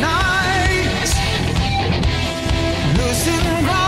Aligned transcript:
Nights 0.00 1.14
losing 2.96 3.64
ground. 3.64 3.87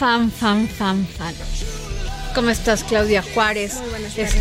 Fan, 0.00 0.30
fan, 0.32 0.66
fan, 0.66 1.06
fan. 1.18 1.34
¿Cómo 2.34 2.48
estás, 2.50 2.82
Claudia 2.84 3.22
Juárez? 3.34 3.74
Es- 4.16 4.34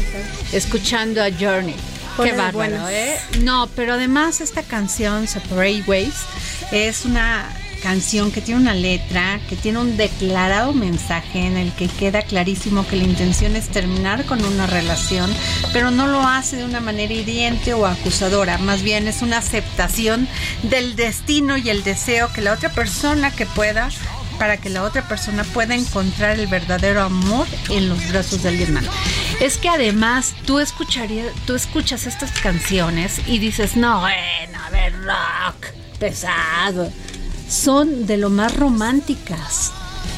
escuchando 0.53 1.21
a 1.21 1.27
Journey. 1.31 1.75
Qué 2.23 2.31
bárbaro, 2.31 2.53
buenas. 2.53 2.89
¿eh? 2.91 3.17
No, 3.41 3.67
pero 3.75 3.93
además 3.93 4.41
esta 4.41 4.63
canción, 4.63 5.27
Separate 5.27 5.83
Ways, 5.87 6.13
es 6.71 7.03
una 7.05 7.45
canción 7.83 8.31
que 8.31 8.41
tiene 8.41 8.59
una 8.61 8.73
letra, 8.73 9.39
que 9.49 9.55
tiene 9.55 9.79
un 9.79 9.95
declarado 9.95 10.73
mensaje 10.73 11.39
en 11.45 11.55
el 11.55 11.71
que 11.73 11.87
queda 11.87 12.21
clarísimo 12.21 12.85
que 12.87 12.97
la 12.97 13.03
intención 13.05 13.55
es 13.55 13.69
terminar 13.69 14.25
con 14.25 14.43
una 14.43 14.67
relación, 14.67 15.33
pero 15.71 15.89
no 15.91 16.07
lo 16.07 16.21
hace 16.21 16.57
de 16.57 16.65
una 16.65 16.81
manera 16.81 17.13
hiriente 17.13 17.73
o 17.73 17.85
acusadora, 17.85 18.57
más 18.57 18.81
bien 18.81 19.07
es 19.07 19.21
una 19.21 19.37
aceptación 19.37 20.27
del 20.63 20.95
destino 20.97 21.55
y 21.57 21.69
el 21.69 21.83
deseo 21.85 22.31
que 22.33 22.41
la 22.41 22.51
otra 22.53 22.69
persona 22.69 23.31
que 23.31 23.45
pueda 23.45 23.89
para 24.39 24.57
que 24.57 24.69
la 24.69 24.83
otra 24.83 25.07
persona 25.07 25.43
pueda 25.43 25.75
encontrar 25.75 26.39
el 26.39 26.47
verdadero 26.47 27.03
amor 27.03 27.45
en 27.69 27.89
los 27.89 28.09
brazos 28.09 28.41
de 28.41 28.49
alguien. 28.49 28.79
Es 29.39 29.57
que 29.57 29.69
además 29.69 30.33
tú 30.45 30.59
escucharías, 30.59 31.27
tú 31.45 31.53
escuchas 31.53 32.07
estas 32.07 32.31
canciones 32.39 33.21
y 33.27 33.37
dices, 33.39 33.75
no, 33.75 33.99
bueno, 33.99 34.59
a 34.65 34.69
ver, 34.71 34.93
rock, 35.03 35.67
pesado. 35.99 36.91
Son 37.47 38.07
de 38.07 38.17
lo 38.17 38.29
más 38.29 38.55
románticas. 38.55 39.71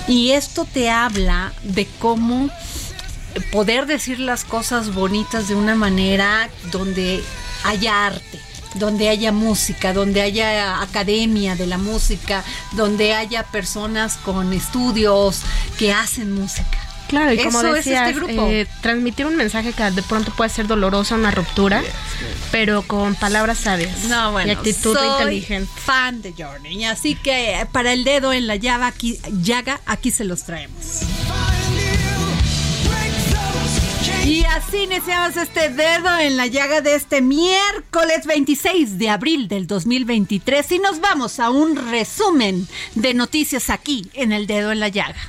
Y 0.07 0.31
esto 0.31 0.65
te 0.65 0.89
habla 0.89 1.53
de 1.63 1.87
cómo 1.99 2.49
poder 3.51 3.85
decir 3.85 4.19
las 4.19 4.43
cosas 4.43 4.93
bonitas 4.93 5.47
de 5.47 5.55
una 5.55 5.75
manera 5.75 6.49
donde 6.71 7.23
haya 7.63 8.07
arte, 8.07 8.39
donde 8.75 9.09
haya 9.09 9.31
música, 9.31 9.93
donde 9.93 10.21
haya 10.21 10.81
academia 10.81 11.55
de 11.55 11.67
la 11.67 11.77
música, 11.77 12.43
donde 12.73 13.13
haya 13.13 13.43
personas 13.43 14.17
con 14.17 14.53
estudios 14.53 15.41
que 15.77 15.91
hacen 15.93 16.33
música. 16.33 16.77
Claro, 17.07 17.33
y 17.33 17.37
como 17.39 17.59
Eso 17.59 17.67
es 17.75 17.83
decías, 17.83 18.07
este 18.07 18.19
grupo. 18.21 18.47
eh, 18.47 18.65
transmitir 18.81 19.25
un 19.25 19.35
mensaje 19.35 19.73
que 19.73 19.83
de 19.91 20.01
pronto 20.01 20.31
puede 20.33 20.49
ser 20.49 20.67
dolorosa, 20.67 21.15
una 21.15 21.29
ruptura, 21.31 21.83
pero 22.51 22.83
con 22.83 23.15
palabras 23.15 23.57
sabias 23.57 24.05
No, 24.05 24.31
bueno, 24.31 24.47
y 24.47 24.55
actitud 24.55 24.95
soy 24.97 25.07
inteligente. 25.19 25.69
fan 25.75 26.21
de 26.21 26.33
Journey, 26.37 26.85
así 26.85 27.15
que 27.15 27.67
para 27.73 27.91
el 27.91 28.05
dedo 28.05 28.31
en 28.31 28.47
la 28.47 28.55
llaga 28.55 28.87
aquí, 28.87 29.19
llaga, 29.41 29.81
aquí 29.85 30.09
se 30.09 30.23
los 30.23 30.43
traemos. 30.43 31.01
Y 34.25 34.43
así 34.45 34.83
iniciamos 34.83 35.35
este 35.35 35.69
dedo 35.69 36.19
en 36.19 36.37
la 36.37 36.45
llaga 36.45 36.81
de 36.81 36.93
este 36.93 37.21
miércoles 37.21 38.25
26 38.27 38.99
de 38.99 39.09
abril 39.09 39.47
del 39.47 39.65
2023 39.65 40.71
y 40.73 40.79
nos 40.79 41.01
vamos 41.01 41.39
a 41.39 41.49
un 41.49 41.75
resumen 41.75 42.67
de 42.93 43.15
noticias 43.15 43.71
aquí 43.71 44.09
en 44.13 44.31
el 44.31 44.45
dedo 44.45 44.71
en 44.71 44.79
la 44.79 44.89
llaga. 44.89 45.19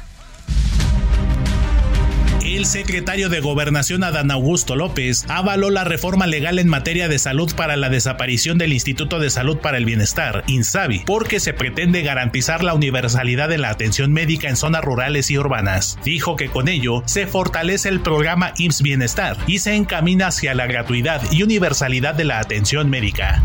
El 2.44 2.66
secretario 2.66 3.28
de 3.28 3.38
Gobernación 3.38 4.02
Adán 4.02 4.32
Augusto 4.32 4.74
López 4.74 5.24
avaló 5.28 5.70
la 5.70 5.84
reforma 5.84 6.26
legal 6.26 6.58
en 6.58 6.66
materia 6.66 7.06
de 7.06 7.20
salud 7.20 7.54
para 7.54 7.76
la 7.76 7.88
desaparición 7.88 8.58
del 8.58 8.72
Instituto 8.72 9.20
de 9.20 9.30
Salud 9.30 9.58
para 9.58 9.78
el 9.78 9.84
Bienestar, 9.84 10.42
INSABI, 10.48 11.04
porque 11.06 11.38
se 11.38 11.52
pretende 11.52 12.02
garantizar 12.02 12.64
la 12.64 12.74
universalidad 12.74 13.48
de 13.48 13.58
la 13.58 13.70
atención 13.70 14.12
médica 14.12 14.48
en 14.48 14.56
zonas 14.56 14.82
rurales 14.82 15.30
y 15.30 15.38
urbanas. 15.38 15.98
Dijo 16.04 16.34
que 16.34 16.48
con 16.48 16.66
ello 16.66 17.04
se 17.06 17.28
fortalece 17.28 17.88
el 17.88 18.00
programa 18.00 18.54
IMSS 18.56 18.82
Bienestar 18.82 19.36
y 19.46 19.60
se 19.60 19.74
encamina 19.74 20.26
hacia 20.26 20.52
la 20.54 20.66
gratuidad 20.66 21.22
y 21.30 21.44
universalidad 21.44 22.14
de 22.16 22.24
la 22.24 22.40
atención 22.40 22.90
médica 22.90 23.40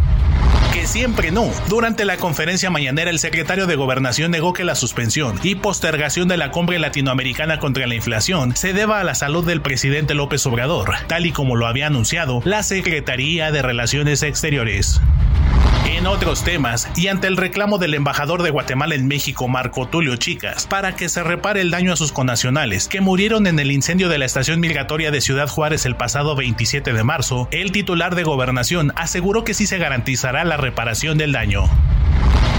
siempre 0.85 1.31
no. 1.31 1.49
Durante 1.69 2.05
la 2.05 2.17
conferencia 2.17 2.69
mañanera, 2.69 3.09
el 3.09 3.19
secretario 3.19 3.67
de 3.67 3.75
Gobernación 3.75 4.31
negó 4.31 4.53
que 4.53 4.63
la 4.63 4.75
suspensión 4.75 5.39
y 5.43 5.55
postergación 5.55 6.27
de 6.27 6.37
la 6.37 6.51
cumbre 6.51 6.79
latinoamericana 6.79 7.59
contra 7.59 7.87
la 7.87 7.95
inflación 7.95 8.55
se 8.55 8.73
deba 8.73 8.99
a 8.99 9.03
la 9.03 9.15
salud 9.15 9.45
del 9.45 9.61
presidente 9.61 10.13
López 10.13 10.45
Obrador, 10.45 10.93
tal 11.07 11.25
y 11.25 11.31
como 11.31 11.55
lo 11.55 11.67
había 11.67 11.87
anunciado 11.87 12.41
la 12.43 12.63
Secretaría 12.63 13.51
de 13.51 13.61
Relaciones 13.61 14.23
Exteriores. 14.23 15.01
En 15.87 16.05
otros 16.05 16.43
temas, 16.43 16.89
y 16.97 17.07
ante 17.07 17.27
el 17.27 17.37
reclamo 17.37 17.77
del 17.77 17.93
embajador 17.93 18.43
de 18.43 18.49
Guatemala 18.49 18.93
en 18.93 19.07
México, 19.07 19.47
Marco 19.47 19.87
Tulio 19.87 20.17
Chicas, 20.17 20.67
para 20.67 20.97
que 20.97 21.07
se 21.07 21.23
repare 21.23 21.61
el 21.61 21.71
daño 21.71 21.93
a 21.93 21.95
sus 21.95 22.11
connacionales 22.11 22.89
que 22.89 22.99
murieron 22.99 23.47
en 23.47 23.57
el 23.57 23.71
incendio 23.71 24.09
de 24.09 24.17
la 24.17 24.25
estación 24.25 24.59
migratoria 24.59 25.11
de 25.11 25.21
Ciudad 25.21 25.47
Juárez 25.47 25.85
el 25.85 25.95
pasado 25.95 26.35
27 26.35 26.91
de 26.91 27.03
marzo, 27.05 27.47
el 27.51 27.71
titular 27.71 28.15
de 28.15 28.23
gobernación 28.23 28.91
aseguró 28.97 29.45
que 29.45 29.53
sí 29.53 29.65
se 29.65 29.77
garantizará 29.77 30.43
la 30.43 30.57
reparación 30.57 31.17
del 31.17 31.31
daño. 31.31 31.69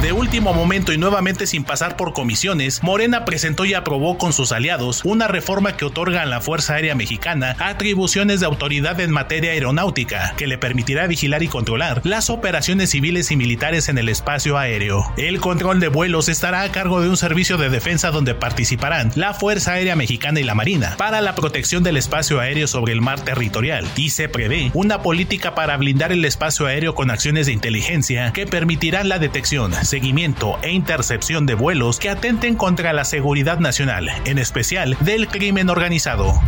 De 0.02 0.12
último 0.12 0.54
momento 0.54 0.92
y 0.92 0.96
nuevamente 0.96 1.48
sin 1.48 1.64
pasar 1.64 1.96
por 1.96 2.12
comisiones, 2.12 2.84
Morena 2.84 3.24
presentó 3.24 3.64
y 3.64 3.74
aprobó 3.74 4.16
con 4.16 4.32
sus 4.32 4.52
aliados 4.52 5.00
una 5.04 5.26
reforma 5.26 5.76
que 5.76 5.84
otorga 5.84 6.22
a 6.22 6.26
la 6.26 6.40
Fuerza 6.40 6.74
Aérea 6.74 6.94
Mexicana 6.94 7.56
atribuciones 7.58 8.38
de 8.38 8.46
autoridad 8.46 9.00
en 9.00 9.10
materia 9.10 9.50
aeronáutica, 9.50 10.34
que 10.36 10.46
le 10.46 10.56
permitirá 10.56 11.08
vigilar 11.08 11.42
y 11.42 11.48
controlar 11.48 12.00
las 12.04 12.30
operaciones 12.30 12.90
civiles 12.90 13.32
y 13.32 13.36
militares 13.36 13.88
en 13.88 13.98
el 13.98 14.08
espacio 14.08 14.56
aéreo. 14.56 15.12
El 15.16 15.40
control 15.40 15.80
de 15.80 15.88
vuelos 15.88 16.28
estará 16.28 16.62
a 16.62 16.70
cargo 16.70 17.00
de 17.00 17.08
un 17.08 17.16
servicio 17.16 17.56
de 17.56 17.68
defensa 17.68 18.12
donde 18.12 18.36
participarán 18.36 19.10
la 19.16 19.34
Fuerza 19.34 19.72
Aérea 19.72 19.96
Mexicana 19.96 20.38
y 20.38 20.44
la 20.44 20.54
Marina 20.54 20.94
para 20.96 21.20
la 21.20 21.34
protección 21.34 21.82
del 21.82 21.96
espacio 21.96 22.38
aéreo 22.38 22.68
sobre 22.68 22.92
el 22.92 23.00
mar 23.00 23.20
territorial 23.22 23.84
y 23.96 24.10
se 24.10 24.28
prevé 24.28 24.70
una 24.74 25.02
política 25.02 25.56
para 25.56 25.76
blindar 25.76 26.12
el 26.12 26.24
espacio 26.24 26.66
aéreo 26.66 26.94
con 26.94 27.10
acciones 27.10 27.46
de 27.46 27.52
inteligencia 27.52 28.32
que 28.32 28.46
permitirán 28.46 29.08
la 29.08 29.18
detección, 29.18 29.72
seguimiento 29.88 30.58
e 30.62 30.70
intercepción 30.70 31.46
de 31.46 31.54
vuelos 31.54 31.98
que 31.98 32.10
atenten 32.10 32.54
contra 32.54 32.92
la 32.92 33.04
seguridad 33.04 33.58
nacional, 33.58 34.08
en 34.24 34.38
especial 34.38 34.96
del 35.00 35.28
crimen 35.28 35.70
organizado. 35.70 36.40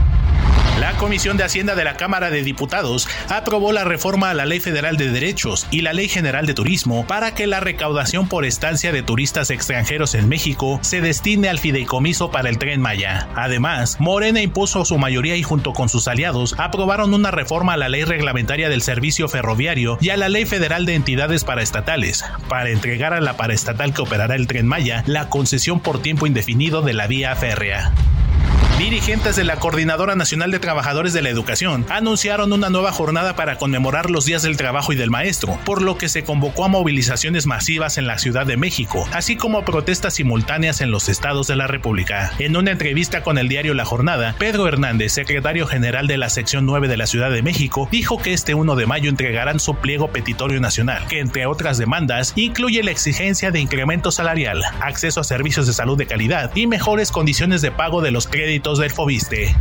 La 0.81 0.97
Comisión 0.97 1.37
de 1.37 1.45
Hacienda 1.45 1.75
de 1.75 1.85
la 1.85 1.99
Cámara 1.99 2.31
de 2.31 2.43
Diputados 2.43 3.07
aprobó 3.29 3.71
la 3.71 3.85
reforma 3.85 4.31
a 4.31 4.35
la 4.35 4.47
Ley 4.47 4.61
Federal 4.61 4.97
de 4.97 5.11
Derechos 5.11 5.67
y 5.71 5.83
la 5.83 5.93
Ley 5.93 6.09
General 6.09 6.47
de 6.47 6.55
Turismo 6.55 7.07
para 7.07 7.35
que 7.35 7.47
la 7.47 7.61
recaudación 7.61 8.29
por 8.29 8.47
estancia 8.47 8.91
de 8.91 9.03
turistas 9.03 9.51
extranjeros 9.51 10.15
en 10.15 10.31
México 10.31 10.79
se 10.83 11.03
destine 11.03 11.51
al 11.51 11.59
fideicomiso 11.59 12.31
para 12.31 12.49
el 12.49 12.57
tren 12.57 12.81
Maya. 12.81 13.29
Además, 13.35 13.99
Morena 14.01 14.41
impuso 14.41 14.87
su 14.87 14.97
mayoría 14.97 15.37
y 15.37 15.43
junto 15.43 15.75
con 15.75 15.91
sus 15.91 16.09
aliados 16.09 16.55
aprobaron 16.57 17.13
una 17.13 17.31
reforma 17.31 17.75
a 17.75 17.77
la 17.77 17.91
Ley 17.91 18.05
Reglamentaria 18.05 18.71
del 18.71 18.81
Servicio 18.81 19.29
Ferroviario 19.29 19.99
y 20.01 20.09
a 20.09 20.17
la 20.17 20.31
Ley 20.31 20.47
Federal 20.47 20.87
de 20.87 20.95
Entidades 20.95 21.45
Paraestatales 21.45 22.25
para 22.49 22.71
entregar 22.71 23.13
a 23.13 23.21
la 23.21 23.37
paraestatal 23.37 23.93
que 23.93 24.01
operará 24.01 24.35
el 24.35 24.47
tren 24.47 24.67
Maya 24.67 25.05
la 25.07 25.29
concesión 25.29 25.81
por 25.81 26.01
tiempo 26.01 26.27
indefinido 26.27 26.81
de 26.81 26.95
la 26.95 27.07
vía 27.07 27.37
férrea. 27.37 27.93
Dirigentes 28.81 29.37
de 29.37 29.45
la 29.45 29.57
Coordinadora 29.57 30.15
Nacional 30.15 30.51
de 30.51 30.59
Trabajadores 30.59 31.13
de 31.13 31.21
la 31.21 31.29
Educación 31.29 31.85
anunciaron 31.91 32.51
una 32.51 32.71
nueva 32.71 32.93
jornada 32.93 33.37
para 33.37 33.57
conmemorar 33.59 34.09
los 34.09 34.25
días 34.25 34.41
del 34.41 34.57
trabajo 34.57 34.95
y 34.95 34.97
del 34.97 35.11
maestro, 35.11 35.59
por 35.67 35.83
lo 35.83 35.99
que 35.99 36.09
se 36.09 36.25
convocó 36.25 36.65
a 36.65 36.69
movilizaciones 36.69 37.45
masivas 37.45 37.99
en 37.99 38.07
la 38.07 38.19
Ciudad 38.19 38.47
de 38.47 38.57
México, 38.57 39.07
así 39.13 39.37
como 39.37 39.67
protestas 39.67 40.15
simultáneas 40.15 40.81
en 40.81 40.91
los 40.91 41.11
estados 41.11 41.47
de 41.47 41.57
la 41.57 41.67
República. 41.67 42.33
En 42.39 42.57
una 42.57 42.71
entrevista 42.71 43.23
con 43.23 43.37
el 43.37 43.49
diario 43.49 43.75
La 43.75 43.85
Jornada, 43.85 44.35
Pedro 44.39 44.67
Hernández, 44.67 45.13
secretario 45.13 45.67
general 45.67 46.07
de 46.07 46.17
la 46.17 46.31
sección 46.31 46.65
9 46.65 46.89
de 46.89 46.97
la 46.97 47.07
Ciudad 47.07 47.31
de 47.31 47.43
México, 47.43 47.87
dijo 47.93 48.17
que 48.17 48.33
este 48.33 48.55
1 48.55 48.77
de 48.77 48.87
mayo 48.87 49.11
entregarán 49.11 49.61
su 49.61 49.75
pliego 49.75 50.09
petitorio 50.09 50.59
nacional, 50.59 51.07
que 51.07 51.21
entre 51.21 51.45
otras 51.45 51.77
demandas 51.77 52.33
incluye 52.35 52.83
la 52.83 52.93
exigencia 52.93 53.51
de 53.51 53.61
incremento 53.61 54.11
salarial, 54.11 54.63
acceso 54.81 55.21
a 55.21 55.25
servicios 55.25 55.67
de 55.67 55.75
salud 55.75 55.99
de 55.99 56.07
calidad 56.07 56.51
y 56.55 56.67
mejores 56.67 57.13
condiciones 57.13 57.61
de 57.61 57.73
pago 57.73 58.01
de 58.01 58.11
los 58.11 58.27
créditos 58.27 58.70
del 58.79 58.91
Fobiste. 58.91 59.55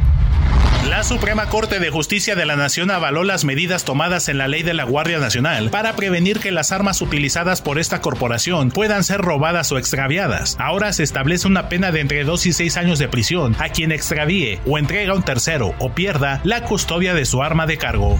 La 0.88 1.04
Suprema 1.04 1.48
Corte 1.48 1.80
de 1.80 1.90
Justicia 1.90 2.36
de 2.36 2.46
la 2.46 2.56
Nación 2.56 2.90
avaló 2.90 3.24
las 3.24 3.44
medidas 3.44 3.84
tomadas 3.84 4.30
en 4.30 4.38
la 4.38 4.48
ley 4.48 4.64
de 4.64 4.74
la 4.74 4.86
Guardia 4.86 5.20
Nacional 5.20 5.70
para 5.70 5.96
prevenir 5.96 6.40
que 6.40 6.52
las 6.52 6.72
armas 6.72 7.02
utilizadas 7.02 7.62
por 7.62 7.80
esta 7.80 8.02
corporación 8.02 8.72
puedan 8.72 9.04
ser 9.04 9.20
robadas 9.22 9.72
o 9.72 9.78
extraviadas. 9.78 10.56
Ahora 10.58 10.94
se 10.94 11.04
establece 11.04 11.48
una 11.48 11.70
pena 11.70 11.92
de 11.92 12.00
entre 12.00 12.24
2 12.24 12.46
y 12.48 12.54
6 12.54 12.78
años 12.78 12.98
de 12.98 13.10
prisión 13.10 13.56
a 13.60 13.70
quien 13.70 13.92
extravíe 13.92 14.60
o 14.66 14.78
entrega 14.78 15.12
a 15.12 15.16
un 15.16 15.24
tercero 15.24 15.76
o 15.80 15.92
pierda 15.92 16.42
la 16.44 16.64
custodia 16.64 17.14
de 17.14 17.26
su 17.26 17.44
arma 17.44 17.68
de 17.68 17.78
cargo. 17.78 18.18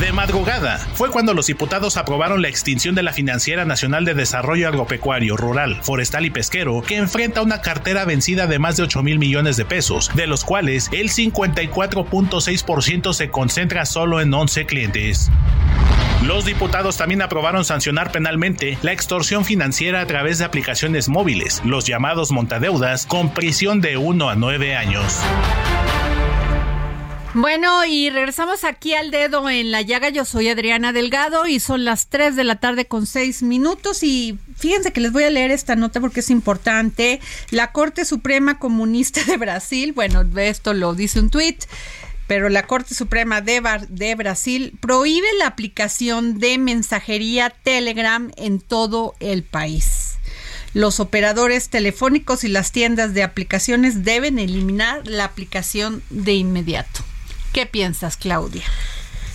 De 0.00 0.12
madrugada 0.12 0.78
fue 0.94 1.10
cuando 1.10 1.34
los 1.34 1.48
diputados 1.48 1.98
aprobaron 1.98 2.40
la 2.40 2.48
extinción 2.48 2.94
de 2.94 3.02
la 3.02 3.12
Financiera 3.12 3.66
Nacional 3.66 4.06
de 4.06 4.14
Desarrollo 4.14 4.66
Agropecuario, 4.66 5.36
Rural, 5.36 5.80
Forestal 5.82 6.24
y 6.24 6.30
Pesquero, 6.30 6.80
que 6.80 6.96
enfrenta 6.96 7.42
una 7.42 7.60
cartera 7.60 8.06
vencida 8.06 8.46
de 8.46 8.58
más 8.58 8.78
de 8.78 8.84
8 8.84 9.02
mil 9.02 9.18
millones 9.18 9.58
de 9.58 9.66
pesos, 9.66 10.10
de 10.14 10.26
los 10.26 10.42
cuales 10.42 10.88
el 10.92 11.10
54.6% 11.10 13.12
se 13.12 13.28
concentra 13.28 13.84
solo 13.84 14.22
en 14.22 14.32
11 14.32 14.64
clientes. 14.64 15.30
Los 16.24 16.46
diputados 16.46 16.96
también 16.96 17.20
aprobaron 17.20 17.66
sancionar 17.66 18.10
penalmente 18.10 18.78
la 18.80 18.92
extorsión 18.92 19.44
financiera 19.44 20.00
a 20.00 20.06
través 20.06 20.38
de 20.38 20.46
aplicaciones 20.46 21.10
móviles, 21.10 21.60
los 21.64 21.84
llamados 21.84 22.30
montadeudas, 22.30 23.04
con 23.04 23.34
prisión 23.34 23.82
de 23.82 23.98
1 23.98 24.30
a 24.30 24.34
9 24.34 24.76
años. 24.76 25.20
Bueno, 27.32 27.84
y 27.84 28.10
regresamos 28.10 28.64
aquí 28.64 28.92
al 28.94 29.12
dedo 29.12 29.48
en 29.48 29.70
la 29.70 29.82
llaga. 29.82 30.08
Yo 30.08 30.24
soy 30.24 30.48
Adriana 30.48 30.92
Delgado 30.92 31.46
y 31.46 31.60
son 31.60 31.84
las 31.84 32.08
3 32.08 32.34
de 32.34 32.42
la 32.42 32.56
tarde 32.56 32.86
con 32.86 33.06
6 33.06 33.44
minutos. 33.44 34.02
Y 34.02 34.36
fíjense 34.56 34.92
que 34.92 35.00
les 35.00 35.12
voy 35.12 35.22
a 35.22 35.30
leer 35.30 35.52
esta 35.52 35.76
nota 35.76 36.00
porque 36.00 36.20
es 36.20 36.30
importante. 36.30 37.20
La 37.50 37.70
Corte 37.70 38.04
Suprema 38.04 38.58
Comunista 38.58 39.22
de 39.22 39.36
Brasil, 39.36 39.92
bueno, 39.92 40.24
esto 40.38 40.74
lo 40.74 40.94
dice 40.94 41.20
un 41.20 41.30
tuit 41.30 41.64
pero 42.26 42.48
la 42.48 42.64
Corte 42.68 42.94
Suprema 42.94 43.40
de, 43.40 43.60
de, 43.88 44.14
Brasil 44.14 44.72
prohíbe 44.78 45.26
la 45.40 45.48
aplicación 45.48 46.38
de 46.38 46.58
mensajería 46.58 47.50
Telegram 47.50 48.30
en 48.36 48.60
todo 48.60 49.16
el 49.18 49.42
país. 49.42 50.14
Los 50.72 51.00
operadores 51.00 51.70
telefónicos 51.70 52.44
y 52.44 52.48
las 52.48 52.70
tiendas 52.70 53.14
de 53.14 53.24
aplicaciones 53.24 54.04
deben 54.04 54.38
eliminar 54.38 55.04
la 55.08 55.24
aplicación 55.24 56.04
de 56.10 56.34
inmediato. 56.34 57.02
¿Qué 57.52 57.66
piensas, 57.66 58.16
Claudia? 58.16 58.62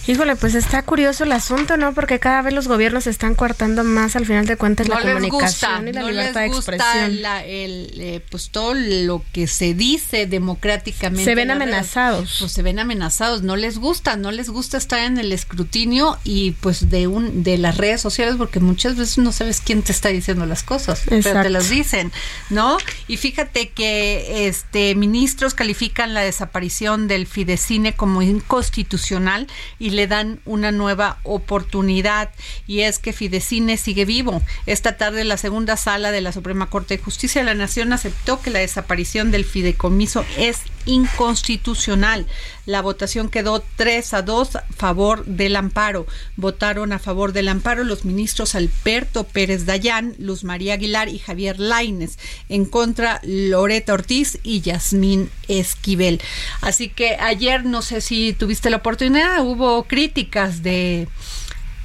Híjole, 0.07 0.35
pues 0.35 0.53
está 0.53 0.83
curioso 0.83 1.23
el 1.23 1.31
asunto, 1.31 1.77
¿no? 1.77 1.93
Porque 1.93 2.19
cada 2.19 2.43
vez 2.43 2.53
los 2.53 2.67
gobiernos 2.67 3.07
están 3.07 3.33
coartando 3.33 3.83
más, 3.83 4.15
al 4.15 4.27
final 4.27 4.45
de 4.45 4.55
cuentas, 4.55 4.87
no 4.87 4.99
la 4.99 5.01
comunicación 5.01 5.85
gusta, 5.85 5.89
y 5.89 5.93
la 5.93 6.01
no 6.01 6.09
libertad 6.09 6.41
les 6.41 6.51
de 6.51 6.57
expresión. 6.57 7.21
La, 7.23 7.43
el, 7.43 7.91
eh, 7.97 8.23
pues 8.29 8.49
todo 8.51 8.75
lo 8.75 9.23
que 9.33 9.47
se 9.47 9.73
dice 9.73 10.27
democráticamente. 10.27 11.25
Se 11.25 11.33
ven 11.33 11.49
amenazados. 11.49 12.37
Pues 12.39 12.51
se 12.51 12.61
ven 12.61 12.77
amenazados, 12.77 13.41
no 13.41 13.55
les 13.55 13.79
gusta, 13.79 14.15
no 14.15 14.31
les 14.31 14.49
gusta 14.49 14.77
estar 14.77 14.99
en 14.99 15.17
el 15.17 15.31
escrutinio 15.31 16.19
y 16.23 16.51
pues 16.51 16.91
de 16.91 17.07
un 17.07 17.43
de 17.43 17.57
las 17.57 17.77
redes 17.77 17.99
sociales 17.99 18.35
porque 18.37 18.59
muchas 18.59 18.95
veces 18.95 19.17
no 19.17 19.31
sabes 19.31 19.59
quién 19.59 19.81
te 19.81 19.91
está 19.91 20.09
diciendo 20.09 20.45
las 20.45 20.61
cosas, 20.61 21.01
pero 21.05 21.21
te 21.21 21.29
Exacto. 21.29 21.49
las 21.49 21.69
dicen, 21.69 22.11
¿no? 22.51 22.77
Y 23.07 23.17
fíjate 23.17 23.69
que 23.69 24.47
este 24.47 24.93
ministros 24.93 25.55
califican 25.55 26.13
la 26.13 26.21
desaparición 26.21 27.07
del 27.07 27.25
Fidecine 27.25 27.95
como 27.95 28.21
inconstitucional 28.21 29.47
y 29.79 29.94
le 29.95 30.07
dan 30.07 30.39
una 30.45 30.71
nueva 30.71 31.19
oportunidad 31.23 32.31
y 32.67 32.81
es 32.81 32.99
que 32.99 33.13
Fidecine 33.13 33.77
sigue 33.77 34.05
vivo. 34.05 34.41
Esta 34.65 34.97
tarde 34.97 35.23
la 35.23 35.37
segunda 35.37 35.77
sala 35.77 36.11
de 36.11 36.21
la 36.21 36.31
Suprema 36.31 36.69
Corte 36.69 36.97
de 36.97 37.03
Justicia 37.03 37.41
de 37.41 37.45
la 37.45 37.55
Nación 37.55 37.93
aceptó 37.93 38.41
que 38.41 38.51
la 38.51 38.59
desaparición 38.59 39.31
del 39.31 39.45
fideicomiso 39.45 40.25
es 40.37 40.59
inconstitucional. 40.85 42.27
La 42.65 42.81
votación 42.81 43.29
quedó 43.29 43.63
3 43.75 44.13
a 44.13 44.21
2 44.21 44.55
a 44.55 44.63
favor 44.75 45.25
del 45.25 45.55
amparo. 45.55 46.07
Votaron 46.35 46.93
a 46.93 46.99
favor 46.99 47.31
del 47.33 47.47
amparo 47.47 47.83
los 47.83 48.05
ministros 48.05 48.55
Alberto 48.55 49.23
Pérez 49.23 49.65
Dayán, 49.65 50.15
Luz 50.17 50.43
María 50.43 50.73
Aguilar 50.73 51.09
y 51.09 51.19
Javier 51.19 51.59
Laines. 51.59 52.17
En 52.49 52.65
contra, 52.65 53.19
Loreta 53.23 53.93
Ortiz 53.93 54.39
y 54.43 54.61
Yasmín 54.61 55.29
Esquivel. 55.47 56.21
Así 56.61 56.89
que 56.89 57.15
ayer, 57.15 57.65
no 57.65 57.81
sé 57.81 58.01
si 58.01 58.33
tuviste 58.33 58.69
la 58.69 58.77
oportunidad, 58.77 59.45
hubo 59.45 59.83
críticas 59.83 60.63
de 60.63 61.07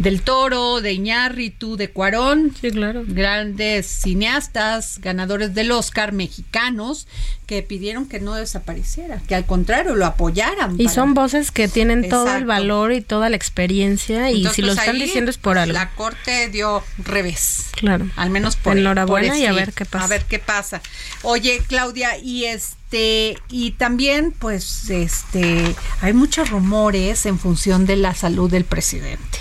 del 0.01 0.23
Toro, 0.23 0.81
de 0.81 0.93
Iñárritu, 0.95 1.77
de 1.77 1.91
Cuarón, 1.91 2.55
Sí, 2.61 2.71
claro. 2.71 3.03
grandes 3.07 3.87
cineastas, 3.87 4.99
ganadores 5.01 5.55
del 5.55 5.71
Oscar 5.73 6.13
mexicanos, 6.13 7.07
que 7.47 7.63
pidieron 7.63 8.09
que 8.09 8.19
no 8.21 8.35
desapareciera, 8.35 9.21
que 9.29 9.35
al 9.35 9.45
contrario 9.45 9.95
lo 9.97 10.07
apoyaran. 10.07 10.75
Y 10.81 10.85
para- 10.85 10.95
son 10.95 11.15
voces 11.15 11.51
que 11.51 11.69
tienen 11.69 12.09
todo 12.09 12.35
el 12.37 12.47
valor 12.47 12.93
y 12.93 13.01
toda 13.03 13.29
la 13.29 13.37
experiencia 13.37 14.31
y 14.31 14.47
si 14.47 14.63
lo 14.63 14.73
están 14.73 14.99
diciendo 14.99 15.31
es 15.31 15.39
por 15.39 15.59
algo. 15.59 15.73
La 15.75 15.91
corte 15.91 16.49
dio 16.49 16.83
revés. 16.99 17.67
Claro. 17.73 18.09
Al 18.17 18.31
menos 18.31 18.57
por 18.57 18.79
Enhorabuena 18.79 19.29
por 19.29 19.37
y 19.37 19.47
a 19.47 19.53
ver 19.53 19.73
qué 19.73 19.85
pasa. 19.85 20.05
A 20.05 20.09
ver 20.09 20.25
qué 20.25 20.39
pasa. 20.39 20.81
Oye, 21.23 21.61
Claudia, 21.69 22.17
y 22.19 22.45
este 22.47 23.37
y 23.51 23.73
también 23.73 24.33
pues 24.33 24.89
este 24.91 25.75
hay 26.01 26.13
muchos 26.13 26.51
rumores 26.51 27.27
en 27.27 27.39
función 27.39 27.85
de 27.87 27.97
la 27.97 28.15
salud 28.15 28.51
del 28.51 28.65
presidente. 28.65 29.39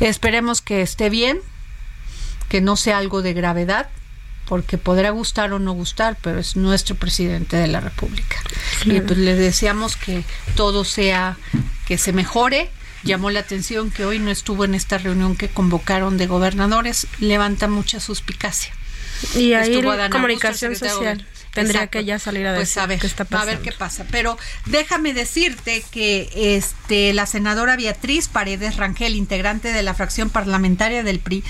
Esperemos 0.00 0.60
que 0.60 0.82
esté 0.82 1.10
bien, 1.10 1.40
que 2.48 2.60
no 2.60 2.76
sea 2.76 2.98
algo 2.98 3.22
de 3.22 3.32
gravedad, 3.32 3.88
porque 4.46 4.78
podrá 4.78 5.10
gustar 5.10 5.52
o 5.52 5.60
no 5.60 5.72
gustar, 5.72 6.18
pero 6.20 6.40
es 6.40 6.56
nuestro 6.56 6.96
presidente 6.96 7.56
de 7.56 7.68
la 7.68 7.80
República. 7.80 8.36
Y 8.84 9.00
pues 9.00 9.18
le 9.18 9.36
deseamos 9.36 9.96
que 9.96 10.24
todo 10.56 10.84
sea 10.84 11.36
que 11.86 11.98
se 11.98 12.12
mejore. 12.12 12.68
Llamó 13.04 13.30
la 13.30 13.40
atención 13.40 13.90
que 13.90 14.04
hoy 14.04 14.18
no 14.18 14.30
estuvo 14.30 14.64
en 14.64 14.74
esta 14.74 14.98
reunión 14.98 15.36
que 15.36 15.48
convocaron 15.48 16.18
de 16.18 16.26
gobernadores, 16.26 17.06
levanta 17.20 17.68
mucha 17.68 18.00
suspicacia. 18.00 18.72
Y 19.34 19.52
ahí 19.52 19.74
Estuvo 19.74 19.94
la 19.94 20.10
comunicación 20.10 20.72
Augusto, 20.72 20.88
social. 20.88 21.26
Tendría 21.52 21.80
Exacto. 21.82 21.98
que 21.98 22.04
ya 22.04 22.18
salir 22.18 22.46
a 22.46 22.54
Pues 22.54 22.76
a 22.76 22.86
ver, 22.86 22.98
qué 22.98 23.06
está 23.06 23.24
a 23.24 23.26
pasando. 23.26 23.52
ver 23.52 23.60
qué 23.60 23.72
pasa. 23.72 24.06
Pero 24.10 24.38
déjame 24.66 25.12
decirte 25.12 25.82
que 25.90 26.30
este 26.56 27.12
la 27.12 27.26
senadora 27.26 27.76
Beatriz 27.76 28.28
Paredes 28.28 28.76
Rangel, 28.76 29.14
integrante 29.14 29.72
de 29.72 29.82
la 29.82 29.94
fracción 29.94 30.30
parlamentaria 30.30 31.02
del 31.02 31.18
PRI, 31.20 31.42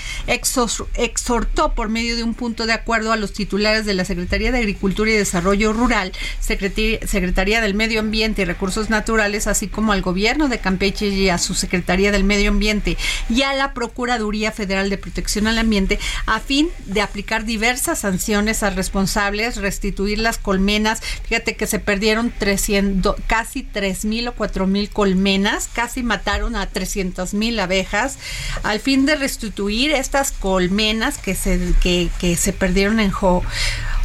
exhortó 0.95 1.73
por 1.73 1.89
medio 1.89 2.15
de 2.15 2.23
un 2.23 2.33
punto 2.33 2.65
de 2.65 2.73
acuerdo 2.73 3.11
a 3.11 3.15
los 3.17 3.33
titulares 3.33 3.85
de 3.85 3.93
la 3.93 4.05
Secretaría 4.05 4.51
de 4.51 4.59
Agricultura 4.59 5.11
y 5.11 5.15
Desarrollo 5.15 5.73
Rural, 5.73 6.11
Secretaría, 6.39 6.99
Secretaría 7.07 7.61
del 7.61 7.73
Medio 7.73 7.99
Ambiente 7.99 8.41
y 8.41 8.45
Recursos 8.45 8.89
Naturales, 8.89 9.47
así 9.47 9.67
como 9.67 9.93
al 9.93 10.01
gobierno 10.01 10.47
de 10.47 10.59
Campeche 10.59 11.07
y 11.07 11.29
a 11.29 11.37
su 11.37 11.53
Secretaría 11.53 12.11
del 12.11 12.23
Medio 12.23 12.49
Ambiente 12.49 12.97
y 13.29 13.41
a 13.43 13.53
la 13.53 13.73
Procuraduría 13.73 14.51
Federal 14.51 14.89
de 14.89 14.97
Protección 14.97 15.47
al 15.47 15.57
Ambiente 15.57 15.99
a 16.25 16.39
fin 16.39 16.69
de 16.85 17.01
aplicar 17.01 17.45
diversas 17.45 17.99
sanciones 17.99 18.63
a 18.63 18.69
responsables, 18.69 19.57
restituir 19.91 20.19
las 20.19 20.37
colmenas. 20.37 21.01
Fíjate 21.27 21.55
que 21.57 21.67
se 21.67 21.77
perdieron 21.79 22.31
300, 22.31 23.15
casi 23.27 23.63
3.000 23.63 24.29
o 24.29 24.35
4.000 24.35 24.89
colmenas, 24.89 25.69
casi 25.73 26.01
mataron 26.01 26.55
a 26.55 26.69
300.000 26.71 27.59
abejas, 27.59 28.17
al 28.63 28.79
fin 28.79 29.05
de 29.05 29.15
restituir 29.17 29.91
estas 29.91 30.31
colmenas 30.31 31.17
que 31.17 31.35
se, 31.35 31.59
que, 31.81 32.09
se 32.37 32.53
perdieron 32.53 32.99
en 33.01 33.11
Jo- 33.11 33.43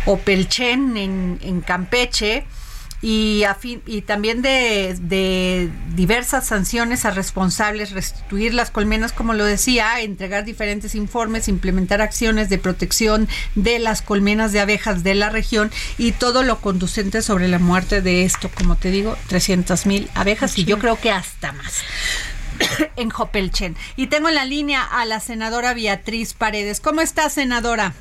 Opelchen, 0.06 0.96
en, 0.96 1.38
en 1.42 1.60
Campeche 1.60 2.44
y, 3.02 3.44
a 3.44 3.54
fin- 3.54 3.82
y 3.86 4.02
también 4.02 4.42
de, 4.42 4.96
de 5.00 5.70
diversas 5.94 6.46
sanciones 6.46 7.04
a 7.04 7.10
responsables, 7.10 7.92
restituir 7.92 8.54
las 8.54 8.70
colmenas, 8.70 9.12
como 9.12 9.34
lo 9.34 9.44
decía, 9.44 10.00
entregar 10.00 10.44
diferentes 10.44 10.94
informes, 10.94 11.48
implementar 11.48 12.00
acciones 12.00 12.48
de 12.48 12.58
protección 12.58 13.28
de 13.54 13.78
las 13.78 14.02
colmenas 14.02 14.52
de 14.52 14.60
abejas 14.60 15.02
de 15.02 15.14
la 15.14 15.28
región 15.30 15.70
y 15.98 16.12
todo 16.12 16.42
lo 16.42 16.60
conducente 16.60 17.22
sobre 17.22 17.48
la 17.48 17.58
muerte 17.58 18.00
de 18.02 18.24
esto, 18.24 18.50
como 18.54 18.76
te 18.76 18.90
digo, 18.90 19.16
300 19.28 19.86
mil 19.86 20.10
abejas 20.14 20.58
y 20.58 20.64
yo 20.64 20.78
creo 20.78 20.98
que 20.98 21.10
hasta 21.10 21.52
más. 21.52 21.82
en 22.96 23.10
Jopelchen. 23.10 23.76
Y 23.96 24.06
tengo 24.06 24.28
en 24.30 24.34
la 24.34 24.44
línea 24.44 24.82
a 24.82 25.04
la 25.04 25.20
senadora 25.20 25.74
Beatriz 25.74 26.32
Paredes. 26.34 26.80
¿Cómo 26.80 27.00
está, 27.02 27.28
senadora? 27.28 27.92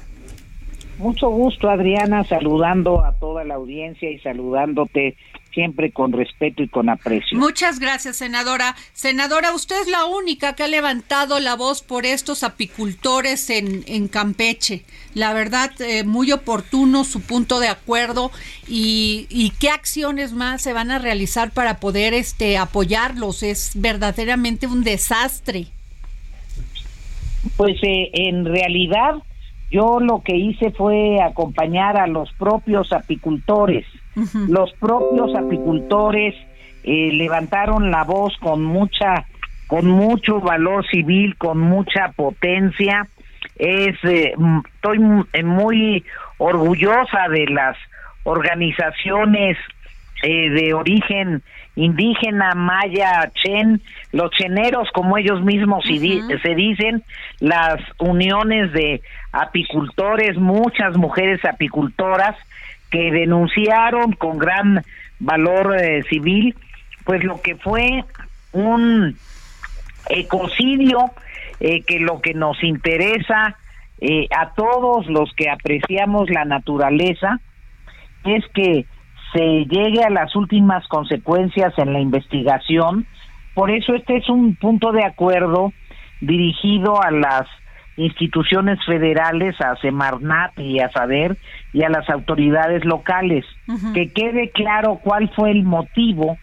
Mucho 0.97 1.29
gusto, 1.29 1.69
Adriana, 1.69 2.23
saludando 2.23 3.03
a 3.03 3.13
toda 3.13 3.43
la 3.43 3.55
audiencia 3.55 4.09
y 4.09 4.19
saludándote 4.19 5.15
siempre 5.55 5.91
con 5.91 6.11
respeto 6.11 6.61
y 6.61 6.67
con 6.67 6.89
aprecio. 6.89 7.39
Muchas 7.39 7.79
gracias, 7.79 8.17
senadora. 8.17 8.75
Senadora, 8.93 9.53
usted 9.53 9.81
es 9.81 9.87
la 9.87 10.05
única 10.05 10.53
que 10.53 10.63
ha 10.63 10.67
levantado 10.67 11.39
la 11.39 11.55
voz 11.55 11.81
por 11.81 12.05
estos 12.05 12.43
apicultores 12.43 13.49
en, 13.49 13.83
en 13.87 14.07
Campeche. 14.07 14.83
La 15.13 15.33
verdad, 15.33 15.71
eh, 15.79 16.03
muy 16.03 16.31
oportuno 16.33 17.05
su 17.05 17.21
punto 17.21 17.59
de 17.59 17.69
acuerdo 17.69 18.31
y, 18.67 19.27
y 19.29 19.51
qué 19.59 19.69
acciones 19.69 20.33
más 20.33 20.61
se 20.61 20.73
van 20.73 20.91
a 20.91 20.99
realizar 20.99 21.51
para 21.51 21.79
poder 21.79 22.13
este, 22.13 22.57
apoyarlos. 22.57 23.41
Es 23.41 23.71
verdaderamente 23.75 24.67
un 24.67 24.83
desastre. 24.83 25.67
Pues 27.55 27.77
eh, 27.81 28.09
en 28.13 28.45
realidad 28.45 29.15
yo 29.75 29.99
lo 29.99 30.21
que 30.21 30.37
hice 30.37 30.71
fue 30.71 31.21
acompañar 31.21 31.97
a 31.97 32.07
los 32.07 32.31
propios 32.33 32.93
apicultores. 32.93 33.85
Los 34.47 34.71
propios 34.79 35.35
apicultores 35.35 36.33
eh, 36.85 37.09
levantaron 37.11 37.91
la 37.91 38.05
voz 38.05 38.37
con 38.37 38.63
mucha, 38.63 39.25
con 39.67 39.87
mucho 39.87 40.39
valor 40.39 40.87
civil, 40.87 41.35
con 41.35 41.59
mucha 41.59 42.13
potencia. 42.15 43.05
Es, 43.57 43.97
eh, 44.03 44.33
estoy 44.75 44.99
eh, 45.33 45.43
muy 45.43 46.05
orgullosa 46.37 47.27
de 47.29 47.47
las 47.47 47.75
organizaciones 48.23 49.57
eh, 50.23 50.49
de 50.51 50.73
origen 50.73 51.43
indígena, 51.75 52.55
maya, 52.55 53.31
chen, 53.43 53.81
los 54.11 54.31
cheneros, 54.31 54.89
como 54.93 55.17
ellos 55.17 55.41
mismos 55.43 55.83
se 55.85 56.55
dicen, 56.55 57.03
las 57.39 57.81
uniones 57.99 58.71
de 58.71 59.01
apicultores, 59.31 60.37
muchas 60.37 60.95
mujeres 60.97 61.43
apicultoras 61.43 62.35
que 62.89 63.11
denunciaron 63.11 64.13
con 64.13 64.37
gran 64.37 64.83
valor 65.19 65.75
eh, 65.77 66.03
civil, 66.03 66.55
pues 67.03 67.23
lo 67.23 67.41
que 67.41 67.55
fue 67.55 68.03
un 68.53 69.17
ecocidio, 70.09 71.11
eh, 71.59 71.81
que 71.83 71.99
lo 71.99 72.21
que 72.21 72.33
nos 72.33 72.63
interesa 72.63 73.57
eh, 74.01 74.27
a 74.35 74.53
todos 74.53 75.07
los 75.07 75.33
que 75.35 75.49
apreciamos 75.49 76.29
la 76.29 76.45
naturaleza 76.45 77.39
es 78.25 78.43
que 78.53 78.85
se 79.35 79.65
llegue 79.65 80.01
a 80.03 80.09
las 80.09 80.33
últimas 80.35 80.87
consecuencias 80.87 81.73
en 81.77 81.91
la 81.91 81.99
investigación. 81.99 83.05
Por 83.53 83.69
eso 83.69 83.93
este 83.93 84.17
es 84.17 84.29
un 84.29 84.55
punto 84.55 84.93
de 84.93 85.03
acuerdo 85.03 85.73
dirigido 86.21 87.03
a 87.03 87.11
las 87.11 87.45
instituciones 87.97 88.79
federales, 88.85 89.59
a 89.59 89.75
Semarnat 89.77 90.57
y 90.57 90.79
a 90.79 90.89
SADER 90.89 91.37
y 91.73 91.83
a 91.83 91.89
las 91.89 92.09
autoridades 92.09 92.85
locales. 92.85 93.45
Que 93.93 94.11
quede 94.11 94.51
claro 94.51 94.99
cuál 95.03 95.29
fue 95.35 95.51
el 95.51 95.63
motivo 95.63 96.37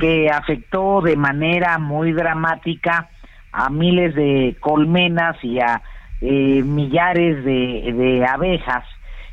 que 0.00 0.30
afectó 0.30 1.00
de 1.02 1.16
manera 1.16 1.78
muy 1.78 2.12
dramática 2.12 3.08
a 3.52 3.70
miles 3.70 4.14
de 4.14 4.56
colmenas 4.60 5.36
y 5.42 5.58
a 5.58 5.82
eh, 6.20 6.62
millares 6.62 7.44
de, 7.44 7.92
de 7.92 8.26
abejas, 8.26 8.84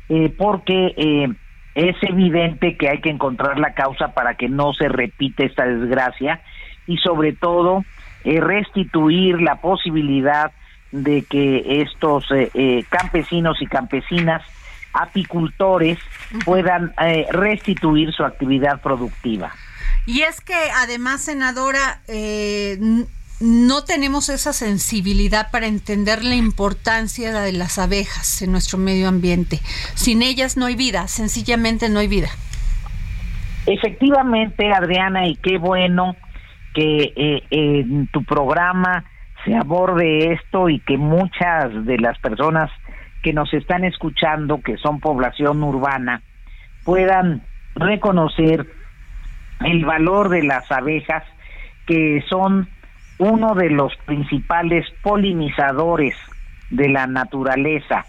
eh, 0.08 0.32
porque 0.36 0.94
eh, 0.96 1.28
es 1.74 1.96
evidente 2.02 2.76
que 2.76 2.88
hay 2.88 3.00
que 3.00 3.10
encontrar 3.10 3.58
la 3.58 3.74
causa 3.74 4.08
para 4.14 4.34
que 4.34 4.48
no 4.48 4.72
se 4.72 4.88
repite 4.88 5.46
esta 5.46 5.66
desgracia 5.66 6.40
y 6.86 6.98
sobre 6.98 7.32
todo 7.32 7.84
eh, 8.24 8.40
restituir 8.40 9.40
la 9.40 9.56
posibilidad 9.56 10.52
de 10.92 11.22
que 11.22 11.82
estos 11.82 12.30
eh, 12.30 12.50
eh, 12.54 12.84
campesinos 12.88 13.60
y 13.60 13.66
campesinas 13.66 14.42
apicultores 14.94 15.98
puedan 16.44 16.94
eh, 17.00 17.26
restituir 17.30 18.12
su 18.12 18.24
actividad 18.24 18.80
productiva. 18.80 19.52
Y 20.06 20.22
es 20.22 20.40
que 20.40 20.54
además, 20.76 21.22
senadora, 21.22 22.00
eh, 22.08 22.78
no 23.44 23.84
tenemos 23.84 24.30
esa 24.30 24.54
sensibilidad 24.54 25.50
para 25.50 25.66
entender 25.66 26.24
la 26.24 26.34
importancia 26.34 27.40
de 27.40 27.52
las 27.52 27.78
abejas 27.78 28.40
en 28.40 28.50
nuestro 28.52 28.78
medio 28.78 29.06
ambiente. 29.06 29.60
Sin 29.94 30.22
ellas 30.22 30.56
no 30.56 30.64
hay 30.64 30.76
vida, 30.76 31.08
sencillamente 31.08 31.90
no 31.90 31.98
hay 31.98 32.08
vida. 32.08 32.28
Efectivamente, 33.66 34.72
Adriana, 34.72 35.26
y 35.26 35.36
qué 35.36 35.58
bueno 35.58 36.16
que 36.74 37.12
eh, 37.16 37.42
en 37.50 38.06
tu 38.08 38.24
programa 38.24 39.04
se 39.44 39.54
aborde 39.54 40.32
esto 40.32 40.70
y 40.70 40.80
que 40.80 40.96
muchas 40.96 41.84
de 41.84 41.98
las 41.98 42.18
personas 42.18 42.70
que 43.22 43.34
nos 43.34 43.52
están 43.52 43.84
escuchando, 43.84 44.62
que 44.62 44.78
son 44.78 45.00
población 45.00 45.62
urbana, 45.62 46.22
puedan 46.84 47.42
reconocer 47.74 48.66
el 49.60 49.84
valor 49.84 50.30
de 50.30 50.42
las 50.44 50.70
abejas, 50.72 51.24
que 51.86 52.24
son 52.28 52.68
uno 53.24 53.54
de 53.54 53.70
los 53.70 53.92
principales 54.04 54.84
polinizadores 55.02 56.14
de 56.70 56.90
la 56.90 57.06
naturaleza, 57.06 58.04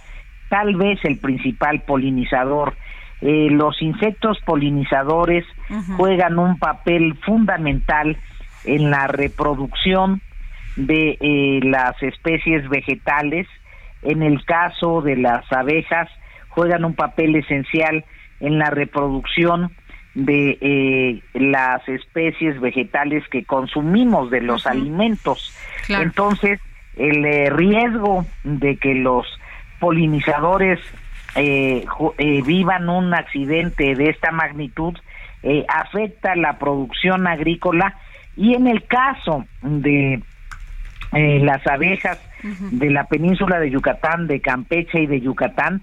tal 0.49 0.75
vez 0.75 0.99
el 1.03 1.19
principal 1.19 1.83
polinizador. 1.83 2.75
Eh, 3.21 3.47
los 3.49 3.81
insectos 3.81 4.37
polinizadores 4.45 5.45
juegan 5.95 6.37
un 6.37 6.59
papel 6.59 7.17
fundamental 7.25 8.17
en 8.65 8.91
la 8.91 9.07
reproducción 9.07 10.21
de 10.75 11.17
eh, 11.21 11.59
las 11.63 12.01
especies 12.03 12.67
vegetales. 12.67 13.47
En 14.01 14.21
el 14.21 14.43
caso 14.43 15.01
de 15.01 15.15
las 15.15 15.49
abejas, 15.49 16.09
juegan 16.49 16.83
un 16.83 16.93
papel 16.93 17.37
esencial 17.37 18.03
en 18.41 18.59
la 18.59 18.69
reproducción 18.69 19.71
de 20.15 20.57
eh, 20.61 21.21
las 21.33 21.87
especies 21.87 22.59
vegetales 22.59 23.27
que 23.29 23.43
consumimos 23.43 24.31
de 24.31 24.41
los 24.41 24.65
alimentos. 24.65 25.53
Claro. 25.85 26.03
Entonces, 26.03 26.59
el 26.97 27.23
eh, 27.25 27.49
riesgo 27.49 28.25
de 28.43 28.77
que 28.77 28.95
los 28.95 29.27
polinizadores 29.79 30.79
eh, 31.35 31.85
eh, 32.17 32.41
vivan 32.43 32.87
un 32.87 33.13
accidente 33.13 33.93
de 33.95 34.09
esta 34.09 34.31
magnitud 34.31 34.97
eh, 35.43 35.65
afecta 35.67 36.33
la 36.35 36.57
producción 36.57 37.27
agrícola 37.27 37.97
y 38.37 38.53
en 38.53 38.67
el 38.67 38.85
caso 38.85 39.45
de 39.61 40.21
las 41.11 41.65
abejas 41.65 42.19
de 42.43 42.89
la 42.89 43.05
península 43.05 43.59
de 43.59 43.69
Yucatán, 43.69 44.27
de 44.27 44.41
Campeche 44.41 45.03
y 45.03 45.07
de 45.07 45.21
Yucatán, 45.21 45.81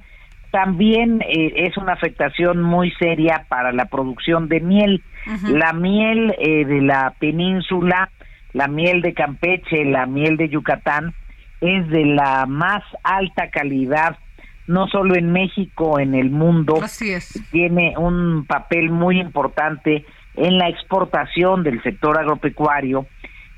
también 0.52 1.22
eh, 1.22 1.52
es 1.56 1.76
una 1.76 1.94
afectación 1.94 2.62
muy 2.62 2.92
seria 2.92 3.46
para 3.48 3.72
la 3.72 3.86
producción 3.86 4.48
de 4.48 4.60
miel. 4.60 5.02
La 5.48 5.72
miel 5.72 6.34
eh, 6.38 6.64
de 6.64 6.82
la 6.82 7.14
península, 7.18 8.10
la 8.52 8.68
miel 8.68 9.02
de 9.02 9.14
Campeche, 9.14 9.84
la 9.84 10.06
miel 10.06 10.36
de 10.36 10.48
Yucatán, 10.48 11.14
es 11.60 11.88
de 11.88 12.04
la 12.04 12.46
más 12.46 12.82
alta 13.02 13.50
calidad 13.50 14.18
no 14.66 14.86
solo 14.88 15.16
en 15.16 15.32
México, 15.32 15.98
en 15.98 16.14
el 16.14 16.30
mundo. 16.30 16.78
Así 16.82 17.12
es. 17.12 17.42
Tiene 17.50 17.94
un 17.96 18.44
papel 18.46 18.90
muy 18.90 19.20
importante 19.20 20.04
en 20.36 20.58
la 20.58 20.68
exportación 20.68 21.62
del 21.62 21.82
sector 21.82 22.18
agropecuario 22.18 23.06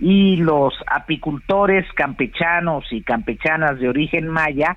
y 0.01 0.37
los 0.37 0.75
apicultores 0.87 1.87
campechanos 1.95 2.85
y 2.91 3.03
campechanas 3.03 3.79
de 3.79 3.89
origen 3.89 4.29
maya 4.29 4.77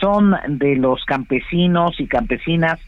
son 0.00 0.34
de 0.48 0.76
los 0.76 1.04
campesinos 1.04 1.98
y 2.00 2.06
campesinas 2.06 2.80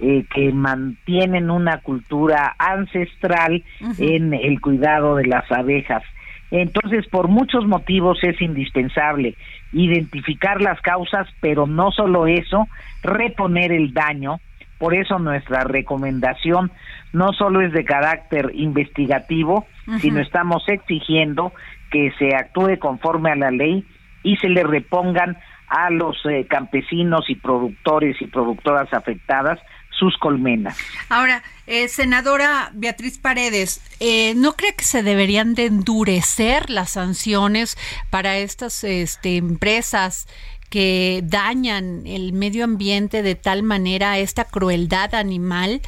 eh, 0.00 0.24
que 0.34 0.52
mantienen 0.52 1.50
una 1.50 1.78
cultura 1.78 2.54
ancestral 2.58 3.62
en 3.98 4.34
el 4.34 4.60
cuidado 4.60 5.16
de 5.16 5.26
las 5.26 5.50
abejas. 5.52 6.02
Entonces, 6.50 7.06
por 7.08 7.28
muchos 7.28 7.66
motivos 7.66 8.18
es 8.22 8.40
indispensable 8.40 9.34
identificar 9.72 10.60
las 10.60 10.80
causas, 10.80 11.26
pero 11.40 11.66
no 11.66 11.90
solo 11.90 12.26
eso, 12.26 12.68
reponer 13.02 13.72
el 13.72 13.92
daño. 13.92 14.40
Por 14.78 14.94
eso 14.94 15.18
nuestra 15.18 15.64
recomendación 15.64 16.70
no 17.12 17.32
solo 17.32 17.60
es 17.60 17.72
de 17.72 17.84
carácter 17.84 18.50
investigativo, 18.54 19.66
sino 20.00 20.20
estamos 20.20 20.68
exigiendo 20.68 21.52
que 21.90 22.12
se 22.18 22.34
actúe 22.34 22.78
conforme 22.78 23.30
a 23.30 23.36
la 23.36 23.50
ley 23.50 23.84
y 24.22 24.36
se 24.36 24.48
le 24.48 24.64
repongan 24.64 25.36
a 25.74 25.90
los 25.90 26.16
eh, 26.26 26.46
campesinos 26.48 27.28
y 27.28 27.34
productores 27.34 28.16
y 28.20 28.26
productoras 28.28 28.92
afectadas 28.92 29.58
sus 29.90 30.16
colmenas. 30.18 30.78
Ahora, 31.08 31.42
eh, 31.66 31.88
senadora 31.88 32.70
Beatriz 32.74 33.18
Paredes, 33.18 33.80
eh, 33.98 34.34
¿no 34.36 34.52
cree 34.52 34.74
que 34.74 34.84
se 34.84 35.02
deberían 35.02 35.54
de 35.54 35.66
endurecer 35.66 36.70
las 36.70 36.92
sanciones 36.92 37.76
para 38.10 38.38
estas 38.38 38.84
este, 38.84 39.36
empresas 39.36 40.28
que 40.70 41.22
dañan 41.24 42.06
el 42.06 42.32
medio 42.32 42.64
ambiente 42.64 43.22
de 43.22 43.34
tal 43.34 43.64
manera, 43.64 44.18
esta 44.18 44.44
crueldad 44.44 45.14
animal 45.16 45.80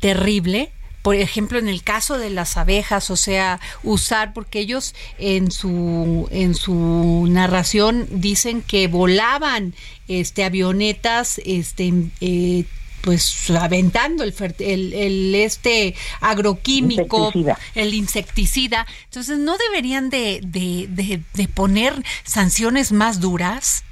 terrible? 0.00 0.72
Por 1.08 1.16
ejemplo, 1.16 1.58
en 1.58 1.68
el 1.68 1.82
caso 1.82 2.18
de 2.18 2.28
las 2.28 2.58
abejas, 2.58 3.08
o 3.08 3.16
sea, 3.16 3.60
usar, 3.82 4.34
porque 4.34 4.58
ellos 4.58 4.94
en 5.18 5.50
su, 5.50 6.28
en 6.30 6.54
su 6.54 7.26
narración 7.30 8.06
dicen 8.10 8.60
que 8.60 8.88
volaban 8.88 9.72
este 10.06 10.44
avionetas 10.44 11.40
este 11.46 11.94
eh, 12.20 12.66
pues 13.00 13.50
aventando 13.58 14.22
el, 14.22 14.34
el, 14.60 15.34
este 15.34 15.94
agroquímico, 16.20 17.32
el 17.74 17.94
insecticida. 17.94 18.86
Entonces, 19.04 19.38
¿no 19.38 19.56
deberían 19.56 20.10
de, 20.10 20.40
de, 20.42 21.22
de, 21.32 21.48
poner 21.48 21.94
sanciones 22.24 22.92
más 22.92 23.18
duras? 23.18 23.82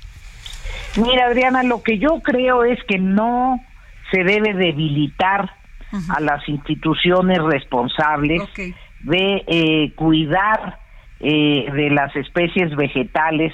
Mira, 0.96 1.28
Adriana, 1.28 1.62
lo 1.62 1.82
que 1.82 1.98
yo 1.98 2.20
creo 2.22 2.62
es 2.64 2.78
que 2.86 2.98
no 2.98 3.64
se 4.10 4.22
debe 4.22 4.52
debilitar 4.52 5.64
a 6.08 6.20
las 6.20 6.48
instituciones 6.48 7.38
responsables 7.42 8.42
de 9.00 9.44
eh, 9.46 9.92
cuidar 9.94 10.78
eh, 11.20 11.66
de 11.72 11.90
las 11.90 12.14
especies 12.16 12.74
vegetales, 12.76 13.52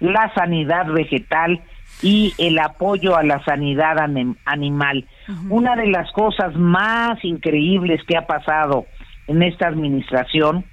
la 0.00 0.32
sanidad 0.34 0.86
vegetal 0.86 1.60
y 2.02 2.34
el 2.38 2.58
apoyo 2.58 3.16
a 3.16 3.22
la 3.22 3.44
sanidad 3.44 3.96
animal. 4.44 5.06
Una 5.48 5.76
de 5.76 5.86
las 5.86 6.10
cosas 6.12 6.54
más 6.56 7.24
increíbles 7.24 8.02
que 8.04 8.16
ha 8.16 8.26
pasado 8.26 8.86
en 9.26 9.42
esta 9.42 9.68
administración 9.68 10.64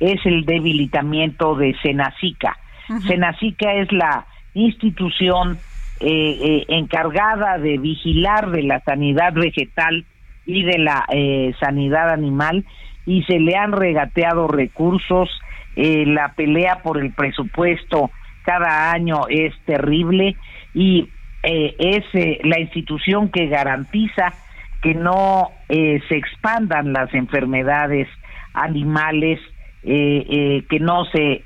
es 0.00 0.20
el 0.26 0.44
debilitamiento 0.44 1.54
de 1.54 1.74
Senacica. 1.82 2.58
Senacica 3.06 3.72
es 3.74 3.90
la 3.92 4.26
institución 4.52 5.58
eh, 6.00 6.38
eh, 6.42 6.64
encargada 6.68 7.56
de 7.58 7.78
vigilar 7.78 8.50
de 8.50 8.62
la 8.62 8.80
sanidad 8.80 9.32
vegetal 9.32 10.04
y 10.46 10.64
de 10.64 10.78
la 10.78 11.04
eh, 11.12 11.54
sanidad 11.60 12.10
animal 12.10 12.64
y 13.06 13.22
se 13.24 13.38
le 13.38 13.56
han 13.56 13.72
regateado 13.72 14.48
recursos. 14.48 15.28
la 15.76 16.34
pelea 16.36 16.82
por 16.84 16.98
el 16.98 17.12
presupuesto 17.12 18.10
cada 18.44 18.92
año 18.92 19.22
es 19.28 19.52
terrible 19.64 20.36
y 20.72 21.08
eh, 21.42 21.74
es 21.78 22.04
eh, 22.14 22.40
la 22.44 22.58
institución 22.58 23.28
que 23.28 23.48
garantiza 23.48 24.32
que 24.80 24.94
no 24.94 25.50
eh, 25.68 26.00
se 26.08 26.16
expandan 26.16 26.92
las 26.92 27.12
enfermedades 27.14 28.08
animales, 28.54 29.40
que 29.82 30.78
no 30.80 31.04
se 31.04 31.42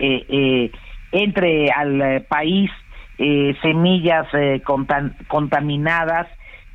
entre 1.11 1.71
al 1.73 2.25
país 2.28 2.71
semillas 3.62 4.28
contaminadas, 5.28 6.28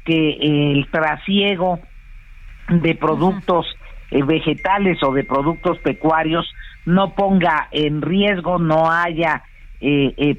que 0.03 0.31
el 0.41 0.89
trasiego 0.91 1.79
de 2.69 2.95
productos 2.95 3.65
vegetales 4.11 5.01
o 5.03 5.11
de 5.11 5.23
productos 5.23 5.79
pecuarios 5.79 6.53
no 6.85 7.15
ponga 7.15 7.67
en 7.71 8.01
riesgo, 8.01 8.59
no 8.59 8.91
haya 8.91 9.43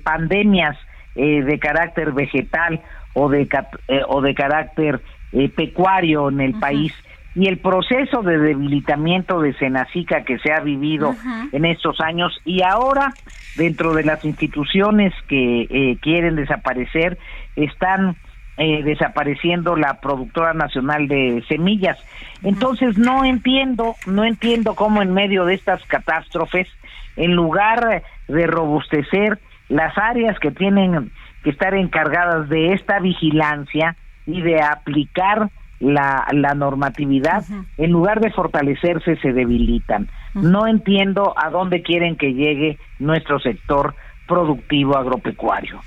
pandemias 0.05 0.77
eh, 1.17 1.45
de 1.45 1.61
carácter 1.61 2.11
vegetal 2.11 2.81
o 3.13 3.29
de, 3.29 3.49
eh, 3.87 4.01
o 4.09 4.21
de 4.21 4.35
carácter 4.35 5.01
eh, 5.31 5.49
pecuario 5.49 6.29
en 6.29 6.41
el 6.41 6.55
país. 6.55 6.93
Y 7.37 7.47
el 7.47 7.59
proceso 7.59 8.23
de 8.23 8.37
debilitamiento 8.37 9.41
de 9.41 9.55
Senacica 9.55 10.25
que 10.25 10.41
se 10.41 10.53
ha 10.53 10.59
vivido 10.59 11.15
en 11.53 11.65
estos 11.67 12.01
años 12.01 12.37
y 12.45 12.63
ahora 12.63 13.13
dentro 13.57 13.95
de 13.95 14.03
las 14.03 14.25
instituciones 14.25 15.13
que 15.29 15.99
quieren 16.01 16.37
desaparecer 16.37 17.19
están 17.57 18.17
desapareciendo 18.57 19.77
la 19.77 20.01
productora 20.01 20.55
nacional 20.55 21.09
de 21.09 21.45
semillas. 21.49 21.99
Entonces 22.43 22.99
no 22.99 23.25
entiendo, 23.25 23.97
no 24.07 24.25
entiendo 24.25 24.75
cómo 24.75 25.03
en 25.03 25.13
medio 25.13 25.45
de 25.45 25.55
estas 25.55 25.83
catástrofes, 25.87 26.69
en 27.17 27.35
lugar 27.35 28.03
de 28.29 28.47
robustecer 28.47 29.41
las 29.69 29.97
áreas 29.99 30.39
que 30.39 30.51
tienen 30.51 31.11
que 31.43 31.51
estar 31.51 31.75
encargadas 31.75 32.49
de 32.49 32.73
esta 32.73 33.01
vigilancia 33.01 33.97
y 34.27 34.41
de 34.41 34.63
aplicar 34.63 35.51
la, 35.81 36.27
la 36.33 36.55
normatividad, 36.55 37.45
en 37.77 37.91
lugar 37.91 38.21
de 38.21 38.31
fortalecerse, 38.31 39.17
se 39.17 39.33
debilitan. 39.33 40.09
No 40.35 40.67
entiendo 40.67 41.35
a 41.37 41.51
dónde 41.51 41.83
quieren 41.83 42.17
que 42.17 42.33
llegue 42.33 42.79
nuestro 42.99 43.39
sector 43.39 43.95
productivo 44.27 44.97
agropecuario. 44.97 45.81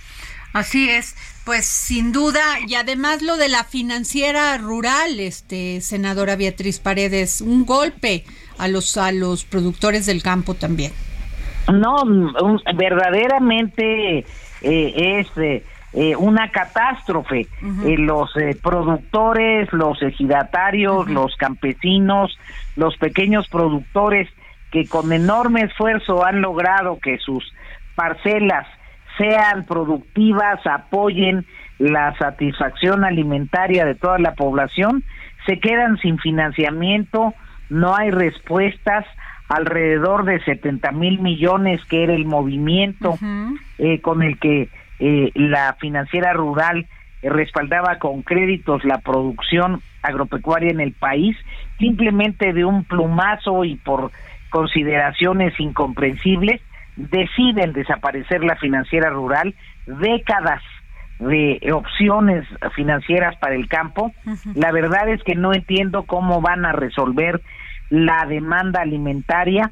Así 0.54 0.90
es, 0.90 1.16
pues 1.48 1.66
sin 1.66 2.12
duda, 2.12 2.42
y 2.68 2.76
además 2.76 3.22
lo 3.22 3.38
de 3.38 3.48
la 3.48 3.64
financiera 3.64 4.58
rural, 4.58 5.18
este 5.22 5.80
senadora 5.80 6.36
Beatriz 6.36 6.82
Paredes, 6.82 7.40
un 7.40 7.66
golpe 7.66 8.26
a 8.58 8.68
los 8.68 8.98
a 8.98 9.14
los 9.14 9.46
productores 9.46 10.06
del 10.06 10.22
campo 10.22 10.56
también. 10.56 10.92
No, 11.72 12.04
verdaderamente 12.76 14.18
eh, 14.18 14.24
es 14.62 15.28
eh, 15.38 15.64
eh, 15.94 16.18
una 16.18 16.52
catástrofe. 16.52 17.48
los 17.62 18.30
productores, 18.62 19.72
los 19.72 20.02
ejidatarios, 20.02 21.08
los 21.08 21.34
campesinos, 21.38 22.38
los 22.76 22.98
pequeños 22.98 23.48
productores 23.48 24.28
que 24.70 24.86
con 24.86 25.14
enorme 25.14 25.62
esfuerzo 25.62 26.26
han 26.26 26.42
logrado 26.42 27.00
que 27.00 27.18
sus 27.20 27.54
parcelas 27.96 28.68
sean 29.18 29.66
productivas, 29.66 30.66
apoyen 30.66 31.46
la 31.80 32.16
satisfacción 32.18 33.04
alimentaria 33.04 33.86
de 33.86 33.96
toda 33.96 34.20
la 34.20 34.34
población, 34.34 35.04
se 35.46 35.60
quedan 35.60 35.98
sin 35.98 36.18
financiamiento, 36.18 37.34
no 37.70 37.96
hay 37.96 38.12
respuestas, 38.12 39.06
alrededor 39.50 40.26
de 40.26 40.44
70 40.44 40.92
mil 40.92 41.20
millones, 41.20 41.82
que 41.86 42.04
era 42.04 42.14
el 42.14 42.26
movimiento 42.26 43.18
eh, 43.78 44.02
con 44.02 44.22
el 44.22 44.38
que 44.40 44.70
eh, 45.00 45.32
la 45.36 45.76
financiera 45.80 46.34
rural 46.34 46.86
respaldaba 47.24 47.98
con 47.98 48.24
créditos 48.24 48.84
la 48.84 49.00
producción 49.00 49.82
agropecuaria 50.02 50.72
en 50.72 50.80
el 50.80 50.94
país, 50.94 51.36
simplemente 51.80 52.54
de 52.54 52.66
un 52.66 52.84
plumazo 52.84 53.64
y 53.64 53.76
por 53.76 54.12
consideraciones 54.50 55.60
incomprensibles, 55.60 56.62
deciden 56.98 57.74
desaparecer 57.74 58.44
la 58.44 58.56
financiera 58.58 59.10
rural, 59.10 59.56
décadas 59.86 60.62
de 61.20 61.60
opciones 61.74 62.46
financieras 62.76 63.36
para 63.38 63.56
el 63.56 63.68
campo. 63.68 64.12
La 64.54 64.72
verdad 64.72 65.10
es 65.10 65.24
que 65.24 65.36
no 65.36 65.54
entiendo 65.54 66.04
cómo 66.04 66.42
van 66.42 66.66
a 66.66 66.74
resolver 66.74 67.42
la 67.90 68.26
demanda 68.26 68.82
alimentaria, 68.82 69.72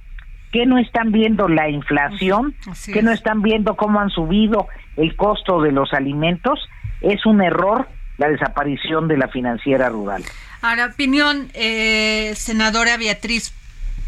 que 0.51 0.65
no 0.65 0.77
están 0.77 1.11
viendo 1.11 1.47
la 1.47 1.69
inflación, 1.69 2.55
que 2.91 3.03
no 3.03 3.11
están 3.11 3.41
viendo 3.41 3.75
cómo 3.75 3.99
han 3.99 4.09
subido 4.09 4.67
el 4.95 5.15
costo 5.15 5.61
de 5.61 5.71
los 5.71 5.93
alimentos, 5.93 6.59
es 7.01 7.25
un 7.25 7.41
error 7.41 7.87
la 8.17 8.29
desaparición 8.29 9.09
de 9.09 9.17
la 9.17 9.27
financiera 9.27 9.89
rural. 9.89 10.23
Ahora, 10.61 10.85
opinión, 10.85 11.49
eh, 11.53 12.33
senadora 12.35 12.95
Beatriz 12.97 13.53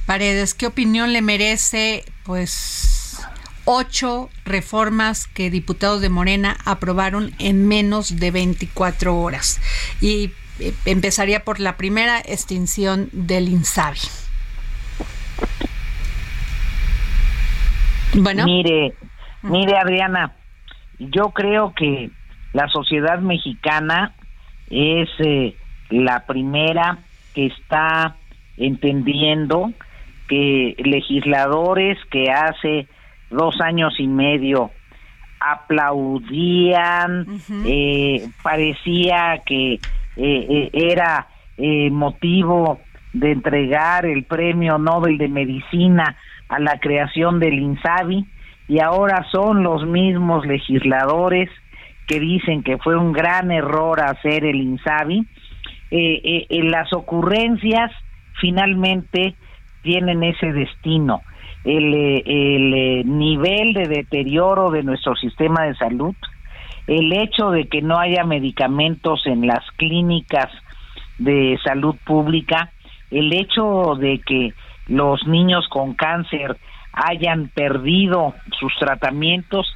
Paredes, 0.05 0.53
¿qué 0.53 0.67
opinión 0.67 1.11
le 1.11 1.21
merece, 1.21 2.05
pues, 2.23 2.96
ocho 3.69 4.29
reformas 4.45 5.27
que 5.27 5.49
diputados 5.49 5.99
de 5.99 6.09
Morena 6.09 6.55
aprobaron 6.65 7.31
en 7.37 7.67
menos 7.67 8.17
de 8.17 8.31
24 8.31 9.15
horas. 9.17 9.59
Y 9.99 10.31
eh, 10.59 10.73
empezaría 10.85 11.43
por 11.43 11.59
la 11.59 11.75
primera 11.75 12.19
extinción 12.19 13.09
del 13.11 13.49
INSABI. 13.49 13.99
Bueno. 18.15 18.45
Mire, 18.45 18.93
mire 19.41 19.77
Adriana, 19.77 20.33
yo 20.97 21.31
creo 21.31 21.73
que 21.73 22.09
la 22.53 22.69
sociedad 22.69 23.19
mexicana 23.19 24.15
es 24.69 25.09
eh, 25.19 25.55
la 25.89 26.25
primera 26.25 26.99
que 27.35 27.47
está 27.47 28.15
entendiendo 28.55 29.73
que 30.29 30.75
legisladores 30.79 31.97
que 32.09 32.31
hace 32.31 32.87
dos 33.29 33.59
años 33.61 33.93
y 33.99 34.07
medio 34.07 34.71
aplaudían, 35.39 37.25
eh, 37.65 38.27
parecía 38.41 39.41
que 39.45 39.73
eh, 39.73 39.79
eh, 40.15 40.69
era 40.73 41.27
motivo 41.91 42.81
de 43.13 43.31
entregar 43.31 44.05
el 44.05 44.25
premio 44.25 44.77
Nobel 44.77 45.17
de 45.17 45.27
Medicina 45.27 46.15
a 46.49 46.59
la 46.59 46.79
creación 46.79 47.39
del 47.39 47.55
INSABI 47.55 48.25
y 48.67 48.79
ahora 48.79 49.25
son 49.31 49.63
los 49.63 49.85
mismos 49.87 50.45
legisladores 50.45 51.49
que 52.07 52.19
dicen 52.19 52.61
que 52.61 52.77
fue 52.77 52.95
un 52.95 53.11
gran 53.11 53.49
error 53.51 54.01
hacer 54.01 54.45
el 54.45 54.57
INSABI. 54.57 55.25
en 55.89 56.71
las 56.71 56.93
ocurrencias 56.93 57.91
finalmente 58.39 59.35
tienen 59.81 60.21
ese 60.23 60.51
destino 60.51 61.21
el, 61.67 61.93
eh, 61.93 62.23
el 62.25 63.17
nivel 63.17 63.73
de 63.73 63.87
deterioro 63.87 64.71
de 64.71 64.83
nuestro 64.83 65.15
sistema 65.15 65.65
de 65.65 65.75
salud, 65.75 66.15
el 66.87 67.11
hecho 67.11 67.51
de 67.51 67.67
que 67.67 67.81
no 67.81 67.99
haya 67.99 68.23
medicamentos 68.23 69.25
en 69.25 69.45
las 69.45 69.69
clínicas 69.75 70.49
de 71.17 71.59
salud 71.65 71.95
pública, 72.05 72.71
el 73.11 73.33
hecho 73.33 73.95
de 73.99 74.21
que 74.25 74.53
los 74.87 75.27
niños 75.27 75.67
con 75.67 75.93
cáncer 75.93 76.57
hayan 76.93 77.49
perdido 77.49 78.33
sus 78.57 78.73
tratamientos, 78.79 79.67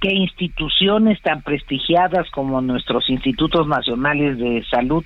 que 0.00 0.14
instituciones 0.14 1.20
tan 1.20 1.42
prestigiadas 1.42 2.30
como 2.30 2.60
nuestros 2.60 3.10
institutos 3.10 3.66
nacionales 3.66 4.38
de 4.38 4.64
salud 4.70 5.04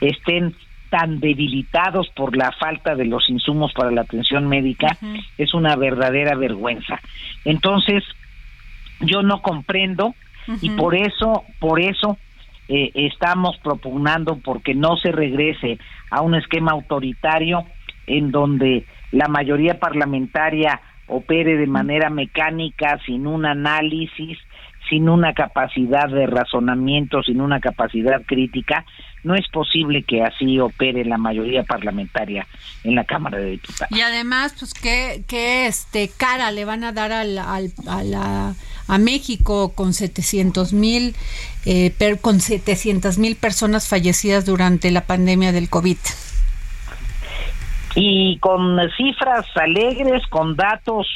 estén 0.00 0.54
tan 0.90 1.20
debilitados 1.20 2.08
por 2.14 2.36
la 2.36 2.52
falta 2.52 2.94
de 2.94 3.04
los 3.04 3.28
insumos 3.28 3.72
para 3.72 3.90
la 3.90 4.02
atención 4.02 4.48
médica 4.48 4.98
es 5.36 5.54
una 5.54 5.76
verdadera 5.76 6.34
vergüenza. 6.36 7.00
Entonces, 7.44 8.04
yo 9.00 9.22
no 9.22 9.42
comprendo 9.42 10.14
y 10.62 10.70
por 10.70 10.94
eso, 10.94 11.44
por 11.58 11.80
eso 11.80 12.18
eh, 12.68 12.90
estamos 12.94 13.58
propugnando 13.62 14.38
porque 14.38 14.74
no 14.74 14.96
se 14.96 15.12
regrese 15.12 15.78
a 16.10 16.22
un 16.22 16.34
esquema 16.34 16.72
autoritario 16.72 17.66
en 18.06 18.30
donde 18.30 18.86
la 19.12 19.28
mayoría 19.28 19.78
parlamentaria 19.78 20.80
opere 21.06 21.56
de 21.56 21.66
manera 21.66 22.10
mecánica, 22.10 22.98
sin 23.04 23.26
un 23.26 23.46
análisis, 23.46 24.38
sin 24.88 25.08
una 25.08 25.34
capacidad 25.34 26.08
de 26.08 26.26
razonamiento, 26.26 27.22
sin 27.22 27.40
una 27.40 27.60
capacidad 27.60 28.22
crítica, 28.26 28.84
no 29.24 29.34
es 29.34 29.48
posible 29.48 30.02
que 30.04 30.22
así 30.22 30.58
opere 30.58 31.04
la 31.04 31.18
mayoría 31.18 31.62
parlamentaria 31.64 32.46
en 32.84 32.94
la 32.94 33.04
Cámara 33.04 33.38
de 33.38 33.50
Diputados. 33.50 33.96
Y 33.96 34.00
además, 34.00 34.54
pues, 34.58 34.74
¿qué, 34.74 35.22
qué 35.26 35.66
este, 35.66 36.10
cara 36.16 36.50
le 36.50 36.64
van 36.64 36.84
a 36.84 36.92
dar 36.92 37.12
al, 37.12 37.38
al, 37.38 37.72
a, 37.88 38.02
la, 38.02 38.54
a 38.86 38.98
México 38.98 39.72
con 39.74 39.92
700 39.92 40.72
mil 40.72 41.14
eh, 41.66 41.92
con 42.20 42.40
700 42.40 43.18
mil 43.18 43.36
personas 43.36 43.88
fallecidas 43.88 44.46
durante 44.46 44.90
la 44.90 45.02
pandemia 45.02 45.52
del 45.52 45.68
COVID? 45.68 45.98
Y 47.94 48.38
con 48.38 48.78
cifras 48.96 49.46
alegres, 49.56 50.26
con 50.28 50.54
datos 50.56 51.06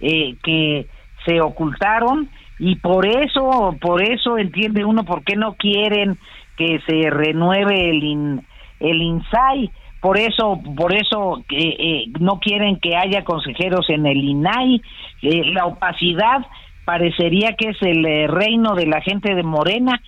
eh, 0.00 0.36
que 0.42 0.86
se 1.26 1.40
ocultaron 1.40 2.30
y 2.58 2.76
por 2.76 3.06
eso, 3.06 3.76
por 3.80 4.02
eso 4.02 4.38
entiende 4.38 4.84
uno 4.84 5.04
por 5.04 5.22
qué 5.22 5.36
no 5.36 5.54
quieren 5.54 6.18
que 6.56 6.80
se 6.86 7.10
renueve 7.10 7.90
el 7.90 8.40
el 8.80 9.02
INSAI, 9.02 9.70
por 10.00 10.18
eso, 10.18 10.60
por 10.76 10.94
eso 10.94 11.42
eh, 11.50 12.04
no 12.20 12.38
quieren 12.38 12.76
que 12.76 12.96
haya 12.96 13.24
consejeros 13.24 13.90
en 13.90 14.06
el 14.06 14.18
INAI, 14.18 14.80
eh, 15.22 15.42
la 15.52 15.66
opacidad 15.66 16.46
parecería 16.84 17.54
que 17.54 17.70
es 17.70 17.82
el 17.82 18.06
eh, 18.06 18.26
reino 18.28 18.74
de 18.74 18.86
la 18.86 19.00
gente 19.00 19.34
de 19.34 19.42
Morena, 19.42 20.00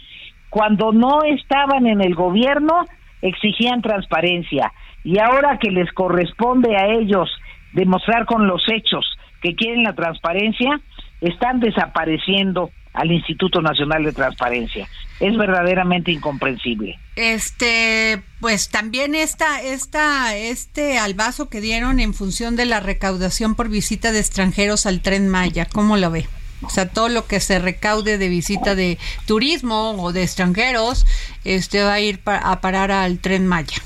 cuando 0.49 0.93
no 0.93 1.23
estaban 1.25 1.87
en 1.87 2.01
el 2.01 2.15
gobierno 2.15 2.85
exigían 3.23 3.83
transparencia. 3.83 4.73
Y 5.05 5.19
ahora 5.19 5.59
que 5.59 5.71
les 5.71 5.93
corresponde 5.93 6.77
a 6.77 6.87
ellos 6.87 7.29
demostrar 7.73 8.27
con 8.27 8.47
los 8.47 8.63
hechos 8.69 9.05
que 9.43 9.55
quieren 9.55 9.83
la 9.83 9.95
transparencia, 9.95 10.81
están 11.21 11.61
desapareciendo 11.61 12.71
al 12.93 13.13
Instituto 13.13 13.63
Nacional 13.63 14.05
de 14.05 14.13
Transparencia. 14.13 14.89
Es 15.21 15.37
verdaderamente 15.37 16.11
incomprensible. 16.11 16.99
Este, 17.17 18.23
pues 18.41 18.71
también 18.71 19.15
esta, 19.15 19.63
esta, 19.63 20.35
este 20.37 20.99
albazo 20.99 21.49
que 21.49 21.61
dieron 21.61 22.01
en 22.01 22.15
función 22.15 22.57
de 22.57 22.65
la 22.65 22.81
recaudación 22.81 23.55
por 23.55 23.69
visita 23.69 24.13
de 24.13 24.19
extranjeros 24.19 24.87
al 24.87 25.03
Tren 25.03 25.29
Maya, 25.29 25.67
¿cómo 25.67 25.97
lo 25.97 26.11
ve? 26.11 26.27
O 26.63 26.69
sea, 26.69 26.89
todo 26.89 27.09
lo 27.09 27.27
que 27.27 27.41
se 27.41 27.59
recaude 27.59 28.19
de 28.19 28.29
visita 28.29 28.75
de 28.75 28.99
turismo 29.27 29.93
o 29.93 30.13
de 30.13 30.23
extranjeros, 30.23 31.07
este 31.45 31.83
va 31.83 31.95
a 31.95 32.01
ir 32.01 32.21
a 32.27 32.61
parar 32.61 32.91
al 32.91 33.19
Tren 33.19 33.47
Maya. 33.47 33.79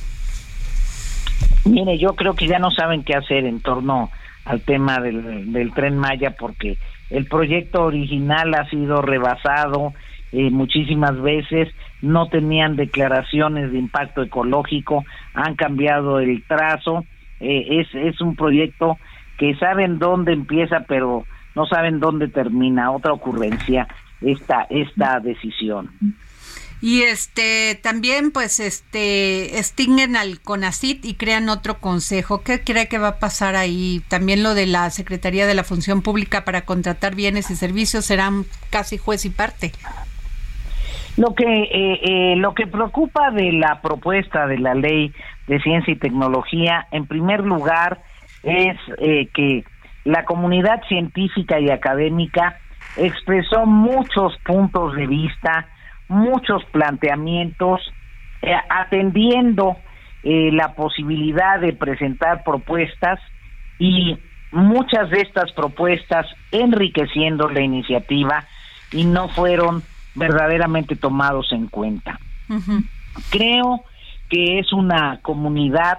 Mire, 1.64 1.98
yo 1.98 2.14
creo 2.14 2.34
que 2.34 2.46
ya 2.46 2.58
no 2.58 2.70
saben 2.70 3.04
qué 3.04 3.14
hacer 3.14 3.44
en 3.44 3.60
torno 3.60 4.10
al 4.44 4.60
tema 4.60 5.00
del, 5.00 5.52
del 5.52 5.72
Tren 5.72 5.96
Maya 5.96 6.34
porque 6.38 6.76
el 7.14 7.26
proyecto 7.26 7.84
original 7.84 8.54
ha 8.54 8.68
sido 8.68 9.00
rebasado 9.00 9.94
eh, 10.32 10.50
muchísimas 10.50 11.20
veces, 11.22 11.68
no 12.02 12.26
tenían 12.28 12.74
declaraciones 12.74 13.70
de 13.70 13.78
impacto 13.78 14.20
ecológico, 14.20 15.04
han 15.32 15.54
cambiado 15.54 16.18
el 16.18 16.42
trazo, 16.42 17.04
eh, 17.38 17.80
es, 17.80 17.94
es 17.94 18.20
un 18.20 18.34
proyecto 18.34 18.98
que 19.38 19.54
saben 19.54 20.00
dónde 20.00 20.32
empieza, 20.32 20.80
pero 20.88 21.24
no 21.54 21.66
saben 21.66 22.00
dónde 22.00 22.26
termina. 22.26 22.90
Otra 22.90 23.12
ocurrencia, 23.12 23.86
esta, 24.20 24.66
esta 24.68 25.20
decisión. 25.20 25.90
Y 26.84 27.00
este 27.00 27.80
también 27.82 28.30
pues 28.30 28.60
este 28.60 29.58
extinguen 29.58 30.16
al 30.16 30.42
CONACIT 30.42 31.02
y 31.06 31.14
crean 31.14 31.48
otro 31.48 31.78
consejo. 31.78 32.42
¿Qué 32.42 32.60
cree 32.60 32.88
que 32.88 32.98
va 32.98 33.08
a 33.08 33.18
pasar 33.18 33.56
ahí? 33.56 34.02
También 34.08 34.42
lo 34.42 34.52
de 34.52 34.66
la 34.66 34.90
Secretaría 34.90 35.46
de 35.46 35.54
la 35.54 35.64
Función 35.64 36.02
Pública 36.02 36.44
para 36.44 36.66
contratar 36.66 37.14
bienes 37.14 37.50
y 37.50 37.56
servicios 37.56 38.04
serán 38.04 38.44
casi 38.68 38.98
juez 38.98 39.24
y 39.24 39.30
parte. 39.30 39.72
Lo 41.16 41.34
que 41.34 41.46
eh, 41.46 42.00
eh, 42.02 42.36
lo 42.36 42.52
que 42.52 42.66
preocupa 42.66 43.30
de 43.30 43.52
la 43.52 43.80
propuesta 43.80 44.46
de 44.46 44.58
la 44.58 44.74
ley 44.74 45.10
de 45.46 45.60
ciencia 45.60 45.90
y 45.90 45.96
tecnología, 45.96 46.86
en 46.90 47.06
primer 47.06 47.40
lugar, 47.40 48.02
es 48.42 48.76
eh, 48.98 49.30
que 49.32 49.64
la 50.04 50.26
comunidad 50.26 50.82
científica 50.86 51.58
y 51.60 51.70
académica 51.70 52.58
expresó 52.98 53.64
muchos 53.64 54.36
puntos 54.44 54.94
de 54.96 55.06
vista 55.06 55.66
muchos 56.08 56.64
planteamientos 56.72 57.80
eh, 58.42 58.54
atendiendo 58.68 59.78
eh, 60.22 60.50
la 60.52 60.74
posibilidad 60.74 61.60
de 61.60 61.72
presentar 61.72 62.42
propuestas 62.44 63.20
y 63.78 64.18
muchas 64.50 65.10
de 65.10 65.20
estas 65.20 65.52
propuestas 65.52 66.26
enriqueciendo 66.50 67.48
la 67.48 67.60
iniciativa 67.60 68.46
y 68.92 69.04
no 69.04 69.28
fueron 69.28 69.82
verdaderamente 70.14 70.96
tomados 70.96 71.52
en 71.52 71.66
cuenta. 71.66 72.18
Creo 73.30 73.84
que 74.28 74.58
es 74.58 74.72
una 74.72 75.20
comunidad 75.22 75.98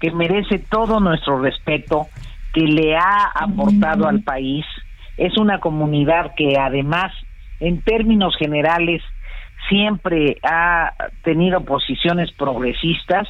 que 0.00 0.10
merece 0.10 0.58
todo 0.58 1.00
nuestro 1.00 1.40
respeto, 1.40 2.08
que 2.52 2.62
le 2.62 2.96
ha 2.96 3.30
aportado 3.34 4.08
al 4.08 4.22
país, 4.22 4.64
es 5.16 5.38
una 5.38 5.60
comunidad 5.60 6.32
que 6.36 6.58
además, 6.58 7.12
en 7.60 7.82
términos 7.82 8.34
generales, 8.38 9.02
siempre 9.68 10.38
ha 10.42 10.92
tenido 11.22 11.64
posiciones 11.64 12.32
progresistas 12.32 13.28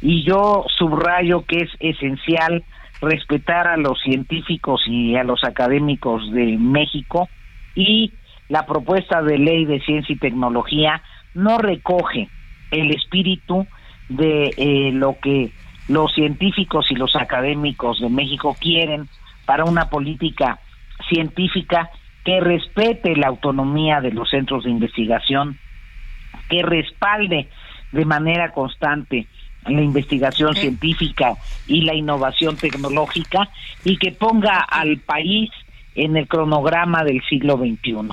y 0.00 0.24
yo 0.24 0.64
subrayo 0.78 1.44
que 1.44 1.58
es 1.58 1.70
esencial 1.80 2.64
respetar 3.00 3.66
a 3.66 3.76
los 3.76 4.00
científicos 4.02 4.82
y 4.86 5.16
a 5.16 5.24
los 5.24 5.42
académicos 5.44 6.30
de 6.32 6.56
México 6.58 7.28
y 7.74 8.14
la 8.48 8.64
propuesta 8.66 9.22
de 9.22 9.38
ley 9.38 9.64
de 9.64 9.80
ciencia 9.80 10.14
y 10.14 10.18
tecnología 10.18 11.02
no 11.34 11.58
recoge 11.58 12.30
el 12.70 12.90
espíritu 12.90 13.66
de 14.08 14.54
eh, 14.56 14.92
lo 14.92 15.18
que 15.20 15.52
los 15.88 16.12
científicos 16.14 16.86
y 16.90 16.94
los 16.94 17.16
académicos 17.16 18.00
de 18.00 18.08
México 18.08 18.56
quieren 18.60 19.08
para 19.46 19.64
una 19.64 19.88
política 19.90 20.60
científica 21.08 21.90
que 22.24 22.40
respete 22.40 23.16
la 23.16 23.28
autonomía 23.28 24.00
de 24.00 24.12
los 24.12 24.30
centros 24.30 24.64
de 24.64 24.70
investigación, 24.70 25.58
que 26.48 26.62
respalde 26.62 27.48
de 27.92 28.04
manera 28.04 28.52
constante 28.52 29.26
la 29.66 29.80
investigación 29.80 30.54
científica 30.54 31.34
y 31.66 31.82
la 31.82 31.94
innovación 31.94 32.56
tecnológica 32.56 33.48
y 33.84 33.96
que 33.96 34.12
ponga 34.12 34.58
al 34.58 34.98
país 34.98 35.50
en 35.94 36.16
el 36.16 36.26
cronograma 36.26 37.04
del 37.04 37.22
siglo 37.28 37.56
XXI. 37.56 38.08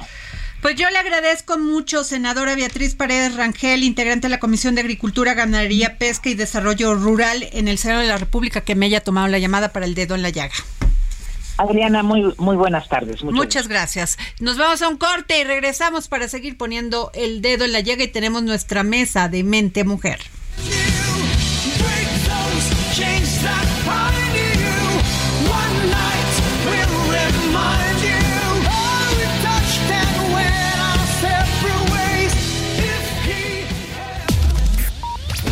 Pues 0.62 0.76
yo 0.76 0.90
le 0.90 0.98
agradezco 0.98 1.58
mucho, 1.58 2.04
senadora 2.04 2.54
Beatriz 2.54 2.94
Paredes 2.94 3.38
Rangel, 3.38 3.82
integrante 3.84 4.28
de 4.28 4.32
la 4.32 4.40
Comisión 4.40 4.76
de 4.76 4.82
Agricultura, 4.82 5.34
Ganadería, 5.34 5.98
Pesca 5.98 6.30
y 6.30 6.34
Desarrollo 6.34 6.96
Rural 6.96 7.48
en 7.54 7.70
el 7.70 7.78
Senado 7.78 8.02
de 8.02 8.08
la 8.08 8.18
República, 8.18 8.62
que 8.62 8.76
me 8.76 8.88
haya 8.88 9.02
tomado 9.02 9.30
la 9.30 9.40
llamada 9.40 9.72
para 9.72 9.86
el 9.86 9.96
dedo 9.96 10.16
en 10.16 10.22
la 10.22 10.30
llaga. 10.30 10.56
Adriana, 11.60 12.04
muy, 12.04 12.34
muy 12.38 12.56
buenas 12.56 12.88
tardes. 12.88 13.22
Muchas, 13.22 13.68
gracias. 13.68 14.18
Nos 14.40 14.58
vamos 14.58 14.82
a 14.82 14.88
un 14.88 14.96
corte 14.96 15.42
y 15.42 15.44
regresamos 15.44 16.08
para 16.08 16.30
seguir 16.30 16.58
poniendo 16.58 17.12
el 17.14 17.42
dedo 17.42 17.66
en 17.66 17.74
la 17.74 17.82
llaga 17.82 18.06
y 18.06 18.08
tenemos 18.08 18.44
nuestra 18.44 18.84
mesa 18.84 19.28
de 19.28 19.44
mente 19.44 19.84
mujer. 19.84 20.20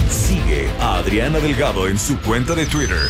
Sigue 0.09 0.69
a 0.79 0.95
Adriana 0.99 1.39
Delgado 1.39 1.89
en 1.89 1.99
su 1.99 2.17
cuenta 2.21 2.55
de 2.55 2.65
Twitter 2.65 3.09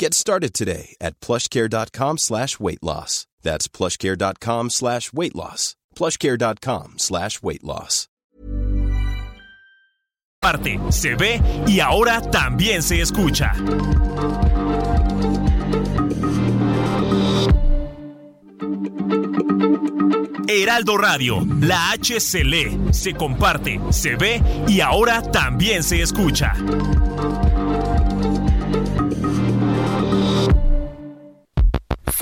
Get 0.00 0.14
started 0.14 0.54
today 0.54 0.94
at 1.00 1.18
plushcare.com 1.18 2.18
slash 2.18 2.60
weight 2.60 2.82
loss. 2.84 3.26
That's 3.42 3.66
plushcare.com 3.66 4.70
slash 4.70 5.12
weight 5.12 5.34
loss. 5.34 5.74
Plushcare.com 5.96 6.98
slash 6.98 7.42
weight 7.42 7.64
loss. 7.64 8.06
Parte, 10.40 10.78
se 10.90 11.16
ve 11.16 11.42
y 11.66 11.80
ahora 11.80 12.20
también 12.30 12.80
se 12.80 13.00
escucha. 13.00 13.52
Heraldo 20.48 20.96
Radio, 20.96 21.44
la 21.60 21.90
H 21.90 22.20
se 22.20 22.44
lee, 22.44 22.78
se 22.92 23.14
comparte, 23.14 23.80
se 23.90 24.14
ve 24.14 24.40
y 24.68 24.80
ahora 24.80 25.22
también 25.22 25.82
se 25.82 26.00
escucha. 26.02 26.54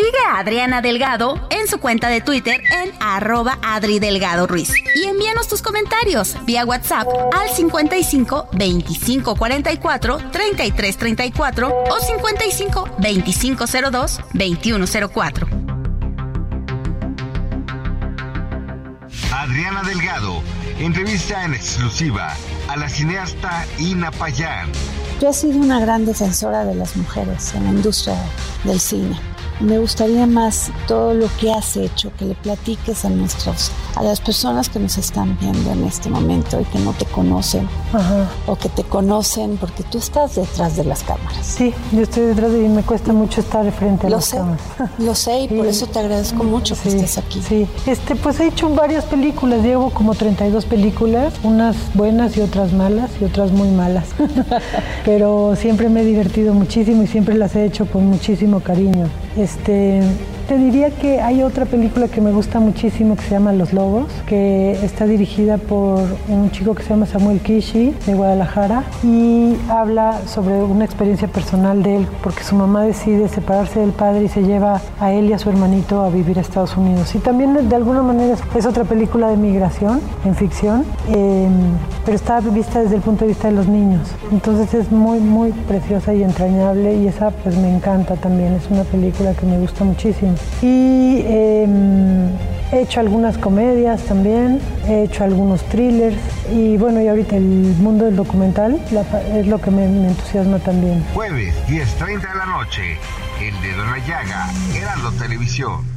Sigue 0.07 0.19
a 0.25 0.39
Adriana 0.39 0.83
Delgado 0.83 1.49
en 1.51 1.67
su 1.67 1.79
cuenta 1.79 2.09
de 2.09 2.21
Twitter 2.21 2.63
en 2.81 2.93
arroba 3.01 3.59
Adri 3.61 3.99
Delgado 3.99 4.47
Ruiz. 4.47 4.71
Y 4.95 5.03
envíanos 5.03 5.49
tus 5.49 5.63
comentarios 5.63 6.37
vía 6.45 6.65
WhatsApp 6.65 7.09
al 7.33 7.49
55 7.49 8.51
25 8.53 9.35
44 9.35 10.19
33 10.31 10.97
34 10.97 11.85
o 11.91 11.99
55 11.99 12.89
25 12.99 13.65
02 13.91 14.21
21 14.33 14.87
04. 15.13 15.49
Adriana 19.33 19.83
Delgado 19.83 20.41
entrevista 20.79 21.45
en 21.45 21.55
exclusiva 21.55 22.33
a 22.69 22.77
la 22.77 22.89
cineasta 22.89 23.67
Ina 23.81 24.13
Payán. 24.13 24.71
Yo 25.21 25.31
he 25.31 25.33
sido 25.33 25.59
una 25.59 25.81
gran 25.81 26.07
defensora 26.07 26.65
de 26.65 26.77
las 26.77 26.95
mujeres 26.95 27.55
en 27.55 27.65
la 27.65 27.71
industria 27.71 28.15
del 28.63 28.79
cine. 28.79 29.19
Me 29.61 29.79
gustaría 29.79 30.27
más 30.27 30.71
todo 30.87 31.15
lo 31.15 31.29
que 31.41 31.51
has 31.51 31.77
hecho, 31.79 32.13
que 32.19 32.27
le 32.27 32.35
platiques 32.35 33.07
a 33.07 33.09
nuestros, 33.11 33.71
a 33.95 34.03
las 34.03 34.21
personas 34.21 34.69
que 34.69 34.79
nos 34.79 34.99
están 34.99 35.39
viendo 35.41 35.73
en 35.73 35.85
este 35.85 36.11
momento 36.11 36.61
y 36.61 36.65
que 36.65 36.79
no 36.79 36.93
te 36.93 37.07
conocen 37.07 37.67
Ajá. 37.95 38.29
o 38.47 38.57
que 38.57 38.69
te 38.69 38.83
conocen 38.85 39.57
porque 39.57 39.83
tú 39.83 39.97
estás 39.97 40.35
detrás 40.35 40.77
de 40.77 40.85
las 40.85 41.03
cámaras. 41.05 41.47
Sí, 41.47 41.73
yo 41.93 42.03
estoy 42.03 42.25
detrás 42.27 42.53
de 42.53 42.65
y 42.65 42.69
me 42.69 42.83
cuesta 42.83 43.13
mucho 43.15 43.41
estar 43.41 43.71
frente 43.73 44.07
a 44.09 44.11
Lo 44.11 44.17
las 44.17 44.27
sé, 44.27 44.37
cámaras. 44.37 44.61
lo 44.99 45.15
sé 45.15 45.41
y 45.41 45.49
por 45.49 45.67
eso 45.67 45.87
te 45.87 45.99
agradezco 46.01 46.45
mucho 46.45 46.77
que 46.83 46.91
estés 46.91 47.17
aquí. 47.17 47.41
Sí, 47.41 47.67
este, 47.87 48.15
pues 48.15 48.39
he 48.41 48.49
hecho 48.49 48.69
varias 48.69 49.05
películas, 49.05 49.63
llevo 49.63 49.89
como 49.91 50.15
32 50.15 50.67
películas, 50.67 51.33
unas 51.43 51.77
buenas 51.95 52.37
y 52.37 52.41
otras 52.43 52.73
malas 52.75 53.11
y 53.21 53.25
otras 53.25 53.53
muy 53.53 53.69
malas. 53.69 54.05
Pero 55.05 55.55
siempre 55.57 55.89
me 55.89 56.03
he 56.03 56.05
divertido 56.05 56.53
muchísimo 56.55 57.03
y 57.03 57.07
siempre 57.07 57.35
las 57.37 57.55
he 57.57 57.65
hecho 57.65 57.87
con 57.87 58.07
muchísimo 58.07 58.61
cariño. 58.61 59.09
Este, 59.47 60.01
te 60.47 60.59
diría 60.59 60.91
que 60.91 61.21
hay 61.21 61.43
otra 61.43 61.65
película 61.65 62.07
que 62.09 62.21
me 62.21 62.31
gusta 62.31 62.61
muchísimo 62.61 63.17
que 63.17 63.23
se 63.25 63.31
llama 63.31 63.53
Los 63.53 63.73
Lobos, 63.73 64.07
que 64.27 64.73
está 64.85 65.05
dirigida 65.07 65.59
por 65.59 66.05
un 66.29 66.51
chico 66.53 66.75
que 66.75 66.85
se 66.85 66.91
llama 66.91 67.07
Samuel 67.07 67.41
Kishi 67.41 67.93
de 68.07 68.15
Guadalajara 68.15 68.85
y 69.03 69.57
habla 69.69 70.21
sobre 70.27 70.63
una 70.63 70.85
experiencia 70.85 71.27
personal 71.27 71.83
de 71.83 71.97
él 71.97 72.09
porque 72.23 72.45
su 72.45 72.55
mamá 72.55 72.83
decide 72.83 73.29
separarse 73.29 73.81
del 73.81 73.91
padre 73.91 74.25
y 74.25 74.29
se 74.29 74.43
lleva 74.43 74.81
a 75.01 75.13
él 75.13 75.31
y 75.31 75.33
a 75.33 75.39
su 75.39 75.51
hermanito 75.51 76.03
a 76.03 76.11
vivir 76.11 76.39
a 76.39 76.43
Estados 76.43 76.77
Unidos. 76.77 77.15
Y 77.15 77.19
también 77.19 77.69
de 77.69 77.77
alguna 77.77 78.03
manera 78.03 78.37
es 78.55 78.67
otra 78.67 78.85
película 78.85 79.29
de 79.29 79.37
migración 79.37 80.01
en 80.25 80.35
ficción, 80.37 80.85
eh, 81.09 81.49
pero 82.05 82.17
está 82.17 82.41
vista 82.41 82.81
desde 82.81 82.97
el 82.97 83.03
punto 83.03 83.25
de 83.25 83.29
vista 83.29 83.49
de 83.49 83.55
los 83.55 83.67
niños. 83.67 84.09
Entonces 84.31 84.73
es 84.75 84.93
muy, 84.93 85.19
muy 85.19 85.51
preciosa 85.53 86.15
y 86.15 86.23
entrañable 86.23 86.95
y 86.97 87.09
esa 87.09 87.31
pues 87.31 87.57
me 87.57 87.75
encanta 87.75 88.15
también, 88.15 88.53
es 88.55 88.71
una 88.71 88.85
película 88.85 89.35
que 89.35 89.45
me 89.45 89.59
gusta 89.59 89.85
muchísimo. 89.85 90.36
Y 90.63 91.23
eh, 91.25 91.67
he 92.73 92.83
hecho 92.83 93.01
algunas 93.01 93.39
comedias 93.39 94.03
también, 94.03 94.61
he 94.89 95.05
hecho 95.05 95.25
algunos 95.25 95.63
thrillers 95.65 96.17
y 96.53 96.77
bueno, 96.77 97.01
y 97.01 97.09
ahorita 97.09 97.37
el 97.37 97.45
mundo 97.79 98.05
del 98.05 98.17
documental 98.17 98.81
la 98.91 99.03
es 99.37 99.47
lo 99.47 99.61
que 99.61 99.71
me, 99.71 99.87
me 99.89 100.09
entusiasma 100.09 100.59
también. 100.59 101.05
Jueves, 101.15 101.55
10.30 101.69 102.21
de 102.21 102.39
la 102.39 102.47
noche. 102.47 102.99
El 103.41 103.61
dedo 103.61 103.85
en 103.85 103.91
la 103.91 103.99
llaga. 103.99 104.51
Heraldo 104.75 105.13
Televisión. 105.13 105.97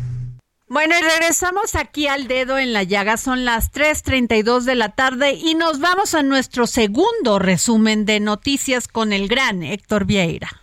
Bueno, 0.71 0.93
y 0.99 1.01
regresamos 1.01 1.73
aquí 1.73 2.07
al 2.07 2.27
dedo 2.27 2.59
en 2.59 2.73
la 2.73 2.83
llaga. 2.83 3.17
Son 3.17 3.43
las 3.43 3.71
3:32 3.71 4.65
de 4.65 4.75
la 4.75 4.89
tarde 4.89 5.33
y 5.33 5.55
nos 5.55 5.79
vamos 5.79 6.13
a 6.13 6.21
nuestro 6.21 6.67
segundo 6.67 7.39
resumen 7.39 8.05
de 8.05 8.19
noticias 8.19 8.87
con 8.87 9.11
el 9.11 9.27
gran 9.27 9.63
Héctor 9.63 10.05
Vieira. 10.05 10.58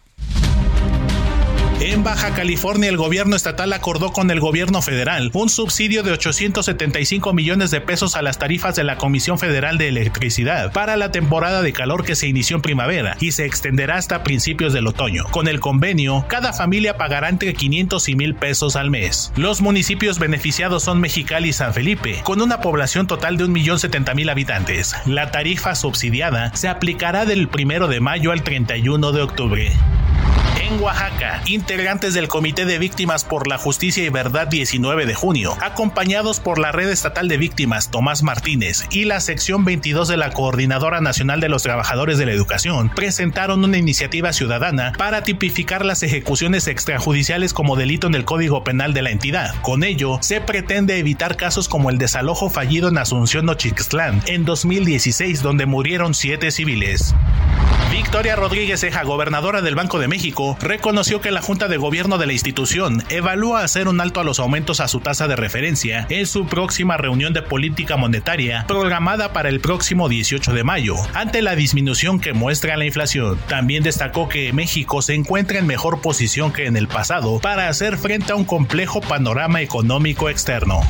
En 1.79 2.03
Baja 2.03 2.33
California, 2.33 2.89
el 2.89 2.97
gobierno 2.97 3.37
estatal 3.37 3.71
acordó 3.75 4.11
con 4.11 4.31
el 4.31 4.41
gobierno 4.41 4.81
federal 4.81 5.31
un 5.35 5.51
subsidio 5.51 6.03
de 6.03 6.12
875 6.12 7.35
millones 7.35 7.71
de 7.71 7.83
pesos 7.83 8.17
a 8.17 8.23
las 8.23 8.39
tarifas 8.39 8.75
de 8.77 8.83
la 8.83 8.97
Comisión 8.97 9.39
Federal 9.39 9.77
de 9.77 9.89
Electricidad 9.89 10.73
para 10.73 10.97
la 10.97 11.11
temporada 11.11 11.61
de 11.61 11.75
calor 11.75 12.03
que 12.03 12.17
se 12.17 12.29
inició 12.29 12.57
en 12.57 12.62
primavera 12.62 13.19
y 13.21 13.33
se 13.33 13.45
extenderá 13.45 13.97
hasta 13.97 14.25
principios 14.25 14.73
del 14.73 14.87
otoño. 14.87 15.25
Con 15.31 15.49
el 15.49 15.61
convenio, 15.61 16.25
cada 16.29 16.55
familia 16.55 16.97
pagará 16.97 17.29
entre 17.29 17.53
500 17.53 18.09
y 18.09 18.17
1000 18.17 18.35
pesos 18.37 18.75
al 18.75 18.91
mes. 18.91 19.31
Los 19.37 19.61
municipios 19.61 20.19
beneficiados 20.19 20.83
son 20.83 20.99
Mexicali 20.99 21.51
y 21.51 21.53
San 21.53 21.75
Felipe, 21.75 22.21
con 22.25 22.41
una 22.41 22.62
población 22.62 23.07
total 23.07 23.37
de 23.37 23.45
1.070.000 23.45 24.31
habitantes. 24.31 24.97
La 25.05 25.31
tarifa 25.31 25.75
subsidiada 25.75 26.57
se 26.57 26.69
aplicará 26.69 27.27
del 27.27 27.51
1 27.55 27.87
de 27.89 28.01
mayo 28.01 28.33
al 28.33 28.43
31 28.43 29.12
de 29.12 29.21
octubre. 29.21 29.73
En 30.66 30.83
Oaxaca, 30.83 31.42
integrantes 31.46 32.12
del 32.12 32.26
Comité 32.26 32.64
de 32.64 32.81
Víctimas 32.81 33.22
por 33.22 33.46
la 33.46 33.57
Justicia 33.57 34.02
y 34.02 34.09
Verdad 34.09 34.48
19 34.48 35.07
de 35.07 35.14
junio, 35.14 35.57
acompañados 35.61 36.40
por 36.40 36.59
la 36.59 36.72
Red 36.72 36.88
Estatal 36.88 37.29
de 37.29 37.37
Víctimas 37.37 37.92
Tomás 37.92 38.24
Martínez 38.24 38.85
y 38.90 39.05
la 39.05 39.20
sección 39.20 39.64
22 39.64 40.09
de 40.09 40.16
la 40.16 40.31
Coordinadora 40.31 41.00
Nacional 41.00 41.38
de 41.38 41.48
los 41.48 41.62
Trabajadores 41.62 42.18
de 42.18 42.26
la 42.26 42.33
Educación, 42.33 42.88
presentaron 42.88 43.62
una 43.62 43.79
iniciativa 43.79 44.33
ciudadana 44.33 44.92
para 44.98 45.22
tipificar 45.22 45.85
las 45.85 46.02
ejecuciones 46.02 46.66
extrajudiciales 46.66 47.52
como 47.52 47.76
delito 47.76 48.09
en 48.09 48.16
el 48.16 48.24
Código 48.24 48.64
Penal 48.64 48.92
de 48.92 49.02
la 49.02 49.11
entidad. 49.11 49.55
Con 49.62 49.85
ello, 49.85 50.18
se 50.20 50.40
pretende 50.40 50.98
evitar 50.98 51.37
casos 51.37 51.68
como 51.68 51.90
el 51.90 51.98
desalojo 51.98 52.50
fallido 52.50 52.88
en 52.88 52.98
Asunción 52.98 53.46
Nochixtlán 53.46 54.20
en 54.26 54.44
2016, 54.44 55.42
donde 55.42 55.66
murieron 55.66 56.12
siete 56.12 56.50
civiles. 56.50 57.14
Victoria 57.90 58.37
Rodríguez 58.37 58.83
Eja, 58.83 59.05
gobernadora 59.05 59.62
del 59.62 59.74
Banco 59.74 59.98
de 59.98 60.09
México, 60.09 60.56
reconoció 60.61 61.21
que 61.21 61.31
la 61.31 61.42
Junta 61.42 61.69
de 61.69 61.77
Gobierno 61.77 62.19
de 62.19 62.27
la 62.27 62.33
institución 62.33 63.03
evalúa 63.09 63.62
hacer 63.62 63.88
un 63.88 64.01
alto 64.01 64.21
a 64.21 64.25
los 64.25 64.38
aumentos 64.38 64.81
a 64.81 64.88
su 64.88 65.01
tasa 65.01 65.29
de 65.29 65.37
referencia 65.37 66.07
en 66.09 66.27
su 66.27 66.47
próxima 66.47 66.97
reunión 66.97 67.33
de 67.33 67.42
política 67.42 67.97
monetaria 67.97 68.64
programada 68.66 69.33
para 69.33 69.49
el 69.49 69.61
próximo 69.61 70.09
18 70.09 70.53
de 70.53 70.64
mayo, 70.64 70.97
ante 71.14 71.42
la 71.42 71.57
disminución 71.57 72.21
que 72.21 72.33
muestra 72.33 72.77
la 72.77 72.85
inflación. 72.85 73.38
También 73.49 73.83
destacó 73.83 74.29
que 74.29 74.53
México 74.53 75.03
se 75.03 75.14
encuentra 75.14 75.59
en 75.59 75.66
mejor 75.66 76.01
posición 76.01 76.53
que 76.53 76.66
en 76.66 76.77
el 76.77 76.88
pasado 76.88 77.38
para 77.40 77.69
hacer 77.69 77.97
frente 77.97 78.33
a 78.33 78.37
un 78.37 78.45
complejo 78.45 79.01
panorama 79.01 79.61
económico 79.61 80.29
externo. 80.29 80.83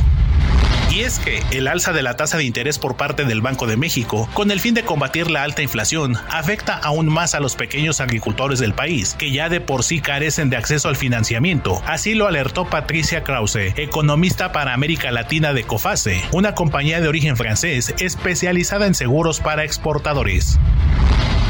Y 0.96 1.02
es 1.02 1.18
que 1.18 1.42
el 1.50 1.68
alza 1.68 1.92
de 1.92 2.02
la 2.02 2.16
tasa 2.16 2.38
de 2.38 2.44
interés 2.44 2.78
por 2.78 2.96
parte 2.96 3.26
del 3.26 3.42
Banco 3.42 3.66
de 3.66 3.76
México, 3.76 4.30
con 4.32 4.50
el 4.50 4.60
fin 4.60 4.72
de 4.72 4.82
combatir 4.82 5.30
la 5.30 5.42
alta 5.42 5.60
inflación, 5.60 6.16
afecta 6.30 6.72
aún 6.72 7.12
más 7.12 7.34
a 7.34 7.40
los 7.40 7.54
pequeños 7.54 8.00
agricultores 8.00 8.60
del 8.60 8.72
país, 8.72 9.12
que 9.12 9.30
ya 9.30 9.50
de 9.50 9.60
por 9.60 9.84
sí 9.84 10.00
carecen 10.00 10.48
de 10.48 10.56
acceso 10.56 10.88
al 10.88 10.96
financiamiento. 10.96 11.82
Así 11.84 12.14
lo 12.14 12.26
alertó 12.26 12.70
Patricia 12.70 13.22
Krause, 13.22 13.74
economista 13.76 14.52
para 14.52 14.72
América 14.72 15.10
Latina 15.10 15.52
de 15.52 15.64
Cofase, 15.64 16.22
una 16.32 16.54
compañía 16.54 16.98
de 17.02 17.08
origen 17.08 17.36
francés 17.36 17.94
especializada 17.98 18.86
en 18.86 18.94
seguros 18.94 19.40
para 19.40 19.64
exportadores. 19.64 20.58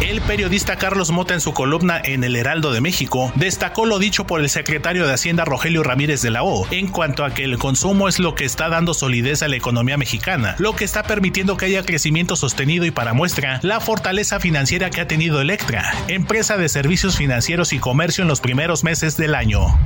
El 0.00 0.20
periodista 0.20 0.76
Carlos 0.76 1.10
Mota 1.10 1.32
en 1.32 1.40
su 1.40 1.54
columna 1.54 1.98
en 2.04 2.22
El 2.22 2.36
Heraldo 2.36 2.70
de 2.70 2.82
México 2.82 3.32
destacó 3.34 3.86
lo 3.86 3.98
dicho 3.98 4.26
por 4.26 4.42
el 4.42 4.50
secretario 4.50 5.06
de 5.06 5.14
Hacienda 5.14 5.46
Rogelio 5.46 5.82
Ramírez 5.82 6.20
de 6.20 6.30
la 6.30 6.42
O 6.42 6.66
en 6.70 6.88
cuanto 6.88 7.24
a 7.24 7.32
que 7.32 7.44
el 7.44 7.56
consumo 7.56 8.06
es 8.06 8.18
lo 8.18 8.34
que 8.34 8.44
está 8.44 8.68
dando 8.68 8.92
solidez 8.92 9.42
a 9.42 9.48
la 9.48 9.56
economía 9.56 9.96
mexicana, 9.96 10.54
lo 10.58 10.76
que 10.76 10.84
está 10.84 11.02
permitiendo 11.04 11.56
que 11.56 11.64
haya 11.64 11.82
crecimiento 11.82 12.36
sostenido 12.36 12.84
y 12.84 12.90
para 12.90 13.14
muestra 13.14 13.58
la 13.62 13.80
fortaleza 13.80 14.38
financiera 14.38 14.90
que 14.90 15.00
ha 15.00 15.08
tenido 15.08 15.40
Electra, 15.40 15.90
empresa 16.08 16.58
de 16.58 16.68
servicios 16.68 17.16
financieros 17.16 17.72
y 17.72 17.78
comercio 17.78 18.20
en 18.20 18.28
los 18.28 18.40
primeros 18.40 18.84
meses 18.84 19.16
del 19.16 19.34
año. 19.34 19.78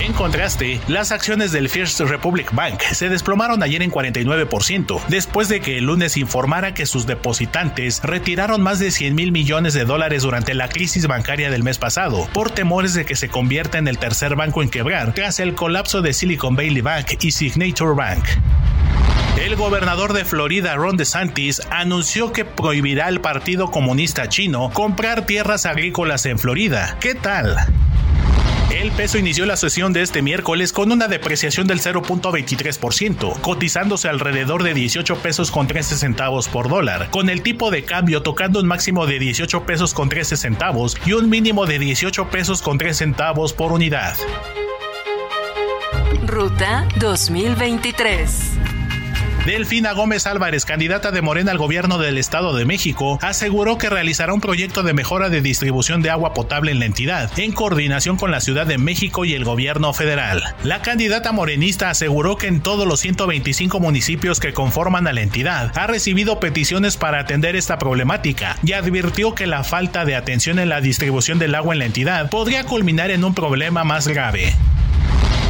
En 0.00 0.12
contraste, 0.12 0.80
las 0.86 1.10
acciones 1.10 1.50
del 1.50 1.68
First 1.68 2.00
Republic 2.00 2.54
Bank 2.54 2.80
se 2.92 3.08
desplomaron 3.08 3.62
ayer 3.64 3.82
en 3.82 3.90
49%, 3.90 5.00
después 5.08 5.48
de 5.48 5.60
que 5.60 5.76
el 5.76 5.84
lunes 5.84 6.16
informara 6.16 6.72
que 6.72 6.86
sus 6.86 7.04
depositantes 7.06 8.00
retiraron 8.04 8.62
más 8.62 8.78
de 8.78 8.92
100 8.92 9.14
mil 9.14 9.27
millones 9.32 9.74
de 9.74 9.84
dólares 9.84 10.22
durante 10.22 10.54
la 10.54 10.68
crisis 10.68 11.06
bancaria 11.06 11.50
del 11.50 11.62
mes 11.62 11.78
pasado, 11.78 12.28
por 12.32 12.50
temores 12.50 12.94
de 12.94 13.04
que 13.04 13.16
se 13.16 13.28
convierta 13.28 13.78
en 13.78 13.88
el 13.88 13.98
tercer 13.98 14.36
banco 14.36 14.62
en 14.62 14.70
quebrar 14.70 15.14
tras 15.14 15.40
el 15.40 15.54
colapso 15.54 16.02
de 16.02 16.12
Silicon 16.12 16.56
Valley 16.56 16.80
Bank 16.80 17.06
y 17.20 17.30
Signature 17.30 17.94
Bank. 17.94 18.24
El 19.44 19.54
gobernador 19.54 20.14
de 20.14 20.24
Florida, 20.24 20.74
Ron 20.74 20.96
DeSantis, 20.96 21.62
anunció 21.70 22.32
que 22.32 22.44
prohibirá 22.44 23.06
al 23.06 23.20
Partido 23.20 23.70
Comunista 23.70 24.28
Chino 24.28 24.70
comprar 24.72 25.26
tierras 25.26 25.64
agrícolas 25.64 26.26
en 26.26 26.38
Florida. 26.38 26.96
¿Qué 27.00 27.14
tal? 27.14 27.56
El 28.88 28.94
peso 28.94 29.18
inició 29.18 29.44
la 29.44 29.58
sesión 29.58 29.92
de 29.92 30.00
este 30.00 30.22
miércoles 30.22 30.72
con 30.72 30.90
una 30.90 31.08
depreciación 31.08 31.66
del 31.66 31.78
0.23%, 31.78 33.38
cotizándose 33.42 34.08
alrededor 34.08 34.62
de 34.62 34.72
18 34.72 35.16
pesos 35.16 35.50
con 35.50 35.66
13 35.66 35.98
centavos 35.98 36.48
por 36.48 36.70
dólar, 36.70 37.10
con 37.10 37.28
el 37.28 37.42
tipo 37.42 37.70
de 37.70 37.84
cambio 37.84 38.22
tocando 38.22 38.60
un 38.60 38.66
máximo 38.66 39.06
de 39.06 39.18
18 39.18 39.66
pesos 39.66 39.92
con 39.92 40.08
13 40.08 40.38
centavos 40.38 40.96
y 41.04 41.12
un 41.12 41.28
mínimo 41.28 41.66
de 41.66 41.78
18 41.78 42.30
pesos 42.30 42.62
con 42.62 42.78
3 42.78 42.96
centavos 42.96 43.52
por 43.52 43.72
unidad. 43.72 44.16
Ruta 46.26 46.88
2023. 46.98 48.57
Delfina 49.48 49.92
Gómez 49.92 50.26
Álvarez, 50.26 50.66
candidata 50.66 51.10
de 51.10 51.22
Morena 51.22 51.52
al 51.52 51.56
gobierno 51.56 51.96
del 51.96 52.18
Estado 52.18 52.54
de 52.54 52.66
México, 52.66 53.18
aseguró 53.22 53.78
que 53.78 53.88
realizará 53.88 54.34
un 54.34 54.42
proyecto 54.42 54.82
de 54.82 54.92
mejora 54.92 55.30
de 55.30 55.40
distribución 55.40 56.02
de 56.02 56.10
agua 56.10 56.34
potable 56.34 56.70
en 56.70 56.80
la 56.80 56.84
entidad, 56.84 57.30
en 57.38 57.52
coordinación 57.52 58.18
con 58.18 58.30
la 58.30 58.42
Ciudad 58.42 58.66
de 58.66 58.76
México 58.76 59.24
y 59.24 59.32
el 59.32 59.46
gobierno 59.46 59.94
federal. 59.94 60.42
La 60.64 60.82
candidata 60.82 61.32
morenista 61.32 61.88
aseguró 61.88 62.36
que 62.36 62.46
en 62.46 62.60
todos 62.60 62.86
los 62.86 63.00
125 63.00 63.80
municipios 63.80 64.38
que 64.38 64.52
conforman 64.52 65.06
a 65.06 65.14
la 65.14 65.22
entidad 65.22 65.72
ha 65.78 65.86
recibido 65.86 66.40
peticiones 66.40 66.98
para 66.98 67.18
atender 67.18 67.56
esta 67.56 67.78
problemática 67.78 68.58
y 68.62 68.74
advirtió 68.74 69.34
que 69.34 69.46
la 69.46 69.64
falta 69.64 70.04
de 70.04 70.14
atención 70.14 70.58
en 70.58 70.68
la 70.68 70.82
distribución 70.82 71.38
del 71.38 71.54
agua 71.54 71.72
en 71.72 71.78
la 71.78 71.86
entidad 71.86 72.28
podría 72.28 72.64
culminar 72.64 73.10
en 73.10 73.24
un 73.24 73.32
problema 73.32 73.82
más 73.82 74.08
grave. 74.08 74.52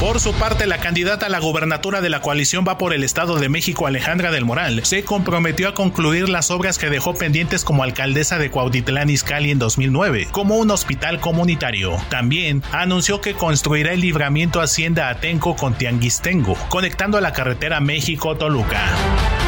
Por 0.01 0.21
su 0.21 0.33
parte, 0.33 0.69
la 0.69 0.79
candidata 0.79 1.27
a 1.27 1.29
la 1.29 1.41
gubernatura 1.41 2.01
de 2.01 2.09
la 2.09 2.21
coalición 2.21 2.65
va 2.67 2.79
por 2.79 2.93
el 2.93 3.03
Estado 3.03 3.41
de 3.41 3.49
México, 3.49 3.89
Alejandra 3.89 4.31
del 4.31 4.45
Moral, 4.45 4.85
se 4.85 5.03
comprometió 5.03 5.69
a 5.69 5.75
concluir 5.75 6.29
las 6.29 6.53
obras 6.53 6.79
que 6.79 6.89
dejó 6.89 7.15
pendientes 7.15 7.65
como 7.65 7.83
alcaldesa 7.83 8.39
de 8.39 8.49
Cuautitlán 8.49 9.11
Izcalli 9.11 9.51
en 9.51 9.59
2009, 9.59 10.29
como 10.31 10.57
un 10.57 10.71
hospital 10.71 11.19
comunitario. 11.19 11.97
También 12.11 12.63
anunció 12.71 13.21
que 13.21 13.35
construirá 13.35 13.93
el 13.93 14.01
libramiento 14.01 14.61
Hacienda 14.61 15.09
Atenco 15.09 15.57
con 15.57 15.75
Tianguistengo, 15.75 16.57
conectando 16.69 17.19
a 17.19 17.21
la 17.21 17.33
carretera 17.33 17.81
México-Toluca. 17.81 19.48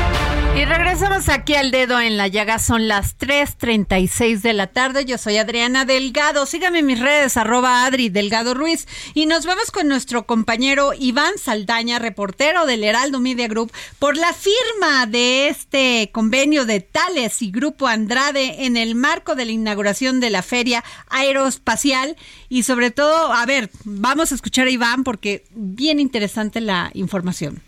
Y 0.56 0.64
regresamos 0.64 1.28
aquí 1.28 1.54
al 1.54 1.70
dedo 1.70 2.00
en 2.00 2.16
la 2.16 2.26
llaga. 2.26 2.58
Son 2.58 2.88
las 2.88 3.16
3:36 3.16 4.42
de 4.42 4.52
la 4.52 4.66
tarde. 4.66 5.04
Yo 5.04 5.16
soy 5.16 5.38
Adriana 5.38 5.84
Delgado. 5.84 6.44
Sígame 6.44 6.80
en 6.80 6.86
mis 6.86 7.00
redes, 7.00 7.36
arroba 7.36 7.86
Adri 7.86 8.08
Delgado 8.08 8.52
Ruiz. 8.52 8.86
Y 9.14 9.26
nos 9.26 9.46
vamos 9.46 9.70
con 9.70 9.88
nuestro 9.88 10.26
compañero 10.26 10.92
Iván 10.98 11.38
Saldaña, 11.38 11.98
reportero 11.98 12.66
del 12.66 12.84
Heraldo 12.84 13.20
Media 13.20 13.48
Group, 13.48 13.72
por 13.98 14.16
la 14.16 14.34
firma 14.34 15.06
de 15.06 15.48
este 15.48 16.10
convenio 16.12 16.66
de 16.66 16.80
Tales 16.80 17.40
y 17.40 17.50
Grupo 17.50 17.86
Andrade 17.86 18.66
en 18.66 18.76
el 18.76 18.96
marco 18.96 19.36
de 19.36 19.46
la 19.46 19.52
inauguración 19.52 20.20
de 20.20 20.30
la 20.30 20.42
Feria 20.42 20.84
Aeroespacial. 21.08 22.16
Y 22.50 22.64
sobre 22.64 22.90
todo, 22.90 23.32
a 23.32 23.46
ver, 23.46 23.70
vamos 23.84 24.32
a 24.32 24.34
escuchar 24.34 24.66
a 24.66 24.70
Iván 24.70 25.04
porque 25.04 25.44
bien 25.52 26.00
interesante 26.00 26.60
la 26.60 26.90
información. 26.92 27.62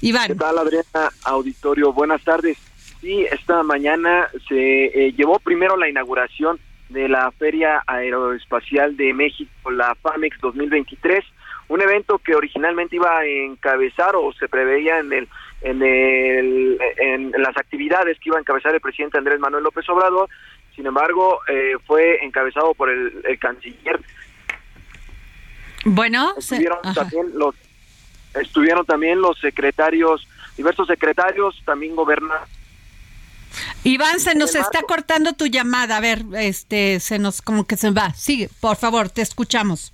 Iván. 0.00 0.28
¿Qué 0.28 0.34
tal, 0.34 0.58
Adriana? 0.58 1.10
Auditorio, 1.24 1.92
buenas 1.92 2.22
tardes. 2.24 2.56
Sí, 3.00 3.26
esta 3.30 3.62
mañana 3.62 4.28
se 4.48 4.84
eh, 4.86 5.12
llevó 5.12 5.38
primero 5.38 5.76
la 5.76 5.88
inauguración 5.88 6.58
de 6.90 7.08
la 7.08 7.30
Feria 7.32 7.82
Aeroespacial 7.86 8.96
de 8.96 9.14
México, 9.14 9.70
la 9.70 9.94
FAMEX 9.94 10.38
2023, 10.40 11.24
un 11.68 11.80
evento 11.80 12.18
que 12.18 12.34
originalmente 12.34 12.96
iba 12.96 13.18
a 13.18 13.24
encabezar 13.24 14.16
o 14.16 14.32
se 14.32 14.48
preveía 14.48 14.98
en 14.98 15.12
el 15.12 15.28
en, 15.62 15.82
el, 15.82 16.78
en, 16.96 17.32
las 17.32 17.56
actividades 17.56 18.18
que 18.18 18.30
iba 18.30 18.38
a 18.38 18.40
encabezar 18.40 18.74
el 18.74 18.80
presidente 18.80 19.18
Andrés 19.18 19.38
Manuel 19.38 19.62
López 19.62 19.86
Obrador, 19.90 20.28
sin 20.74 20.86
embargo, 20.86 21.40
eh, 21.48 21.74
fue 21.86 22.24
encabezado 22.24 22.74
por 22.74 22.88
el, 22.88 23.22
el 23.24 23.38
canciller. 23.38 24.00
Bueno, 25.84 26.34
también 26.94 27.30
los 27.34 27.54
estuvieron 28.34 28.84
también 28.86 29.20
los 29.20 29.38
secretarios, 29.38 30.26
diversos 30.56 30.86
secretarios, 30.86 31.60
también 31.64 31.96
gobernadores. 31.96 32.48
Iván, 33.82 34.20
se 34.20 34.34
nos 34.34 34.54
está 34.54 34.82
cortando 34.82 35.32
tu 35.32 35.46
llamada. 35.46 35.96
A 35.96 36.00
ver, 36.00 36.22
este, 36.34 37.00
se 37.00 37.18
nos 37.18 37.42
como 37.42 37.66
que 37.66 37.76
se 37.76 37.90
va. 37.90 38.12
Sigue, 38.14 38.48
por 38.60 38.76
favor, 38.76 39.08
te 39.08 39.22
escuchamos. 39.22 39.92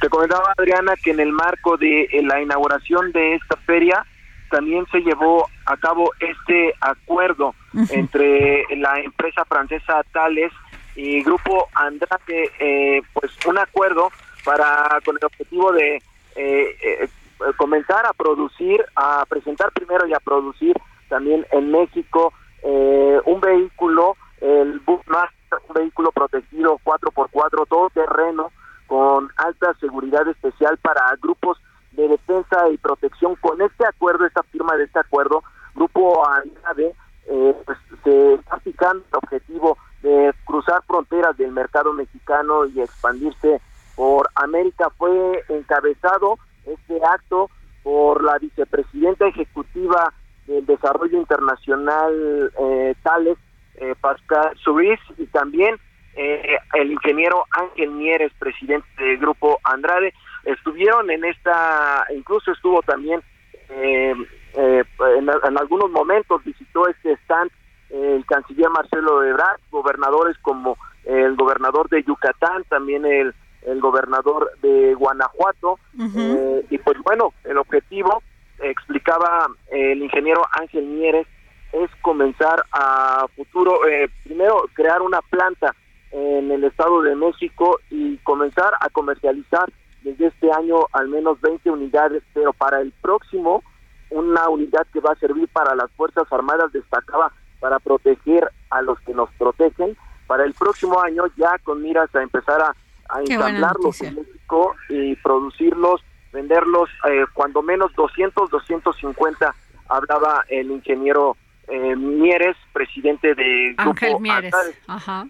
Te 0.00 0.08
comentaba, 0.08 0.54
Adriana, 0.56 0.94
que 0.96 1.10
en 1.10 1.20
el 1.20 1.32
marco 1.32 1.76
de 1.76 2.08
la 2.24 2.40
inauguración 2.40 3.12
de 3.12 3.34
esta 3.34 3.56
feria 3.56 4.04
también 4.50 4.86
se 4.90 5.00
llevó 5.00 5.48
a 5.66 5.76
cabo 5.76 6.12
este 6.20 6.74
acuerdo 6.80 7.54
entre 7.90 8.64
la 8.76 9.00
empresa 9.00 9.44
francesa 9.46 10.02
Thales 10.12 10.52
y 10.94 11.22
Grupo 11.22 11.68
Andrade, 11.74 12.50
eh, 12.58 13.02
pues 13.14 13.30
un 13.46 13.58
acuerdo 13.58 14.10
para 14.44 15.00
con 15.04 15.16
el 15.16 15.24
objetivo 15.24 15.72
de 15.72 16.02
eh, 16.36 16.76
eh, 16.82 17.08
comenzar 17.56 18.06
a 18.06 18.12
producir, 18.12 18.84
a 18.96 19.24
presentar 19.28 19.72
primero 19.72 20.06
y 20.06 20.14
a 20.14 20.20
producir 20.20 20.76
también 21.08 21.46
en 21.50 21.70
México 21.70 22.32
eh, 22.62 23.20
un 23.26 23.40
vehículo, 23.40 24.16
el 24.40 24.80
Busmaster, 24.80 25.58
un 25.68 25.74
vehículo 25.74 26.12
protegido 26.12 26.78
4x4, 26.84 27.66
todo 27.68 27.90
terreno, 27.90 28.50
con 28.86 29.30
alta 29.36 29.74
seguridad 29.80 30.26
especial 30.28 30.78
para 30.78 31.00
grupos 31.20 31.58
de 31.92 32.08
defensa 32.08 32.68
y 32.70 32.76
protección. 32.78 33.36
Con 33.36 33.60
este 33.60 33.84
acuerdo, 33.86 34.26
esta 34.26 34.42
firma 34.44 34.76
de 34.76 34.84
este 34.84 35.00
acuerdo, 35.00 35.42
Grupo 35.74 36.26
ANAVE, 36.28 36.94
eh, 37.26 37.56
pues, 37.64 37.78
se 38.04 38.34
está 38.34 38.58
fijando 38.58 39.04
el 39.10 39.18
objetivo 39.18 39.78
de 40.02 40.34
cruzar 40.44 40.82
fronteras 40.86 41.36
del 41.36 41.52
mercado 41.52 41.92
mexicano 41.92 42.66
y 42.66 42.80
expandirse 42.80 43.60
por 43.94 44.28
América. 44.34 44.90
Fue 44.96 45.44
encabezado 45.48 46.38
este 46.66 47.00
acto 47.04 47.50
por 47.82 48.22
la 48.22 48.38
vicepresidenta 48.38 49.26
ejecutiva 49.26 50.12
del 50.46 50.64
Desarrollo 50.66 51.18
Internacional, 51.18 52.52
eh, 52.58 52.94
Tales, 53.02 53.38
eh, 53.76 53.94
Pascal 54.00 54.56
Suiz, 54.62 55.00
y 55.18 55.26
también 55.26 55.76
eh, 56.14 56.58
el 56.74 56.92
ingeniero 56.92 57.44
Ángel 57.52 57.90
Mieres, 57.90 58.32
presidente 58.38 58.86
del 59.02 59.18
Grupo 59.18 59.58
Andrade. 59.64 60.12
Estuvieron 60.44 61.10
en 61.10 61.24
esta, 61.24 62.04
incluso 62.14 62.52
estuvo 62.52 62.82
también 62.82 63.22
eh, 63.70 64.14
eh, 64.54 64.84
en, 65.16 65.28
en 65.28 65.58
algunos 65.58 65.90
momentos, 65.90 66.44
visitó 66.44 66.88
este 66.88 67.12
stand 67.24 67.50
el 67.90 68.24
canciller 68.24 68.70
Marcelo 68.70 69.22
Ebrard, 69.22 69.60
gobernadores 69.70 70.36
como 70.38 70.78
el 71.04 71.36
gobernador 71.36 71.88
de 71.90 72.02
Yucatán, 72.02 72.64
también 72.64 73.04
el, 73.04 73.34
el 73.66 73.80
gobernador 73.80 74.52
de 74.60 74.94
Guanajuato, 74.94 75.78
eh, 75.98 76.66
y 76.70 76.78
pues 76.78 76.98
bueno, 77.04 77.32
el 77.44 77.58
objetivo, 77.58 78.22
explicaba 78.60 79.48
el 79.70 80.02
ingeniero 80.02 80.42
Ángel 80.52 80.86
Mieres, 80.86 81.26
es 81.72 81.90
comenzar 82.02 82.64
a 82.72 83.26
futuro, 83.34 83.86
eh, 83.88 84.08
primero 84.24 84.64
crear 84.74 85.00
una 85.02 85.20
planta 85.22 85.74
en 86.10 86.50
el 86.50 86.64
Estado 86.64 87.02
de 87.02 87.16
México 87.16 87.80
y 87.90 88.18
comenzar 88.18 88.74
a 88.80 88.90
comercializar 88.90 89.72
desde 90.02 90.26
este 90.26 90.52
año 90.52 90.86
al 90.92 91.08
menos 91.08 91.40
20 91.40 91.70
unidades, 91.70 92.22
pero 92.34 92.52
para 92.52 92.80
el 92.80 92.92
próximo 93.00 93.62
una 94.10 94.48
unidad 94.48 94.86
que 94.92 95.00
va 95.00 95.12
a 95.12 95.16
servir 95.16 95.48
para 95.48 95.74
las 95.74 95.90
Fuerzas 95.92 96.30
Armadas 96.30 96.72
destacaba 96.72 97.32
para 97.60 97.78
proteger 97.78 98.50
a 98.70 98.82
los 98.82 99.00
que 99.00 99.14
nos 99.14 99.30
protegen. 99.38 99.96
Para 100.26 100.44
el 100.44 100.54
próximo 100.54 101.00
año 101.00 101.24
ya 101.36 101.58
con 101.64 101.82
miras 101.82 102.14
a 102.14 102.22
empezar 102.22 102.60
a, 102.60 102.74
a 103.12 103.20
ensamblarlos 103.20 104.00
en 104.00 104.14
México 104.16 104.74
y 104.88 105.14
producirlos, 105.16 106.02
venderlos, 106.32 106.88
eh, 107.08 107.24
cuando 107.32 107.62
menos 107.62 107.92
200, 107.94 108.50
250, 108.50 109.54
hablaba 109.88 110.44
el 110.48 110.70
ingeniero 110.70 111.36
eh, 111.68 111.96
Mieres, 111.96 112.56
presidente 112.72 113.34
de 113.34 113.74
Grupo 113.76 113.90
Ángel 113.90 114.20
Mieres. 114.20 114.54
Ajá. 114.86 115.26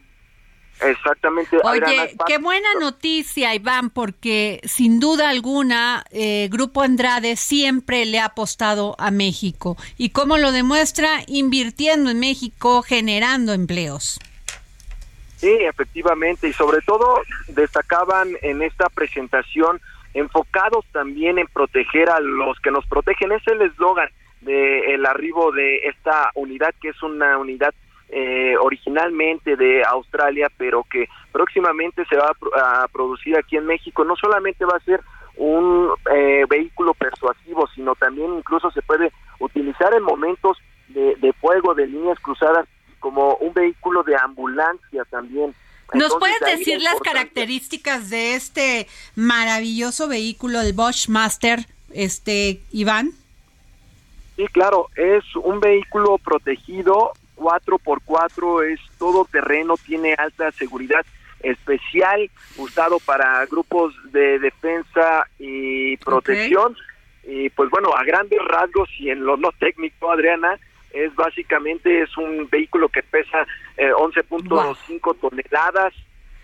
Exactamente. 0.80 1.58
Oye, 1.62 2.16
qué 2.26 2.38
buena 2.38 2.68
noticia, 2.80 3.54
Iván, 3.54 3.90
porque 3.90 4.60
sin 4.64 5.00
duda 5.00 5.28
alguna, 5.28 6.04
eh, 6.10 6.48
Grupo 6.50 6.82
Andrade 6.82 7.36
siempre 7.36 8.04
le 8.04 8.18
ha 8.18 8.26
apostado 8.26 8.96
a 8.98 9.10
México. 9.10 9.76
¿Y 9.96 10.10
cómo 10.10 10.38
lo 10.38 10.50
demuestra? 10.50 11.20
Invirtiendo 11.26 12.10
en 12.10 12.18
México, 12.18 12.82
generando 12.82 13.52
empleos. 13.52 14.18
Sí, 15.42 15.50
efectivamente, 15.60 16.46
y 16.46 16.52
sobre 16.52 16.80
todo 16.82 17.20
destacaban 17.48 18.28
en 18.42 18.62
esta 18.62 18.88
presentación 18.88 19.80
enfocados 20.14 20.84
también 20.92 21.36
en 21.36 21.48
proteger 21.48 22.10
a 22.10 22.20
los 22.20 22.60
que 22.60 22.70
nos 22.70 22.86
protegen. 22.86 23.32
Es 23.32 23.44
el 23.48 23.60
eslogan 23.62 24.08
del 24.40 25.04
arribo 25.04 25.50
de 25.50 25.78
esta 25.88 26.30
unidad, 26.36 26.72
que 26.80 26.90
es 26.90 27.02
una 27.02 27.38
unidad 27.38 27.74
eh, 28.10 28.54
originalmente 28.60 29.56
de 29.56 29.82
Australia, 29.82 30.48
pero 30.56 30.84
que 30.84 31.08
próximamente 31.32 32.04
se 32.04 32.16
va 32.16 32.28
a, 32.28 32.34
pro- 32.34 32.54
a 32.56 32.86
producir 32.92 33.36
aquí 33.36 33.56
en 33.56 33.66
México. 33.66 34.04
No 34.04 34.14
solamente 34.14 34.64
va 34.64 34.76
a 34.76 34.84
ser 34.84 35.00
un 35.38 35.90
eh, 36.14 36.44
vehículo 36.48 36.94
persuasivo, 36.94 37.66
sino 37.74 37.96
también 37.96 38.32
incluso 38.32 38.70
se 38.70 38.82
puede 38.82 39.10
utilizar 39.40 39.92
en 39.92 40.04
momentos 40.04 40.56
de, 40.86 41.16
de 41.16 41.32
fuego, 41.32 41.74
de 41.74 41.88
líneas 41.88 42.20
cruzadas, 42.20 42.68
como 43.02 43.34
un 43.34 43.52
vehículo 43.52 44.02
de 44.04 44.16
ambulancia 44.16 45.04
también. 45.10 45.54
¿Nos 45.92 46.04
Entonces, 46.14 46.18
puedes 46.18 46.58
decir 46.58 46.80
las 46.80 46.98
características 47.00 48.08
de 48.08 48.34
este 48.34 48.86
maravilloso 49.14 50.08
vehículo, 50.08 50.60
el 50.60 50.72
Bosch 50.72 51.08
Master, 51.08 51.66
este, 51.92 52.62
Iván? 52.70 53.10
Sí, 54.36 54.46
claro, 54.46 54.88
es 54.96 55.24
un 55.36 55.60
vehículo 55.60 56.16
protegido, 56.16 57.12
4x4, 57.36 58.72
es 58.72 58.80
todo 58.98 59.26
terreno, 59.26 59.74
tiene 59.76 60.14
alta 60.16 60.50
seguridad 60.52 61.04
especial, 61.40 62.30
usado 62.56 62.98
para 63.00 63.44
grupos 63.46 63.92
de 64.12 64.38
defensa 64.38 65.26
y 65.38 65.96
protección. 65.98 66.76
Y 67.24 67.50
pues 67.50 67.68
bueno, 67.68 67.90
a 67.94 68.04
grandes 68.04 68.38
rasgos 68.46 68.88
y 68.98 69.10
en 69.10 69.24
lo 69.24 69.36
no 69.36 69.50
técnico, 69.58 70.10
Adriana, 70.10 70.58
es 70.92 71.14
básicamente 71.14 72.02
es 72.02 72.16
un 72.16 72.48
vehículo 72.50 72.88
que 72.88 73.02
pesa 73.02 73.46
eh, 73.76 73.90
11.5 73.92 75.16
toneladas, 75.20 75.94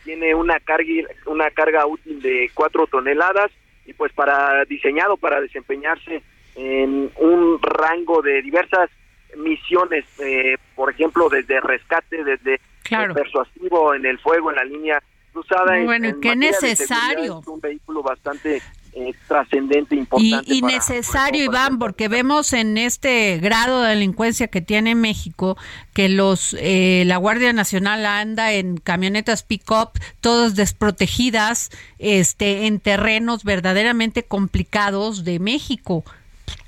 tiene 0.05 0.35
una 0.35 0.59
carga 0.61 0.85
una 1.27 1.51
carga 1.51 1.87
útil 1.87 2.21
de 2.23 2.51
4 2.55 2.87
toneladas 2.87 3.51
y 3.87 3.93
pues 3.93 4.13
para 4.13 4.65
diseñado 4.65 5.17
para 5.17 5.41
desempeñarse 5.41 6.23
en 6.57 7.11
un 7.17 7.61
rango 7.63 8.21
de 8.23 8.43
diversas 8.43 8.91
misiones, 9.37 10.05
eh, 10.19 10.57
por 10.75 10.91
ejemplo, 10.91 11.29
desde 11.29 11.61
rescate, 11.61 12.25
desde 12.25 12.61
Claro. 12.83 13.13
persuasivo 13.13 13.95
en 13.95 14.07
el 14.07 14.19
fuego, 14.19 14.49
en 14.51 14.57
la 14.57 14.65
línea 14.65 15.03
cruzada. 15.33 15.77
en- 15.79 15.85
Bueno, 15.85 16.09
en 16.09 16.21
qué 16.23 16.35
necesario. 16.35 17.41
Es 17.41 17.47
un 17.47 17.61
vehículo 17.61 18.03
bastante 18.03 18.63
eh, 18.95 19.13
trascendente, 19.27 19.95
Y, 19.95 19.99
importante. 19.99 20.55
y 20.55 20.61
para- 20.61 20.75
necesario, 20.75 21.45
Iván, 21.45 21.79
porque 21.79 22.09
vemos 22.09 22.53
en 22.53 22.79
este 22.79 23.39
grado 23.39 23.83
de 23.83 23.91
delincuencia 23.91 24.49
que 24.49 24.61
tiene 24.61 24.95
México 24.95 25.57
que 25.95 26.09
los 26.09 26.57
eh, 26.59 27.05
la 27.07 27.17
Guardia 27.17 27.53
Nacional 27.53 28.05
anda 28.07 28.53
en 28.53 28.77
camionetas 28.79 29.43
pick-up, 29.43 29.91
todas 30.21 30.55
desprotegidas, 30.55 31.71
este, 31.99 32.67
en 32.67 32.81
terrenos 32.81 33.45
verdaderamente 33.45 34.23
complicados 34.25 35.25
de 35.25 35.39
México. 35.39 36.05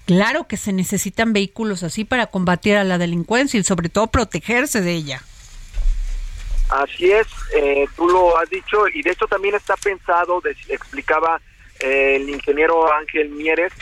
Claro 0.07 0.49
que 0.49 0.57
se 0.57 0.73
necesitan 0.73 1.33
vehículos 1.33 1.83
así 1.85 2.05
para 2.05 2.27
combatir 2.27 2.77
a 2.77 2.85
la 2.85 2.99
delincuencia 2.99 3.61
y 3.61 3.65
sobre 3.65 3.89
todo 3.89 4.09
protegerse 4.09 4.81
de 4.81 4.93
ella. 4.95 5.23
Así 6.69 7.11
es, 7.11 7.27
eh, 7.57 7.87
tú 7.97 8.07
lo 8.09 8.39
has 8.39 8.49
dicho 8.49 8.87
y 8.95 9.03
de 9.03 9.11
hecho 9.11 9.27
también 9.27 9.57
está 9.57 9.77
pensado, 9.77 10.41
de- 10.41 10.57
explicaba 10.69 11.41
el 11.81 12.29
ingeniero 12.29 12.93
Ángel 12.93 13.31
Mieres, 13.31 13.73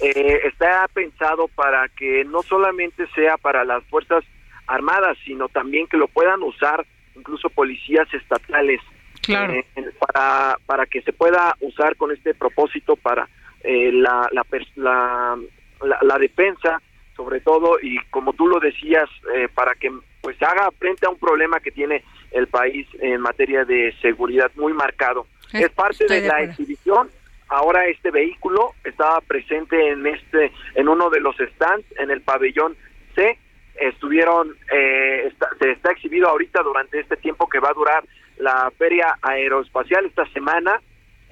eh, 0.00 0.40
está 0.44 0.86
pensado 0.92 1.48
para 1.48 1.88
que 1.88 2.24
no 2.24 2.42
solamente 2.42 3.06
sea 3.14 3.36
para 3.36 3.64
las 3.64 3.82
Fuerzas 3.84 4.24
Armadas, 4.66 5.16
sino 5.24 5.48
también 5.48 5.86
que 5.86 5.96
lo 5.96 6.08
puedan 6.08 6.42
usar 6.42 6.84
incluso 7.16 7.48
policías 7.50 8.06
estatales. 8.14 8.80
Claro. 9.22 9.52
eh, 9.52 9.64
para, 9.98 10.56
para 10.64 10.86
que 10.86 11.02
se 11.02 11.12
pueda 11.12 11.54
usar 11.60 11.96
con 11.96 12.12
este 12.12 12.32
propósito 12.34 12.96
para 12.96 13.28
eh, 13.62 13.90
la, 13.92 14.26
la, 14.32 14.42
la, 14.76 15.38
la- 15.82 15.98
la 16.00 16.18
defensa, 16.18 16.80
sobre 17.16 17.40
todo, 17.40 17.78
y 17.82 17.98
como 18.10 18.32
tú 18.32 18.46
lo 18.46 18.58
decías, 18.60 19.08
eh, 19.34 19.48
para 19.52 19.74
que 19.74 19.90
pues 20.22 20.40
haga 20.42 20.70
frente 20.78 21.04
a 21.06 21.10
un 21.10 21.18
problema 21.18 21.60
que 21.60 21.70
tiene 21.72 22.04
el 22.30 22.46
país 22.46 22.86
en 23.00 23.20
materia 23.20 23.64
de 23.64 23.92
seguridad 24.00 24.50
muy 24.54 24.72
marcado. 24.72 25.26
Es- 25.52 25.62
Es 25.62 25.70
parte 25.72 26.06
de 26.06 26.20
la 26.22 26.34
acuerdo. 26.34 26.50
exhibición. 26.52 27.10
Ahora 27.48 27.86
este 27.86 28.10
vehículo 28.10 28.74
estaba 28.84 29.20
presente 29.22 29.88
en 29.90 30.06
este, 30.06 30.52
en 30.74 30.88
uno 30.88 31.08
de 31.10 31.20
los 31.20 31.36
stands 31.36 31.86
en 31.98 32.10
el 32.10 32.20
pabellón 32.22 32.76
C. 33.14 33.38
Estuvieron, 33.76 34.56
eh, 34.72 35.28
está- 35.28 35.50
se 35.60 35.70
está 35.70 35.92
exhibido 35.92 36.28
ahorita 36.28 36.62
durante 36.62 36.98
este 37.00 37.16
tiempo 37.16 37.48
que 37.48 37.60
va 37.60 37.70
a 37.70 37.74
durar 37.74 38.04
la 38.38 38.70
feria 38.76 39.16
aeroespacial 39.22 40.04
esta 40.06 40.26
semana 40.32 40.80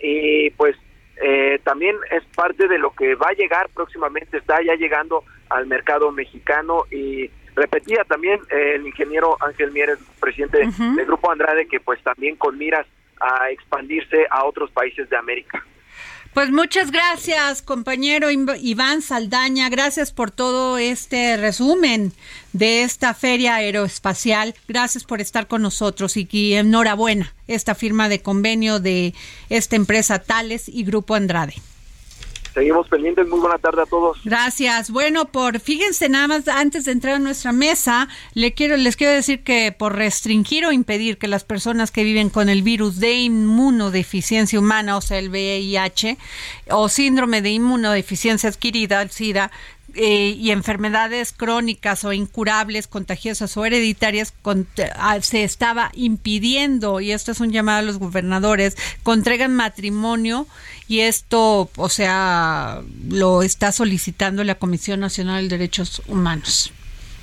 y 0.01 0.51
pues 0.51 0.77
eh, 1.23 1.59
también 1.65 1.97
es 2.11 2.25
parte 2.35 2.69
de 2.69 2.79
lo 2.79 2.91
que 2.93 3.15
va 3.15 3.29
a 3.31 3.33
llegar 3.33 3.69
próximamente, 3.75 4.37
está 4.39 4.63
ya 4.63 4.75
llegando 4.75 5.25
al 5.49 5.67
mercado 5.67 6.13
mexicano 6.13 6.85
y 6.91 7.31
repetía 7.55 8.05
también 8.05 8.39
eh, 8.51 8.73
el 8.75 8.87
ingeniero 8.87 9.37
Ángel 9.41 9.73
Mieres, 9.73 9.99
presidente 10.21 10.59
del 10.59 11.07
Grupo 11.07 11.31
Andrade, 11.33 11.67
que 11.69 11.81
pues 11.81 12.03
también 12.03 12.37
con 12.37 12.59
miras 12.59 12.87
a 13.19 13.51
expandirse 13.51 14.27
a 14.31 14.45
otros 14.45 14.71
países 14.73 15.09
de 15.09 15.17
América. 15.17 15.65
Pues 16.37 16.51
muchas 16.51 16.91
gracias, 16.91 17.63
compañero 17.63 18.29
Iván 18.31 19.01
Saldaña. 19.01 19.71
Gracias 19.71 20.13
por 20.13 20.31
todo 20.31 20.77
este 20.77 21.39
resumen 21.39 22.13
de 22.53 22.83
esta 22.83 23.15
feria 23.15 23.55
aeroespacial. 23.55 24.55
Gracias 24.69 25.05
por 25.05 25.23
estar 25.23 25.47
con 25.47 25.63
nosotros 25.63 26.19
y, 26.19 26.29
y 26.31 26.53
enhorabuena 26.53 27.33
esta 27.49 27.75
firma 27.75 28.11
de 28.11 28.21
convenio 28.21 28.81
de 28.81 29.15
esta 29.49 29.77
empresa 29.77 30.19
Tales 30.19 30.69
y 30.69 30.85
Grupo 30.85 31.15
Andrade. 31.15 31.55
Seguimos 32.57 32.89
pendientes, 32.89 33.29
muy 33.29 33.39
buena 33.39 33.59
tarde 33.59 33.83
a 33.83 33.85
todos. 33.85 34.17
Gracias. 34.25 34.91
Bueno, 34.91 35.27
por 35.27 35.61
fíjense 35.61 36.09
nada 36.09 36.27
más 36.27 36.49
antes 36.49 36.87
de 36.87 36.93
entrar 36.93 37.17
a 37.17 37.19
nuestra 37.19 37.53
mesa, 37.53 38.09
le 38.33 38.55
quiero 38.55 38.79
les 38.79 38.97
quiero 38.97 39.13
decir 39.13 39.45
que 39.45 39.73
por 39.73 39.95
restringir 39.95 40.65
o 40.65 40.73
impedir 40.73 41.19
que 41.19 41.29
las 41.29 41.45
personas 41.45 41.91
que 41.91 42.03
viven 42.03 42.31
con 42.31 42.49
el 42.49 42.63
virus 42.63 42.99
de 42.99 43.13
inmunodeficiencia 43.13 44.59
humana, 44.59 44.97
o 44.97 45.03
sea, 45.03 45.19
el 45.19 45.29
VIH 45.29 46.17
o 46.71 46.89
síndrome 46.89 47.43
de 47.43 47.51
inmunodeficiencia 47.51 48.49
adquirida, 48.49 49.03
el 49.03 49.11
SIDA, 49.11 49.51
eh, 49.97 50.37
y 50.39 50.51
enfermedades 50.51 51.33
crónicas 51.33 52.05
o 52.05 52.13
incurables, 52.13 52.87
contagiosas 52.87 53.57
o 53.57 53.65
hereditarias, 53.65 54.33
con- 54.43 54.69
ah, 54.97 55.19
se 55.23 55.43
estaba 55.43 55.91
impidiendo, 55.95 57.01
y 57.01 57.13
esto 57.13 57.33
es 57.33 57.41
un 57.41 57.51
llamado 57.51 57.79
a 57.79 57.83
los 57.83 57.99
gobernadores, 57.99 58.77
contraigan 59.03 59.55
matrimonio 59.55 60.47
y 60.89 61.01
esto, 61.01 61.71
o 61.77 61.89
sea, 61.89 62.83
lo 63.09 63.43
está 63.43 63.73
solicitando 63.73 64.45
la 64.45 64.57
Comisión 64.57 65.01
Nacional 65.01 65.49
de 65.49 65.59
Derechos 65.59 66.03
Humanos. 66.07 66.73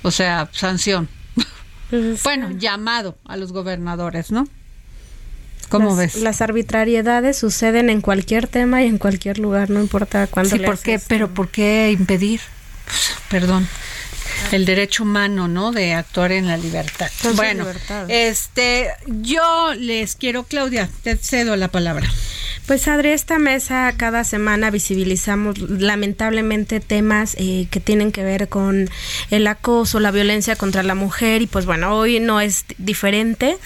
O 0.02 0.10
sea, 0.10 0.50
sanción. 0.52 1.08
bueno, 2.24 2.50
llamado 2.50 3.16
a 3.24 3.36
los 3.36 3.52
gobernadores, 3.52 4.30
¿no? 4.30 4.46
¿Cómo 5.70 5.90
las, 5.90 5.96
ves? 5.96 6.16
Las 6.16 6.40
arbitrariedades 6.42 7.38
suceden 7.38 7.88
en 7.88 8.00
cualquier 8.00 8.48
tema 8.48 8.82
y 8.82 8.88
en 8.88 8.98
cualquier 8.98 9.38
lugar, 9.38 9.70
no 9.70 9.80
importa 9.80 10.26
cuándo 10.26 10.56
Sí, 10.56 10.62
¿por 10.62 10.78
qué? 10.78 11.00
Pero 11.08 11.32
¿por 11.32 11.48
qué 11.48 11.90
impedir? 11.96 12.40
Pues, 12.84 13.14
perdón. 13.28 13.68
El 14.52 14.64
derecho 14.64 15.04
humano, 15.04 15.48
¿no? 15.48 15.72
De 15.72 15.94
actuar 15.94 16.32
en 16.32 16.46
la 16.48 16.56
libertad. 16.56 17.10
Bueno, 17.34 17.64
libertad. 17.64 18.10
este, 18.10 18.90
yo 19.06 19.74
les 19.74 20.16
quiero, 20.16 20.44
Claudia, 20.44 20.88
te 21.02 21.16
cedo 21.16 21.56
la 21.56 21.68
palabra. 21.68 22.10
Pues 22.66 22.88
Adri, 22.88 23.10
esta 23.10 23.38
mesa 23.38 23.92
cada 23.94 24.24
semana 24.24 24.70
visibilizamos 24.70 25.58
lamentablemente 25.58 26.80
temas 26.80 27.36
eh, 27.38 27.66
que 27.70 27.78
tienen 27.78 28.10
que 28.10 28.24
ver 28.24 28.48
con 28.48 28.88
el 29.30 29.46
acoso, 29.46 30.00
la 30.00 30.10
violencia 30.10 30.56
contra 30.56 30.82
la 30.82 30.94
mujer 30.94 31.42
y 31.42 31.46
pues 31.46 31.66
bueno, 31.66 31.94
hoy 31.94 32.20
no 32.20 32.40
es 32.40 32.64
diferente. 32.78 33.58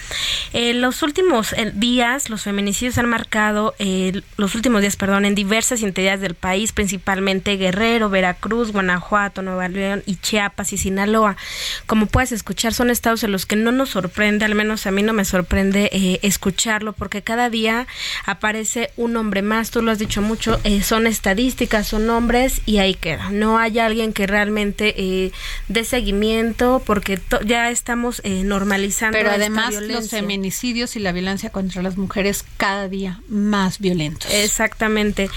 En 0.51 0.81
los 0.81 1.01
últimos 1.01 1.53
eh, 1.53 1.71
días 1.73 2.29
los 2.29 2.43
feminicidios 2.43 2.97
han 2.97 3.07
marcado, 3.07 3.73
eh, 3.79 4.21
los 4.35 4.53
últimos 4.55 4.81
días, 4.81 4.97
perdón, 4.97 5.23
en 5.23 5.33
diversas 5.33 5.81
entidades 5.81 6.19
del 6.19 6.35
país, 6.35 6.73
principalmente 6.73 7.55
Guerrero, 7.55 8.09
Veracruz, 8.09 8.73
Guanajuato, 8.73 9.41
Nueva 9.41 9.69
León 9.69 10.03
y 10.07 10.17
Chiapas 10.17 10.73
y 10.73 10.77
Sinaloa. 10.77 11.37
Como 11.85 12.07
puedes 12.07 12.33
escuchar, 12.33 12.73
son 12.73 12.89
estados 12.89 13.23
en 13.23 13.31
los 13.31 13.45
que 13.45 13.55
no 13.55 13.71
nos 13.71 13.91
sorprende, 13.91 14.43
al 14.43 14.55
menos 14.55 14.85
a 14.87 14.91
mí 14.91 15.03
no 15.03 15.13
me 15.13 15.23
sorprende 15.23 15.89
eh, 15.93 16.19
escucharlo 16.21 16.91
porque 16.91 17.21
cada 17.21 17.49
día 17.49 17.87
aparece 18.25 18.88
un 18.97 19.13
nombre 19.13 19.41
más, 19.41 19.71
tú 19.71 19.81
lo 19.81 19.91
has 19.91 19.99
dicho 19.99 20.21
mucho, 20.21 20.59
eh, 20.63 20.81
son 20.83 21.07
estadísticas, 21.07 21.87
son 21.87 22.07
nombres 22.07 22.61
y 22.65 22.77
ahí 22.77 22.93
queda. 22.93 23.29
No 23.31 23.57
hay 23.57 23.79
alguien 23.79 24.13
que 24.13 24.27
realmente 24.27 24.93
eh, 24.97 25.31
dé 25.67 25.83
seguimiento 25.83 26.81
porque 26.85 27.19
ya 27.45 27.69
estamos 27.69 28.21
eh, 28.23 28.43
normalizando. 28.43 29.17
Pero 29.17 29.29
esta 29.29 29.41
además 29.41 29.73
los 29.75 30.09
feminicidios 30.09 30.95
y 30.95 30.99
la 30.99 31.11
violencia 31.11 31.49
contra 31.49 31.81
las 31.81 31.97
mujeres 31.97 32.45
cada 32.57 32.87
día 32.87 33.21
más 33.27 33.79
violentos. 33.79 34.31
Exactamente. 34.33 35.29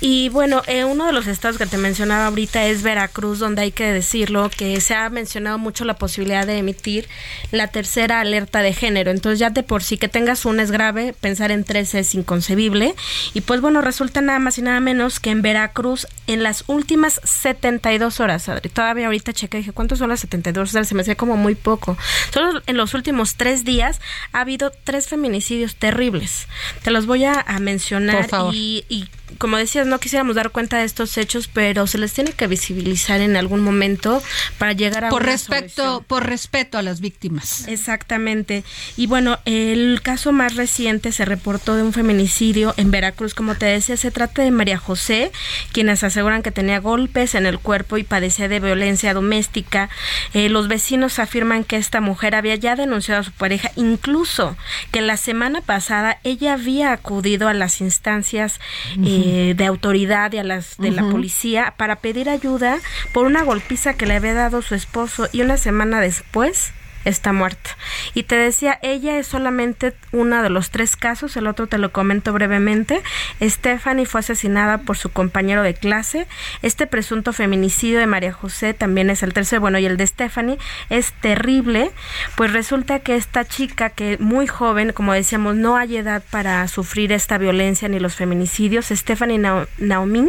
Y 0.00 0.28
bueno, 0.30 0.62
eh, 0.66 0.84
uno 0.84 1.06
de 1.06 1.12
los 1.12 1.26
estados 1.26 1.58
que 1.58 1.66
te 1.66 1.76
mencionaba 1.76 2.26
ahorita 2.26 2.66
es 2.66 2.82
Veracruz, 2.82 3.38
donde 3.38 3.62
hay 3.62 3.72
que 3.72 3.92
decirlo 3.92 4.50
que 4.50 4.80
se 4.80 4.94
ha 4.94 5.08
mencionado 5.10 5.58
mucho 5.58 5.84
la 5.84 5.94
posibilidad 5.94 6.46
de 6.46 6.58
emitir 6.58 7.08
la 7.50 7.68
tercera 7.68 8.20
alerta 8.20 8.62
de 8.62 8.72
género. 8.72 9.10
Entonces 9.10 9.38
ya 9.38 9.50
de 9.50 9.62
por 9.62 9.82
sí 9.82 9.98
que 9.98 10.08
tengas 10.08 10.44
una 10.44 10.62
es 10.62 10.70
grave, 10.70 11.14
pensar 11.20 11.50
en 11.50 11.64
tres 11.64 11.94
es 11.94 12.14
inconcebible. 12.14 12.94
Y 13.34 13.40
pues 13.42 13.60
bueno, 13.60 13.80
resulta 13.80 14.20
nada 14.20 14.38
más 14.38 14.58
y 14.58 14.62
nada 14.62 14.80
menos 14.80 15.20
que 15.20 15.30
en 15.30 15.42
Veracruz, 15.42 16.06
en 16.26 16.42
las 16.42 16.64
últimas 16.66 17.20
72 17.24 18.20
horas, 18.20 18.48
Adri, 18.48 18.68
todavía 18.68 19.06
ahorita 19.06 19.32
chequé, 19.32 19.58
dije, 19.58 19.72
¿cuántas 19.72 19.98
son 19.98 20.08
las 20.08 20.20
72 20.20 20.74
horas? 20.74 20.88
Se 20.88 20.94
me 20.94 21.02
hacía 21.02 21.16
como 21.16 21.36
muy 21.36 21.54
poco. 21.54 21.96
Solo 22.32 22.62
en 22.66 22.76
los 22.76 22.94
últimos 22.94 23.34
tres 23.36 23.64
días 23.64 24.00
ha 24.32 24.40
habido 24.40 24.72
tres 24.84 25.08
feminicidios 25.08 25.76
terribles. 25.76 26.46
Te 26.82 26.90
los 26.90 27.06
voy 27.06 27.24
a, 27.24 27.40
a 27.40 27.58
mencionar 27.58 28.22
Por 28.22 28.28
favor. 28.28 28.54
y, 28.54 28.84
y 28.88 29.08
como 29.38 29.56
decías, 29.56 29.86
no 29.86 29.98
quisiéramos 29.98 30.36
dar 30.36 30.50
cuenta 30.50 30.78
de 30.78 30.84
estos 30.84 31.16
hechos, 31.18 31.48
pero 31.48 31.86
se 31.86 31.98
les 31.98 32.12
tiene 32.12 32.32
que 32.32 32.46
visibilizar 32.46 33.20
en 33.20 33.36
algún 33.36 33.60
momento 33.60 34.22
para 34.58 34.72
llegar 34.72 35.04
a 35.04 35.08
Por 35.10 35.24
una 35.24 35.38
solución. 35.38 36.04
por 36.06 36.26
respeto 36.26 36.78
a 36.78 36.82
las 36.82 37.00
víctimas. 37.00 37.66
Exactamente. 37.68 38.64
Y 38.96 39.06
bueno, 39.06 39.38
el 39.44 40.00
caso 40.02 40.32
más 40.32 40.56
reciente 40.56 41.12
se 41.12 41.24
reportó 41.24 41.76
de 41.76 41.82
un 41.82 41.92
feminicidio 41.92 42.74
en 42.76 42.90
Veracruz. 42.90 43.34
Como 43.34 43.54
te 43.54 43.66
decía, 43.66 43.96
se 43.96 44.10
trata 44.10 44.42
de 44.42 44.50
María 44.50 44.78
José, 44.78 45.32
quienes 45.72 46.02
aseguran 46.04 46.42
que 46.42 46.50
tenía 46.50 46.78
golpes 46.78 47.34
en 47.34 47.46
el 47.46 47.58
cuerpo 47.58 47.96
y 47.98 48.04
padecía 48.04 48.48
de 48.48 48.60
violencia 48.60 49.14
doméstica. 49.14 49.88
Eh, 50.34 50.48
los 50.48 50.68
vecinos 50.68 51.18
afirman 51.18 51.64
que 51.64 51.76
esta 51.76 52.00
mujer 52.00 52.34
había 52.34 52.54
ya 52.56 52.76
denunciado 52.76 53.20
a 53.20 53.24
su 53.24 53.32
pareja, 53.32 53.70
incluso 53.76 54.56
que 54.90 55.00
la 55.00 55.16
semana 55.16 55.60
pasada 55.60 56.18
ella 56.24 56.54
había 56.54 56.92
acudido 56.92 57.48
a 57.48 57.54
las 57.54 57.80
instancias 57.80 58.60
eh, 59.04 59.19
de 59.54 59.66
autoridad 59.66 60.32
y 60.32 60.38
a 60.38 60.44
las 60.44 60.76
de 60.78 60.90
la 60.90 61.08
policía 61.08 61.74
para 61.76 61.96
pedir 61.96 62.28
ayuda 62.28 62.78
por 63.12 63.26
una 63.26 63.42
golpiza 63.42 63.94
que 63.94 64.06
le 64.06 64.14
había 64.14 64.34
dado 64.34 64.62
su 64.62 64.74
esposo 64.74 65.28
y 65.32 65.42
una 65.42 65.56
semana 65.56 66.00
después 66.00 66.72
está 67.04 67.32
muerta. 67.32 67.70
Y 68.14 68.24
te 68.24 68.36
decía, 68.36 68.78
ella 68.82 69.18
es 69.18 69.26
solamente 69.26 69.94
uno 70.12 70.42
de 70.42 70.50
los 70.50 70.70
tres 70.70 70.96
casos, 70.96 71.36
el 71.36 71.46
otro 71.46 71.66
te 71.66 71.78
lo 71.78 71.92
comento 71.92 72.32
brevemente. 72.32 73.02
Stephanie 73.40 74.06
fue 74.06 74.20
asesinada 74.20 74.78
por 74.78 74.96
su 74.96 75.10
compañero 75.10 75.62
de 75.62 75.74
clase. 75.74 76.26
Este 76.62 76.86
presunto 76.86 77.32
feminicidio 77.32 77.98
de 77.98 78.06
María 78.06 78.32
José 78.32 78.74
también 78.74 79.10
es 79.10 79.22
el 79.22 79.32
tercero, 79.32 79.60
bueno, 79.60 79.78
y 79.78 79.86
el 79.86 79.96
de 79.96 80.06
Stephanie 80.06 80.58
es 80.88 81.12
terrible, 81.20 81.90
pues 82.36 82.52
resulta 82.52 83.00
que 83.00 83.16
esta 83.16 83.44
chica 83.44 83.90
que 83.90 84.16
muy 84.18 84.46
joven, 84.46 84.92
como 84.92 85.12
decíamos, 85.12 85.56
no 85.56 85.76
hay 85.76 85.96
edad 85.96 86.22
para 86.30 86.66
sufrir 86.68 87.12
esta 87.12 87.38
violencia 87.38 87.88
ni 87.88 87.98
los 87.98 88.14
feminicidios, 88.14 88.86
Stephanie 88.86 89.38
Nao- 89.38 89.66
Naomi 89.78 90.28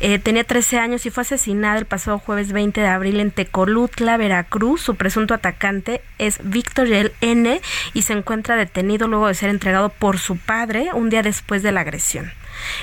eh, 0.00 0.18
tenía 0.18 0.44
13 0.44 0.78
años 0.78 1.04
y 1.06 1.10
fue 1.10 1.22
asesinada 1.22 1.78
el 1.78 1.84
pasado 1.86 2.18
jueves 2.18 2.52
20 2.52 2.80
de 2.80 2.86
abril 2.86 3.20
en 3.20 3.30
Tecolutla, 3.30 4.16
Veracruz. 4.16 4.80
Su 4.82 4.94
presunto 4.96 5.34
atacante 5.34 5.97
es 6.18 6.38
Víctor 6.42 6.88
N 7.20 7.60
y 7.94 8.02
se 8.02 8.12
encuentra 8.12 8.56
detenido 8.56 9.08
luego 9.08 9.28
de 9.28 9.34
ser 9.34 9.50
entregado 9.50 9.88
por 9.88 10.18
su 10.18 10.36
padre 10.36 10.90
un 10.92 11.10
día 11.10 11.22
después 11.22 11.62
de 11.62 11.72
la 11.72 11.80
agresión. 11.80 12.32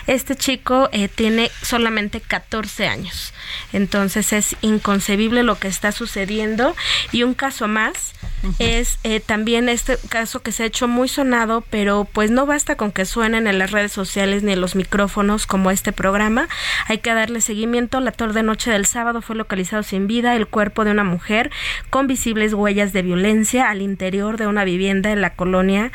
Este 0.08 0.36
chico 0.36 0.90
eh, 0.92 1.08
tiene 1.08 1.52
solamente 1.62 2.22
14 2.22 2.88
años, 2.88 3.34
entonces 3.74 4.34
es 4.34 4.56
inconcebible 4.62 5.44
lo 5.44 5.58
que 5.58 5.68
está 5.68 5.92
sucediendo. 5.92 6.76
Y 7.12 7.24
un 7.24 7.34
caso 7.34 7.68
más 7.68 8.14
es 8.60 9.00
eh, 9.04 9.20
también 9.20 9.70
este 9.70 9.98
caso 10.10 10.42
que 10.42 10.52
se 10.52 10.64
ha 10.64 10.66
hecho 10.68 10.88
muy 10.88 11.08
sonado, 11.08 11.64
pero 11.70 12.08
pues 12.12 12.32
no 12.32 12.46
basta 12.46 12.76
con 12.76 12.92
que 12.92 13.06
suenen 13.06 13.48
en 13.48 13.58
las 13.58 13.72
redes 13.72 13.92
sociales 13.92 14.44
ni 14.44 14.54
en 14.54 14.62
los 14.62 14.76
micrófonos 14.76 15.48
como 15.48 15.72
este 15.72 15.92
programa. 15.92 16.48
Hay 16.88 17.00
que 17.00 17.14
darle 17.14 17.42
seguimiento. 17.42 18.00
La 18.00 18.12
tarde 18.12 18.44
noche 18.44 18.72
del 18.72 18.86
sábado 18.86 19.22
fue 19.22 19.36
localizado 19.36 19.84
sin 19.84 20.08
vida 20.08 20.36
el 20.36 20.48
cuerpo 20.48 20.86
de 20.86 20.92
una 20.92 21.04
mujer 21.04 21.52
con 21.90 22.08
visibles 22.08 22.54
huellas 22.54 22.94
de 22.94 23.02
violencia 23.02 23.70
al 23.70 23.82
interior 23.82 24.38
de 24.38 24.48
una 24.48 24.64
vivienda 24.64 25.12
en 25.12 25.22
la 25.22 25.32
colonia, 25.32 25.92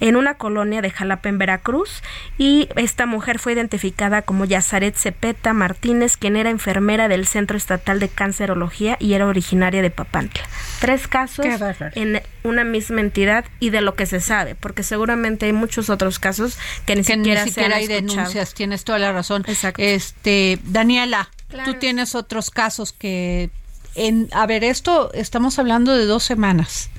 en 0.00 0.16
una 0.16 0.34
colonia 0.34 0.82
de 0.82 0.90
Jalapa 0.90 1.28
en 1.28 1.38
Veracruz. 1.38 2.02
Y 2.36 2.68
esta 2.76 3.06
mujer 3.06 3.23
fue 3.38 3.52
identificada 3.54 4.22
como 4.22 4.44
Yazaret 4.44 4.94
Cepeta 4.96 5.52
Martínez, 5.52 6.16
quien 6.16 6.36
era 6.36 6.50
enfermera 6.50 7.08
del 7.08 7.26
Centro 7.26 7.56
Estatal 7.56 7.98
de 8.00 8.08
Cancerología 8.08 8.96
y 9.00 9.14
era 9.14 9.26
originaria 9.26 9.82
de 9.82 9.90
Papantla. 9.90 10.42
Tres 10.80 11.08
casos 11.08 11.46
en 11.94 12.22
una 12.42 12.64
misma 12.64 13.00
entidad 13.00 13.44
y 13.60 13.70
de 13.70 13.80
lo 13.80 13.94
que 13.94 14.06
se 14.06 14.20
sabe, 14.20 14.54
porque 14.54 14.82
seguramente 14.82 15.46
hay 15.46 15.52
muchos 15.52 15.90
otros 15.90 16.18
casos 16.18 16.58
que 16.86 16.94
ni 16.96 17.02
que 17.02 17.14
siquiera, 17.14 17.44
ni 17.44 17.50
se 17.50 17.60
han 17.60 17.64
siquiera 17.72 17.76
hay 17.76 17.84
escuchado. 17.84 18.16
denuncias, 18.18 18.54
tienes 18.54 18.84
toda 18.84 18.98
la 18.98 19.12
razón. 19.12 19.44
Este, 19.78 20.58
Daniela, 20.64 21.30
Claro. 21.48 21.72
tú 21.72 21.78
tienes 21.78 22.14
otros 22.14 22.50
casos 22.50 22.92
que 22.92 23.50
en 23.94 24.28
a 24.32 24.46
ver, 24.46 24.64
esto 24.64 25.12
estamos 25.14 25.58
hablando 25.58 25.96
de 25.96 26.04
dos 26.06 26.24
semanas. 26.24 26.90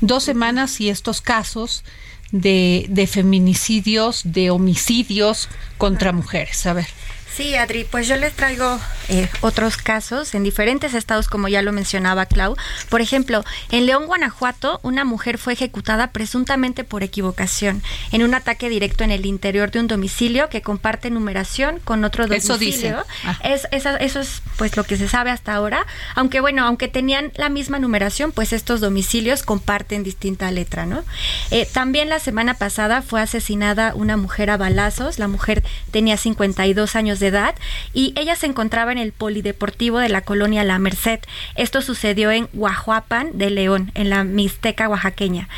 Dos 0.00 0.24
semanas 0.24 0.80
y 0.80 0.88
estos 0.88 1.20
casos 1.20 1.84
de, 2.32 2.86
de 2.88 3.06
feminicidios, 3.06 4.22
de 4.24 4.50
homicidios 4.50 5.48
contra 5.78 6.12
mujeres. 6.12 6.66
A 6.66 6.72
ver. 6.72 6.86
Sí, 7.34 7.54
Adri, 7.56 7.84
pues 7.84 8.06
yo 8.08 8.16
les 8.16 8.34
traigo 8.34 8.78
eh, 9.08 9.26
otros 9.40 9.78
casos 9.78 10.34
en 10.34 10.42
diferentes 10.42 10.92
estados, 10.92 11.28
como 11.28 11.48
ya 11.48 11.62
lo 11.62 11.72
mencionaba 11.72 12.26
Clau. 12.26 12.56
Por 12.90 13.00
ejemplo, 13.00 13.42
en 13.70 13.86
León, 13.86 14.04
Guanajuato, 14.06 14.80
una 14.82 15.04
mujer 15.06 15.38
fue 15.38 15.54
ejecutada 15.54 16.10
presuntamente 16.10 16.84
por 16.84 17.02
equivocación 17.02 17.82
en 18.10 18.22
un 18.22 18.34
ataque 18.34 18.68
directo 18.68 19.02
en 19.02 19.10
el 19.12 19.24
interior 19.24 19.70
de 19.70 19.80
un 19.80 19.86
domicilio 19.88 20.50
que 20.50 20.60
comparte 20.60 21.08
numeración 21.08 21.78
con 21.84 22.04
otro 22.04 22.24
Eso 22.24 22.52
domicilio. 22.58 22.98
dicen. 22.98 23.14
Ah. 23.24 23.38
Es, 23.42 23.66
esa- 23.70 23.96
eso 23.96 24.20
es 24.20 24.42
pues 24.58 24.76
lo 24.76 24.84
que 24.84 24.98
se 24.98 25.08
sabe 25.08 25.30
hasta 25.30 25.54
ahora. 25.54 25.86
Aunque 26.14 26.40
bueno, 26.40 26.66
aunque 26.66 26.88
tenían 26.88 27.32
la 27.36 27.48
misma 27.48 27.78
numeración, 27.78 28.32
pues 28.32 28.52
estos 28.52 28.80
domicilios 28.82 29.42
comparten 29.42 30.02
distinta 30.02 30.50
letra, 30.50 30.84
¿no? 30.84 31.02
Eh, 31.50 31.66
también 31.72 32.10
la 32.10 32.18
semana 32.18 32.54
pasada 32.54 33.00
fue 33.00 33.22
asesinada 33.22 33.94
una 33.94 34.18
mujer 34.18 34.50
a 34.50 34.58
balazos. 34.58 35.18
La 35.18 35.28
mujer 35.28 35.64
tenía 35.90 36.18
52 36.18 36.94
años 36.94 37.20
de 37.22 37.28
edad 37.28 37.54
y 37.94 38.12
ella 38.16 38.36
se 38.36 38.44
encontraba 38.44 38.92
en 38.92 38.98
el 38.98 39.12
polideportivo 39.12 39.98
de 39.98 40.10
la 40.10 40.20
colonia 40.20 40.64
La 40.64 40.78
Merced. 40.78 41.20
Esto 41.54 41.80
sucedió 41.80 42.30
en 42.30 42.48
Guajuapan 42.52 43.30
de 43.32 43.48
León, 43.48 43.90
en 43.94 44.10
la 44.10 44.24
Mixteca 44.24 44.90
oaxaqueña. 44.90 45.48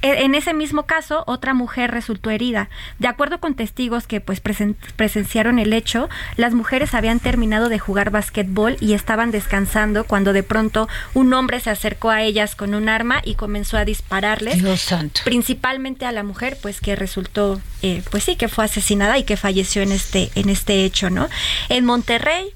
E, 0.00 0.24
en 0.24 0.34
ese 0.34 0.54
mismo 0.54 0.84
caso, 0.84 1.24
otra 1.26 1.52
mujer 1.52 1.90
resultó 1.90 2.30
herida. 2.30 2.70
De 2.98 3.08
acuerdo 3.08 3.40
con 3.40 3.54
testigos 3.54 4.06
que 4.06 4.20
pues 4.20 4.40
presenciaron 4.40 5.58
el 5.58 5.72
hecho, 5.72 6.08
las 6.36 6.54
mujeres 6.54 6.94
habían 6.94 7.20
terminado 7.20 7.68
de 7.68 7.78
jugar 7.78 8.10
basquetbol 8.10 8.78
y 8.80 8.94
estaban 8.94 9.30
descansando 9.30 10.04
cuando 10.04 10.32
de 10.32 10.42
pronto 10.42 10.88
un 11.14 11.32
hombre 11.34 11.60
se 11.60 11.70
acercó 11.70 12.10
a 12.10 12.22
ellas 12.22 12.54
con 12.54 12.74
un 12.74 12.88
arma 12.88 13.20
y 13.24 13.34
comenzó 13.34 13.76
a 13.76 13.84
dispararles. 13.84 14.62
Principalmente 15.24 16.06
a 16.06 16.12
la 16.12 16.22
mujer, 16.22 16.56
pues 16.62 16.80
que 16.80 16.96
resultó, 16.96 17.60
eh, 17.82 18.02
pues 18.10 18.24
sí, 18.24 18.36
que 18.36 18.48
fue 18.48 18.64
asesinada 18.64 19.18
y 19.18 19.24
que 19.24 19.36
falleció 19.36 19.82
en 19.82 19.92
este, 19.92 20.30
en 20.34 20.48
este 20.48 20.84
hecho, 20.84 21.10
¿no? 21.10 21.28
En 21.68 21.84
Monterrey, 21.84 22.52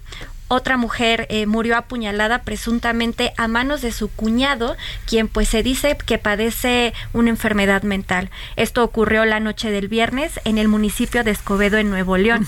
otra 0.48 0.76
mujer 0.76 1.26
eh, 1.30 1.46
murió 1.46 1.76
apuñalada 1.76 2.42
presuntamente 2.42 3.32
a 3.38 3.48
manos 3.48 3.80
de 3.80 3.92
su 3.92 4.08
cuñado, 4.08 4.76
quien 5.06 5.26
pues 5.26 5.48
se 5.48 5.62
dice 5.62 5.96
que 6.04 6.18
padece 6.18 6.92
una 7.12 7.30
enfermedad 7.30 7.82
mental. 7.82 8.30
Esto 8.56 8.84
ocurrió 8.84 9.24
la 9.24 9.40
noche 9.40 9.70
del 9.70 9.88
viernes 9.88 10.38
en 10.44 10.58
el 10.58 10.68
municipio 10.68 11.24
de 11.24 11.30
Escobedo, 11.30 11.78
en 11.78 11.88
Nuevo 11.88 12.18
León. 12.18 12.46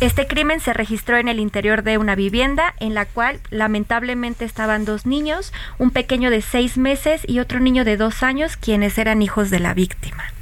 Este 0.00 0.26
crimen 0.26 0.60
se 0.60 0.72
registró 0.72 1.16
en 1.16 1.28
el 1.28 1.40
interior 1.40 1.82
de 1.82 1.98
una 1.98 2.14
vivienda 2.14 2.74
en 2.80 2.94
la 2.94 3.06
cual 3.06 3.40
lamentablemente 3.50 4.44
estaban 4.44 4.84
dos 4.84 5.04
niños, 5.06 5.52
un 5.78 5.90
pequeño 5.90 6.30
de 6.30 6.42
seis 6.42 6.76
meses 6.76 7.22
y 7.26 7.38
otro 7.38 7.60
niño 7.60 7.84
de 7.84 7.96
dos 7.96 8.22
años, 8.22 8.56
quienes 8.56 8.98
eran 8.98 9.20
hijos 9.20 9.50
de 9.50 9.60
la 9.60 9.74
víctima. 9.74 10.32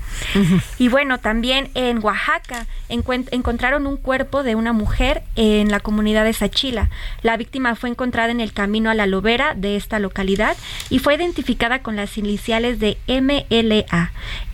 Y 0.79 0.89
bueno, 0.89 1.19
también 1.19 1.71
en 1.75 2.03
Oaxaca 2.03 2.67
encontraron 2.89 3.87
un 3.87 3.97
cuerpo 3.97 4.43
de 4.43 4.55
una 4.55 4.73
mujer 4.73 5.23
en 5.37 5.71
la 5.71 5.81
comunidad 5.81 6.25
de 6.25 6.33
Sachila. 6.33 6.91
La 7.23 7.37
víctima 7.37 7.75
fue 7.75 7.91
encontrada 7.91 8.31
en 8.31 8.41
el 8.41 8.53
camino 8.53 8.91
a 8.91 8.95
la 8.95 9.07
lobera 9.07 9.55
de 9.55 9.77
esta 9.77 9.99
localidad 9.99 10.57
y 10.89 10.99
fue 10.99 11.15
identificada 11.15 11.81
con 11.83 11.97
las 11.97 12.17
iniciales 12.19 12.79
de 12.79 12.99
MLA. 13.09 14.13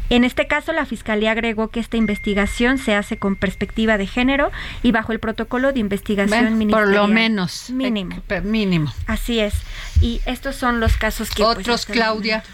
En 0.09 0.23
este 0.23 0.47
caso, 0.47 0.73
la 0.73 0.87
Fiscalía 0.87 1.33
agregó 1.33 1.69
que 1.69 1.81
esta 1.81 1.97
investigación 1.97 2.79
se 2.79 2.95
hace 2.95 3.17
con 3.17 3.35
perspectiva 3.35 3.99
de 3.99 4.07
género 4.07 4.53
y 4.83 4.93
bajo 4.93 5.13
el 5.13 5.19
protocolo 5.19 5.73
de 5.73 5.81
investigación 5.81 6.69
Por 6.71 6.89
lo 6.89 7.09
menos. 7.09 7.71
Mínimo. 7.71 8.23
mínimo. 8.45 8.93
Así 9.07 9.41
es. 9.41 9.55
Y 10.01 10.21
estos 10.27 10.55
son 10.55 10.79
los 10.79 10.97
casos 10.97 11.31
que... 11.31 11.43
Pues, 11.43 11.59
Otros, 11.59 11.87
Claudia. 11.87 12.45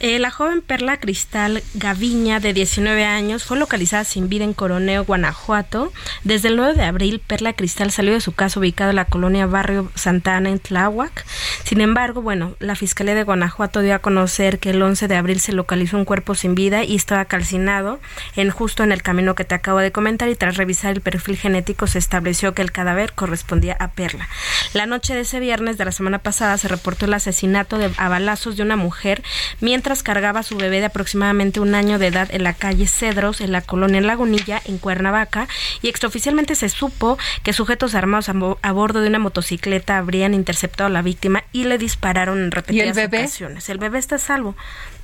Eh, 0.00 0.20
la 0.20 0.30
joven 0.30 0.62
Perla 0.62 1.00
Cristal 1.00 1.60
Gaviña, 1.74 2.38
de 2.38 2.52
19 2.52 3.04
años, 3.04 3.42
fue 3.42 3.58
localizada 3.58 4.04
sin 4.04 4.28
vida 4.28 4.44
en 4.44 4.54
Coroneo, 4.54 5.04
Guanajuato. 5.04 5.92
Desde 6.22 6.48
el 6.48 6.56
9 6.56 6.74
de 6.74 6.84
abril, 6.84 7.20
Perla 7.26 7.52
Cristal 7.52 7.90
salió 7.90 8.12
de 8.12 8.20
su 8.20 8.30
casa 8.32 8.60
ubicada 8.60 8.90
en 8.90 8.96
la 8.96 9.06
colonia 9.06 9.46
Barrio 9.46 9.90
Santa 9.96 10.36
Ana, 10.36 10.50
en 10.50 10.60
Tláhuac. 10.60 11.26
Sin 11.64 11.80
embargo, 11.80 12.22
bueno, 12.22 12.54
la 12.60 12.76
Fiscalía 12.76 13.16
de 13.16 13.24
Guanajuato 13.24 13.80
dio 13.80 13.92
a 13.92 13.98
conocer 13.98 14.60
que 14.60 14.70
el 14.70 14.80
11 14.80 15.08
de 15.08 15.16
abril 15.16 15.40
se 15.40 15.50
localizó 15.50 15.96
un 15.96 16.04
cuerpo 16.04 16.36
sin 16.36 16.54
vida 16.54 16.84
y 16.84 16.94
estaba 16.94 17.24
calcinado 17.24 17.98
en 18.36 18.50
justo 18.50 18.84
en 18.84 18.92
el 18.92 19.02
camino 19.02 19.34
que 19.34 19.44
te 19.44 19.56
acabo 19.56 19.80
de 19.80 19.90
comentar 19.90 20.28
y 20.28 20.36
tras 20.36 20.56
revisar 20.56 20.92
el 20.92 21.00
perfil 21.00 21.36
genético 21.36 21.88
se 21.88 21.98
estableció 21.98 22.54
que 22.54 22.62
el 22.62 22.70
cadáver 22.70 23.14
correspondía 23.14 23.76
a 23.80 23.88
Perla. 23.88 24.28
La 24.74 24.86
noche 24.86 25.14
de 25.14 25.22
ese 25.22 25.40
viernes 25.40 25.76
de 25.76 25.86
la 25.86 25.92
semana 25.92 26.20
pasada 26.20 26.56
se 26.56 26.68
reportó 26.68 27.06
el 27.06 27.14
asesinato 27.14 27.78
de, 27.78 27.90
a 27.96 28.08
balazos 28.08 28.56
de 28.56 28.62
una 28.62 28.76
mujer 28.76 29.24
mientras 29.60 29.87
cargaba 30.02 30.40
a 30.40 30.42
su 30.42 30.56
bebé 30.56 30.80
de 30.80 30.86
aproximadamente 30.86 31.60
un 31.60 31.74
año 31.74 31.98
de 31.98 32.08
edad 32.08 32.28
en 32.30 32.42
la 32.42 32.54
calle 32.54 32.86
Cedros, 32.86 33.40
en 33.40 33.52
la 33.52 33.62
colonia 33.62 34.00
Lagunilla, 34.00 34.60
en 34.64 34.78
Cuernavaca, 34.78 35.48
y 35.82 35.88
extraoficialmente 35.88 36.54
se 36.54 36.68
supo 36.68 37.18
que 37.42 37.52
sujetos 37.52 37.94
armados 37.94 38.28
a, 38.28 38.72
bordo 38.72 39.00
de 39.00 39.08
una 39.08 39.18
motocicleta 39.18 39.98
habrían 39.98 40.34
interceptado 40.34 40.88
a 40.88 40.90
la 40.90 41.02
víctima 41.02 41.44
y 41.52 41.64
le 41.64 41.78
dispararon 41.78 42.38
en 42.38 42.50
repetidas 42.50 42.86
¿Y 42.86 42.88
el 42.90 42.94
bebé? 42.94 43.24
ocasiones. 43.24 43.68
El 43.68 43.78
bebé 43.78 43.98
está 43.98 44.16
a 44.16 44.18
salvo 44.18 44.54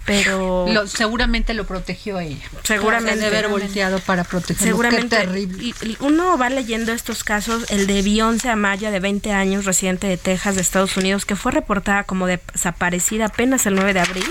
pero 0.05 0.67
seguramente 0.87 1.55
lo 1.55 1.65
protegió 1.65 2.21
ella. 2.21 2.45
Seguramente 2.63 3.21
de 3.21 3.27
haber 3.27 3.49
volteado 3.49 3.99
para 4.01 4.25
protegerlo. 4.25 4.67
Seguramente. 4.67 5.17
terrible. 5.17 5.65
Y, 5.65 5.75
uno 6.01 6.37
va 6.37 6.51
leyendo 6.51 6.93
estos 6.93 7.25
casos, 7.25 7.71
el 7.71 7.87
de 7.87 8.03
Beyoncé 8.03 8.51
Amaya 8.51 8.91
de 8.91 9.01
20 9.01 9.33
años, 9.33 9.65
residente 9.65 10.07
de 10.07 10.17
Texas, 10.17 10.57
de 10.57 10.61
Estados 10.61 10.97
Unidos, 10.97 11.25
que 11.25 11.37
fue 11.37 11.53
reportada 11.53 12.05
como 12.05 12.27
desaparecida 12.27 13.27
apenas 13.27 13.67
el 13.67 13.75
9 13.75 13.95
de 13.95 14.01
abril 14.01 14.27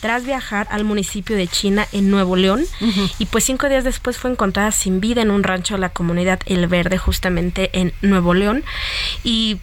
tras 0.00 0.24
viajar 0.24 0.66
al 0.70 0.84
municipio 0.84 1.36
de 1.36 1.46
China 1.46 1.86
en 1.92 2.10
Nuevo 2.10 2.36
León 2.36 2.64
y 3.18 3.26
pues 3.26 3.44
cinco 3.44 3.68
días 3.68 3.84
después 3.84 4.16
fue 4.16 4.30
encontrada 4.30 4.72
sin 4.72 5.00
vida 5.00 5.22
en 5.22 5.30
un 5.30 5.42
rancho 5.42 5.74
de 5.74 5.80
la 5.80 5.90
comunidad 5.90 6.40
El 6.46 6.66
Verde 6.66 6.98
justamente 6.98 7.70
en 7.78 7.92
Nuevo 8.00 8.32
León 8.34 8.64
y 9.22 9.60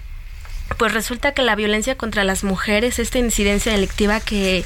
pues 0.77 0.93
resulta 0.93 1.33
que 1.33 1.41
la 1.41 1.55
violencia 1.55 1.97
contra 1.97 2.23
las 2.23 2.43
mujeres, 2.43 2.99
esta 2.99 3.19
incidencia 3.19 3.71
delictiva 3.71 4.19
que, 4.19 4.63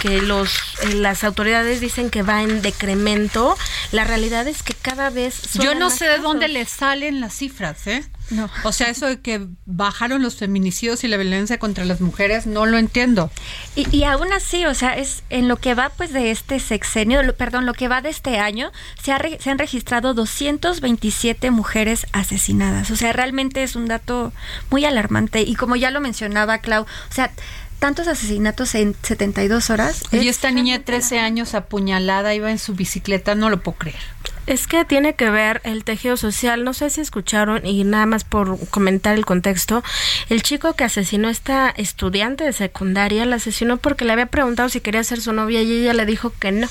que 0.00 0.20
los, 0.20 0.50
eh, 0.82 0.94
las 0.94 1.24
autoridades 1.24 1.80
dicen 1.80 2.10
que 2.10 2.22
va 2.22 2.42
en 2.42 2.62
decremento, 2.62 3.56
la 3.92 4.04
realidad 4.04 4.46
es 4.48 4.62
que 4.62 4.74
cada 4.74 5.10
vez... 5.10 5.52
Yo 5.54 5.74
no 5.74 5.90
sé 5.90 6.06
de 6.06 6.18
dónde 6.18 6.48
le 6.48 6.64
salen 6.64 7.20
las 7.20 7.34
cifras, 7.34 7.86
¿eh? 7.86 8.04
No. 8.32 8.50
O 8.64 8.72
sea, 8.72 8.88
eso 8.88 9.06
de 9.06 9.20
que 9.20 9.46
bajaron 9.66 10.22
los 10.22 10.36
feminicidios 10.36 11.04
y 11.04 11.08
la 11.08 11.16
violencia 11.16 11.58
contra 11.58 11.84
las 11.84 12.00
mujeres, 12.00 12.46
no 12.46 12.66
lo 12.66 12.78
entiendo. 12.78 13.30
Y, 13.76 13.94
y 13.94 14.04
aún 14.04 14.32
así, 14.32 14.66
o 14.66 14.74
sea, 14.74 14.96
es 14.96 15.22
en 15.30 15.48
lo 15.48 15.56
que 15.56 15.74
va 15.74 15.90
pues 15.90 16.12
de 16.12 16.30
este 16.30 16.58
sexenio, 16.60 17.20
perdón, 17.36 17.66
lo 17.66 17.74
que 17.74 17.88
va 17.88 18.00
de 18.00 18.08
este 18.08 18.38
año, 18.38 18.72
se, 19.02 19.12
se 19.38 19.50
han 19.50 19.58
registrado 19.58 20.14
227 20.14 21.50
mujeres 21.50 22.06
asesinadas. 22.12 22.90
O 22.90 22.96
sea, 22.96 23.12
realmente 23.12 23.62
es 23.62 23.76
un 23.76 23.86
dato 23.86 24.32
muy 24.70 24.84
alarmante. 24.84 25.42
Y 25.42 25.54
como 25.54 25.76
ya 25.76 25.90
lo 25.90 26.00
mencionaba 26.00 26.58
Clau, 26.58 26.82
o 26.82 27.14
sea, 27.14 27.32
tantos 27.78 28.06
asesinatos 28.06 28.76
en 28.76 28.94
72 29.02 29.70
horas. 29.70 30.02
Y 30.12 30.28
esta 30.28 30.52
niña 30.52 30.78
de 30.78 30.84
13 30.84 31.18
años 31.18 31.54
apuñalada 31.54 32.32
iba 32.32 32.50
en 32.50 32.60
su 32.60 32.74
bicicleta, 32.74 33.34
no 33.34 33.50
lo 33.50 33.60
puedo 33.60 33.78
creer. 33.78 34.00
Es 34.46 34.66
que 34.66 34.84
tiene 34.84 35.14
que 35.14 35.30
ver 35.30 35.60
el 35.64 35.84
tejido 35.84 36.16
social, 36.16 36.64
no 36.64 36.74
sé 36.74 36.90
si 36.90 37.00
escucharon 37.00 37.64
y 37.64 37.84
nada 37.84 38.06
más 38.06 38.24
por 38.24 38.58
comentar 38.70 39.16
el 39.16 39.24
contexto, 39.24 39.84
el 40.28 40.42
chico 40.42 40.74
que 40.74 40.84
asesinó 40.84 41.28
a 41.28 41.30
esta 41.30 41.70
estudiante 41.70 42.44
de 42.44 42.52
secundaria 42.52 43.24
la 43.24 43.36
asesinó 43.36 43.76
porque 43.76 44.04
le 44.04 44.12
había 44.12 44.26
preguntado 44.26 44.68
si 44.68 44.80
quería 44.80 45.04
ser 45.04 45.20
su 45.20 45.32
novia 45.32 45.62
y 45.62 45.72
ella 45.72 45.94
le 45.94 46.06
dijo 46.06 46.32
que 46.38 46.50
no. 46.50 46.68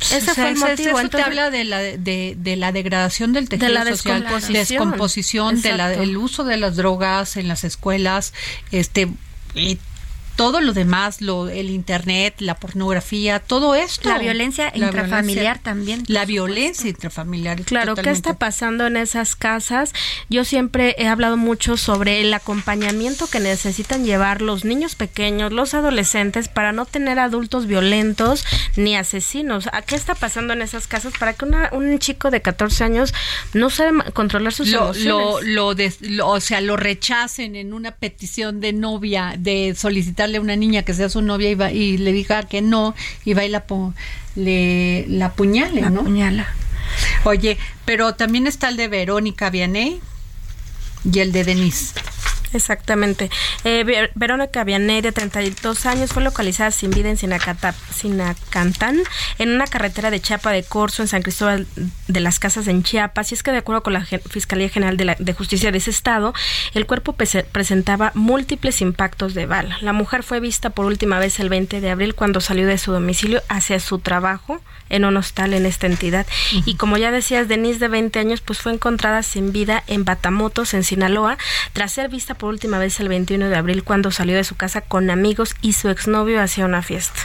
Ese 0.00 0.34
fue 0.34 0.50
el 0.50 0.56
motivo. 0.56 0.98
Eso 0.98 1.08
te 1.08 1.22
habla 1.22 1.50
de 1.50 1.64
la, 1.64 1.78
de, 1.78 2.34
de 2.36 2.56
la 2.56 2.72
degradación 2.72 3.32
del 3.32 3.48
tejido 3.48 3.68
de 3.68 3.74
la 3.74 3.86
social, 3.86 4.26
descomposición, 4.50 5.62
de 5.62 5.72
la, 5.72 5.94
el 5.94 6.16
uso 6.16 6.44
de 6.44 6.56
las 6.56 6.76
drogas 6.76 7.36
en 7.36 7.48
las 7.48 7.64
escuelas, 7.64 8.34
este 8.70 9.08
todo 10.36 10.60
lo 10.60 10.72
demás, 10.72 11.20
lo, 11.20 11.48
el 11.48 11.70
internet, 11.70 12.34
la 12.38 12.56
pornografía, 12.56 13.38
todo 13.40 13.74
esto. 13.74 14.08
La 14.08 14.18
violencia 14.18 14.72
intrafamiliar 14.74 15.58
también. 15.60 16.02
La 16.08 16.24
violencia 16.24 16.90
intrafamiliar. 16.90 17.62
Claro, 17.62 17.94
¿qué 17.94 18.10
está 18.10 18.34
pasando 18.34 18.86
en 18.86 18.96
esas 18.96 19.36
casas? 19.36 19.92
Yo 20.28 20.44
siempre 20.44 20.96
he 20.98 21.06
hablado 21.06 21.36
mucho 21.36 21.76
sobre 21.76 22.20
el 22.20 22.34
acompañamiento 22.34 23.28
que 23.28 23.40
necesitan 23.40 24.04
llevar 24.04 24.42
los 24.42 24.64
niños 24.64 24.96
pequeños, 24.96 25.52
los 25.52 25.74
adolescentes, 25.74 26.48
para 26.48 26.72
no 26.72 26.84
tener 26.84 27.18
adultos 27.18 27.66
violentos 27.66 28.44
ni 28.76 28.96
asesinos. 28.96 29.68
¿A 29.72 29.82
qué 29.82 29.94
está 29.94 30.14
pasando 30.14 30.52
en 30.52 30.62
esas 30.62 30.86
casas 30.88 31.12
para 31.18 31.34
que 31.34 31.44
un 31.44 31.98
chico 31.98 32.30
de 32.30 32.42
14 32.42 32.84
años 32.84 33.14
no 33.52 33.70
sabe 33.70 34.12
controlar 34.12 34.52
sus 34.52 34.68
lo, 34.68 34.84
emociones? 34.84 35.44
Lo, 35.44 35.74
lo, 36.00 36.28
o 36.28 36.40
sea, 36.40 36.60
lo 36.60 36.76
rechacen 36.76 37.54
en 37.54 37.72
una 37.72 37.92
petición 37.92 38.60
de 38.60 38.72
novia, 38.72 39.34
de 39.38 39.74
solicitar 39.76 40.23
a 40.24 40.40
una 40.40 40.56
niña 40.56 40.82
que 40.82 40.94
sea 40.94 41.08
su 41.08 41.22
novia 41.22 41.50
y, 41.50 41.54
va, 41.54 41.72
y 41.72 41.98
le 41.98 42.12
diga 42.12 42.42
que 42.44 42.62
no, 42.62 42.94
y 43.24 43.34
va 43.34 43.44
y 43.44 43.48
la, 43.48 43.64
le, 44.36 45.06
la 45.08 45.26
apuñale, 45.26 45.80
la 45.80 45.88
Apuñala. 45.88 46.46
Oye, 47.24 47.58
pero 47.84 48.14
también 48.14 48.46
está 48.46 48.68
el 48.68 48.76
de 48.76 48.88
Verónica 48.88 49.50
Vianney 49.50 50.00
y 51.10 51.18
el 51.18 51.32
de 51.32 51.44
Denise. 51.44 51.94
Exactamente. 52.54 53.30
Eh, 53.64 54.10
Verónica 54.14 54.64
Vianney, 54.64 55.00
de 55.00 55.12
32 55.12 55.86
años, 55.86 56.10
fue 56.12 56.22
localizada 56.22 56.70
sin 56.70 56.90
vida 56.90 57.10
en 57.10 57.16
Sinacantán, 57.16 59.02
en 59.38 59.50
una 59.50 59.66
carretera 59.66 60.10
de 60.10 60.20
Chiapa 60.20 60.52
de 60.52 60.62
Corzo, 60.62 61.02
en 61.02 61.08
San 61.08 61.22
Cristóbal 61.22 61.66
de 62.08 62.20
las 62.20 62.38
Casas, 62.38 62.66
en 62.68 62.82
Chiapas. 62.82 63.32
Y 63.32 63.34
es 63.34 63.42
que, 63.42 63.52
de 63.52 63.58
acuerdo 63.58 63.82
con 63.82 63.92
la 63.92 64.04
Fiscalía 64.04 64.68
General 64.68 64.96
de, 64.96 65.16
de 65.18 65.32
Justicia 65.32 65.72
de 65.72 65.78
ese 65.78 65.90
estado, 65.90 66.34
el 66.74 66.86
cuerpo 66.86 67.14
presentaba 67.14 68.12
múltiples 68.14 68.80
impactos 68.80 69.34
de 69.34 69.46
bala. 69.46 69.78
La 69.80 69.92
mujer 69.92 70.22
fue 70.22 70.40
vista 70.40 70.70
por 70.70 70.86
última 70.86 71.18
vez 71.18 71.40
el 71.40 71.48
20 71.48 71.80
de 71.80 71.90
abril 71.90 72.14
cuando 72.14 72.40
salió 72.40 72.66
de 72.66 72.78
su 72.78 72.92
domicilio 72.92 73.42
hacia 73.48 73.80
su 73.80 73.98
trabajo 73.98 74.60
en 74.90 75.04
un 75.04 75.16
hostal 75.16 75.54
en 75.54 75.66
esta 75.66 75.86
entidad. 75.86 76.26
Y 76.66 76.76
como 76.76 76.96
ya 76.96 77.10
decías, 77.10 77.48
Denise, 77.48 77.78
de 77.78 77.88
20 77.88 78.18
años, 78.18 78.40
pues 78.40 78.60
fue 78.60 78.72
encontrada 78.72 79.22
sin 79.22 79.52
vida 79.52 79.82
en 79.86 80.04
Batamotos, 80.04 80.74
en 80.74 80.84
Sinaloa, 80.84 81.38
tras 81.72 81.92
ser 81.92 82.08
vista 82.08 82.34
por 82.34 82.43
por 82.44 82.52
última 82.52 82.78
vez 82.78 83.00
el 83.00 83.08
21 83.08 83.48
de 83.48 83.56
abril 83.56 83.84
cuando 83.84 84.10
salió 84.10 84.36
de 84.36 84.44
su 84.44 84.54
casa 84.54 84.82
con 84.82 85.08
amigos 85.08 85.54
y 85.62 85.72
su 85.72 85.88
exnovio 85.88 86.42
hacía 86.42 86.66
una 86.66 86.82
fiesta. 86.82 87.18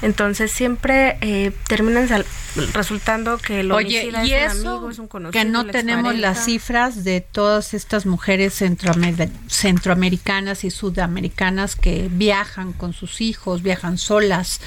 Entonces 0.00 0.52
siempre 0.52 1.18
eh, 1.22 1.50
terminan 1.66 2.06
sal- 2.06 2.24
resultando 2.72 3.38
que 3.38 3.58
el 3.60 3.72
Oye, 3.72 4.04
y 4.24 4.32
es 4.32 4.54
un 4.60 4.68
amigo, 4.68 4.90
es 4.90 4.98
un 5.00 5.08
conocido, 5.08 5.32
que 5.42 5.44
no 5.50 5.64
la 5.64 5.72
tenemos 5.72 6.14
las 6.20 6.44
cifras 6.44 7.02
de 7.02 7.20
todas 7.20 7.74
estas 7.74 8.06
mujeres 8.06 8.62
centroamer- 8.62 9.28
centroamericanas 9.48 10.62
y 10.62 10.70
sudamericanas 10.70 11.74
que 11.74 12.06
viajan 12.12 12.72
con 12.72 12.92
sus 12.92 13.20
hijos, 13.20 13.60
viajan 13.60 13.98
solas 13.98 14.60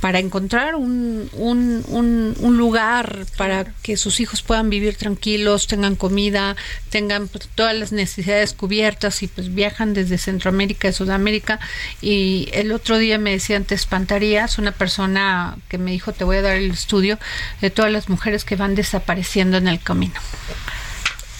para 0.00 0.20
encontrar 0.20 0.76
un, 0.76 1.28
un, 1.32 1.84
un, 1.88 2.36
un 2.38 2.56
lugar 2.56 3.26
para 3.36 3.64
que 3.82 3.96
sus 3.96 4.20
hijos 4.20 4.42
puedan 4.42 4.70
vivir 4.70 4.94
tranquilos, 4.96 5.66
tengan 5.66 5.96
comida, 5.96 6.54
tengan 6.90 7.26
pues, 7.26 7.48
todas 7.54 7.74
las 7.76 7.90
necesidades 7.90 8.52
cubiertas 8.52 9.22
y 9.24 9.26
pues 9.26 9.52
viajan 9.54 9.94
desde 9.94 10.16
Centroamérica 10.18 10.88
y 10.88 10.92
Sudamérica. 10.92 11.58
Y 12.00 12.48
el 12.52 12.70
otro 12.70 12.96
día 12.98 13.18
me 13.18 13.32
decían, 13.32 13.64
te 13.64 13.74
espantarías, 13.74 14.58
una 14.58 14.70
persona 14.72 15.56
que 15.68 15.78
me 15.78 15.90
dijo, 15.90 16.12
te 16.12 16.22
voy 16.22 16.36
a 16.36 16.42
dar 16.42 16.56
el 16.56 16.70
estudio 16.70 17.18
de 17.60 17.70
todas 17.70 17.90
las 17.90 18.08
mujeres 18.08 18.44
que 18.44 18.54
van 18.54 18.76
desapareciendo 18.76 19.56
en 19.56 19.66
el 19.66 19.80
camino. 19.80 20.14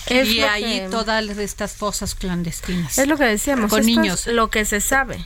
Es 0.06 0.28
y 0.30 0.40
ahí 0.40 0.80
que- 0.80 0.88
todas 0.90 1.24
estas 1.38 1.72
fosas 1.72 2.14
clandestinas. 2.14 2.98
Es 2.98 3.06
lo 3.06 3.16
que 3.18 3.24
decíamos, 3.24 3.70
Con 3.70 3.84
niños. 3.84 4.26
es 4.26 4.32
lo 4.32 4.50
que 4.50 4.64
se 4.64 4.80
sabe. 4.80 5.22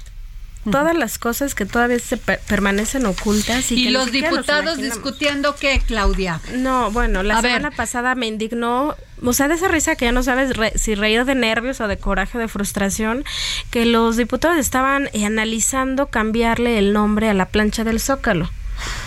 Todas 0.71 0.97
las 0.97 1.19
cosas 1.19 1.57
que 1.57 1.67
todavía 1.67 1.99
se 1.99 2.17
per- 2.17 2.39
permanecen 2.47 3.05
ocultas 3.07 3.73
y, 3.73 3.81
Y 3.81 3.85
que 3.85 3.91
los 3.91 4.13
diputados 4.13 4.79
discutiendo 4.79 5.57
qué, 5.57 5.83
Claudia. 5.85 6.41
No, 6.55 6.91
bueno, 6.93 7.25
la 7.25 7.39
A 7.39 7.41
ver. 7.41 7.53
semana 7.57 7.75
pasada 7.75 8.15
me 8.15 8.29
indignó, 8.29 8.95
o 9.25 9.33
sea, 9.33 9.49
de 9.49 9.55
esa 9.55 9.67
risa 9.67 9.97
que 9.97 10.05
ya 10.05 10.13
no 10.13 10.23
sabes 10.23 10.57
re- 10.57 10.73
si 10.79 10.95
reír 10.95 11.25
de 11.25 11.35
nervios 11.35 11.81
o 11.81 11.89
de 11.89 11.97
coraje 11.99 12.39
o 12.39 12.41
de 12.41 12.47
frustración, 12.47 13.25
que 13.71 13.87
los 13.87 14.17
diputados 14.17 14.57
estaban 14.59 15.09
eh, 15.13 15.25
analizando 15.25 16.07
cambiarle 16.07 16.79
el 16.79 16.93
nombre 16.93 17.29
a 17.29 17.35
la 17.35 17.47
plancha 17.47 17.83
del 17.83 17.99
Zócalo. 17.99 18.49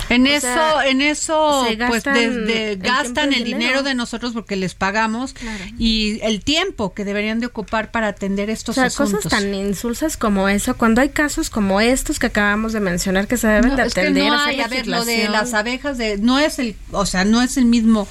En 0.10 0.26
O 0.26 0.30
eso, 0.30 0.42
sea, 0.42 0.88
en 0.88 1.02
eso, 1.02 1.64
pues 1.66 1.78
gastan 2.04 2.14
desde 2.14 2.72
el 2.74 2.78
gastan 2.80 3.34
el 3.34 3.44
dinero. 3.44 3.58
dinero. 3.60 3.84
de 3.84 3.96
nosotros 3.96 4.34
porque 4.34 4.56
les 4.56 4.76
pagamos 4.76 5.34
y 5.80 6.20
el 6.22 6.44
tiempo 6.44 6.94
que 6.94 7.06
deberían 7.06 7.40
de 7.40 7.48
ocupar 7.48 7.92
para 7.92 8.08
atender 8.08 8.50
O 8.50 8.54
estos 8.54 8.76
sea, 8.76 8.86
asuntos. 8.86 9.24
cosas 9.24 9.32
tan 9.32 9.54
insulsas 9.54 10.18
como 10.18 10.48
eso, 10.50 10.76
cuando 10.78 11.02
hay 11.02 11.10
casos 11.10 11.50
como 11.50 11.82
estos 11.82 12.20
que 12.20 12.28
acabamos 12.28 12.74
de 12.74 12.80
mencionar 12.82 13.28
que 13.28 13.38
se 13.38 13.48
deben 13.48 13.72
No, 13.72 13.76
de 13.78 13.84
es 13.84 13.94
que 13.94 14.02
atender. 14.02 14.28
no 14.28 14.40
hay, 14.40 14.62
a 14.62 14.68
ver, 14.68 14.88
lo 14.88 15.04
de 15.06 15.28
las 15.30 15.54
abejas 15.54 15.98
de, 15.98 16.18
no 16.18 16.40
es 16.40 16.60
el, 16.60 16.76
o 16.92 17.06
sea, 17.06 17.26
no 17.26 17.42
es 17.42 17.58
el 17.58 17.66
mismo 17.66 18.08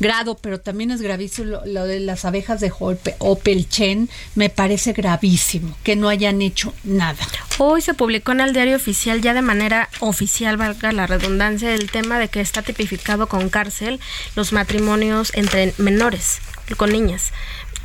grado, 0.00 0.36
pero 0.36 0.60
también 0.60 0.90
es 0.92 1.02
gravísimo 1.02 1.46
lo, 1.48 1.66
lo 1.66 1.84
de 1.84 1.98
las 1.98 2.24
abejas 2.24 2.60
de 2.60 2.70
Holpe 2.78 3.16
o 3.18 3.36
Pelchen, 3.38 4.08
me 4.36 4.48
parece 4.48 4.92
gravísimo 4.92 5.76
que 5.82 5.96
no 5.96 6.08
hayan 6.08 6.40
hecho 6.42 6.72
nada. 6.84 7.18
Hoy 7.58 7.80
se 7.82 7.94
publicó 7.94 8.30
en 8.32 8.40
el 8.40 8.52
diario 8.52 8.76
oficial, 8.76 9.20
ya 9.20 9.34
de 9.34 9.42
manera 9.42 9.88
oficial, 9.98 10.56
valga 10.56 10.92
la 10.92 11.06
redundancia, 11.08 11.37
el 11.74 11.90
tema 11.90 12.18
de 12.18 12.28
que 12.28 12.40
está 12.40 12.62
tipificado 12.62 13.28
con 13.28 13.48
cárcel 13.48 14.00
los 14.34 14.52
matrimonios 14.52 15.30
entre 15.34 15.72
menores, 15.78 16.40
con 16.76 16.90
niñas. 16.90 17.32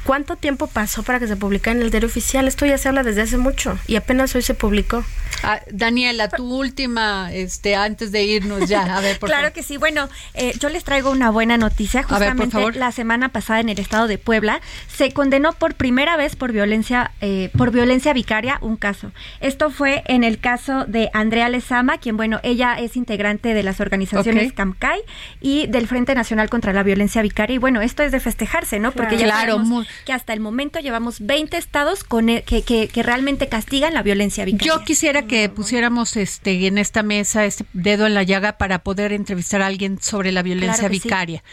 ¿Cuánto 0.04 0.36
tiempo 0.36 0.68
pasó 0.68 1.01
para 1.04 1.20
que 1.20 1.28
se 1.28 1.36
publicara 1.38 1.78
en 1.78 1.82
el 1.84 1.89
diario 1.91 2.08
oficial? 2.08 2.47
Esto 2.47 2.66
ya 2.66 2.78
se 2.78 2.89
habla 2.89 3.04
desde 3.04 3.22
hace 3.22 3.38
mucho 3.38 3.78
y 3.88 3.95
apenas 3.95 4.36
hoy 4.36 4.41
se 4.41 4.54
publicó. 4.54 5.04
Ah, 5.43 5.60
Daniela, 5.72 6.30
tu 6.30 6.43
última, 6.58 7.34
este, 7.34 7.76
antes 7.76 8.12
de 8.12 8.24
irnos 8.24 8.70
ya, 8.70 8.97
a 8.97 9.01
ver, 9.01 9.18
por 9.20 9.28
claro 9.30 9.43
favor. 9.43 9.54
que 9.54 9.64
sí. 9.64 9.78
Bueno, 9.78 10.10
eh, 10.34 10.54
yo 10.60 10.70
les 10.70 10.84
traigo 10.84 11.10
una 11.10 11.32
buena 11.32 11.58
noticia. 11.58 12.01
A 12.01 12.04
ver, 12.04 12.10
por 12.10 12.18
Justamente 12.45 12.51
favor. 12.58 12.76
la 12.76 12.91
semana 12.91 13.30
pasada 13.30 13.60
en 13.60 13.70
el 13.70 13.80
estado 13.80 14.08
de 14.08 14.18
Puebla 14.18 14.62
se 14.93 15.12
condenó 15.12 15.54
por 15.54 15.74
primera 15.76 16.16
vez 16.18 16.36
por 16.36 16.51
violencia 16.51 17.12
eh, 17.22 17.49
por 17.58 17.72
violencia 17.72 18.14
vicaria 18.14 18.58
un 18.62 18.78
caso. 18.78 19.12
Esto 19.41 19.70
fue 19.72 20.04
en 20.08 20.24
el 20.24 20.39
caso 20.39 20.86
de 20.86 21.10
Andrea 21.14 21.49
Lezama, 21.49 21.97
quien 21.97 22.16
bueno, 22.18 22.39
ella 22.43 22.76
es 22.80 22.95
integrante 22.95 23.54
de 23.54 23.64
las 23.64 23.80
organizaciones 23.80 24.49
Ok. 24.51 24.56
CAMCAI 24.56 24.99
y 25.41 25.68
del 25.68 25.88
Frente 25.88 26.14
Nacional 26.16 26.49
contra 26.49 26.74
la 26.74 26.84
Violencia 26.84 27.22
Vicaria. 27.22 27.56
Y 27.56 27.60
bueno, 27.60 27.82
esto 27.82 28.04
es 28.04 28.12
de 28.12 28.20
festejarse, 28.20 28.80
¿no? 28.80 28.91
Porque 28.91 29.18
ya 29.18 29.26
Claro, 29.26 29.54
sabemos 29.54 29.68
muy- 29.68 29.88
que 30.05 30.13
hasta 30.13 30.33
el 30.33 30.39
momento 30.39 30.79
llevamos 30.79 31.19
20 31.19 31.57
estados 31.57 32.03
con 32.03 32.29
el- 32.29 32.43
que, 32.43 32.61
que, 32.61 32.87
que 32.87 33.03
realmente 33.03 33.49
castigan 33.49 33.93
la 33.93 34.03
violencia 34.03 34.45
vicaria. 34.45 34.73
Yo 34.73 34.83
quisiera 34.83 35.27
que 35.27 35.49
pusiéramos 35.49 36.15
este 36.17 36.67
en 36.67 36.77
esta 36.77 37.03
mesa 37.03 37.45
este 37.45 37.65
dedo 37.73 38.05
en 38.07 38.13
la 38.13 38.23
llaga 38.23 38.57
para 38.57 38.79
poder 38.79 39.13
entrevistar 39.13 39.61
a 39.61 39.67
alguien 39.67 40.01
sobre 40.01 40.31
la 40.31 40.41
violencia 40.43 40.79
Claro 40.79 40.91
que 40.93 40.99
sí. 40.99 41.03
vicaria. 41.03 41.43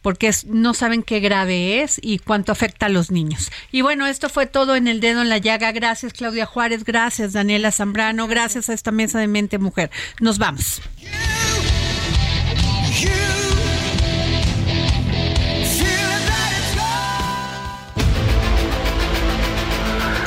Porque 0.00 0.28
es- 0.28 0.44
no 0.44 0.74
saben 0.74 1.02
qué 1.02 1.18
grave 1.18 1.82
es 1.82 1.98
y 2.00 2.18
cuánto 2.20 2.52
afecta 2.52 2.86
a 2.86 2.88
los 2.88 3.10
niños. 3.10 3.50
Y 3.72 3.80
bueno, 3.82 4.06
esto 4.06 4.28
fue 4.28 4.46
todo 4.46 4.76
en 4.76 4.86
el 4.86 5.00
dedo 5.00 5.22
en 5.22 5.28
la 5.28 5.38
llaga. 5.38 5.72
Gracias, 5.72 6.12
Claudia 6.12 6.46
Juárez. 6.46 6.84
Gracias, 6.84 7.32
Daniela 7.32 7.72
Zambrano. 7.72 8.28
Gracias 8.28 8.68
a 8.70 8.74
esta 8.74 8.92
mesa 8.92 9.18
de 9.18 9.26
mente 9.26 9.58
mujer. 9.58 9.90
Nos 10.20 10.38
vamos. 10.38 10.80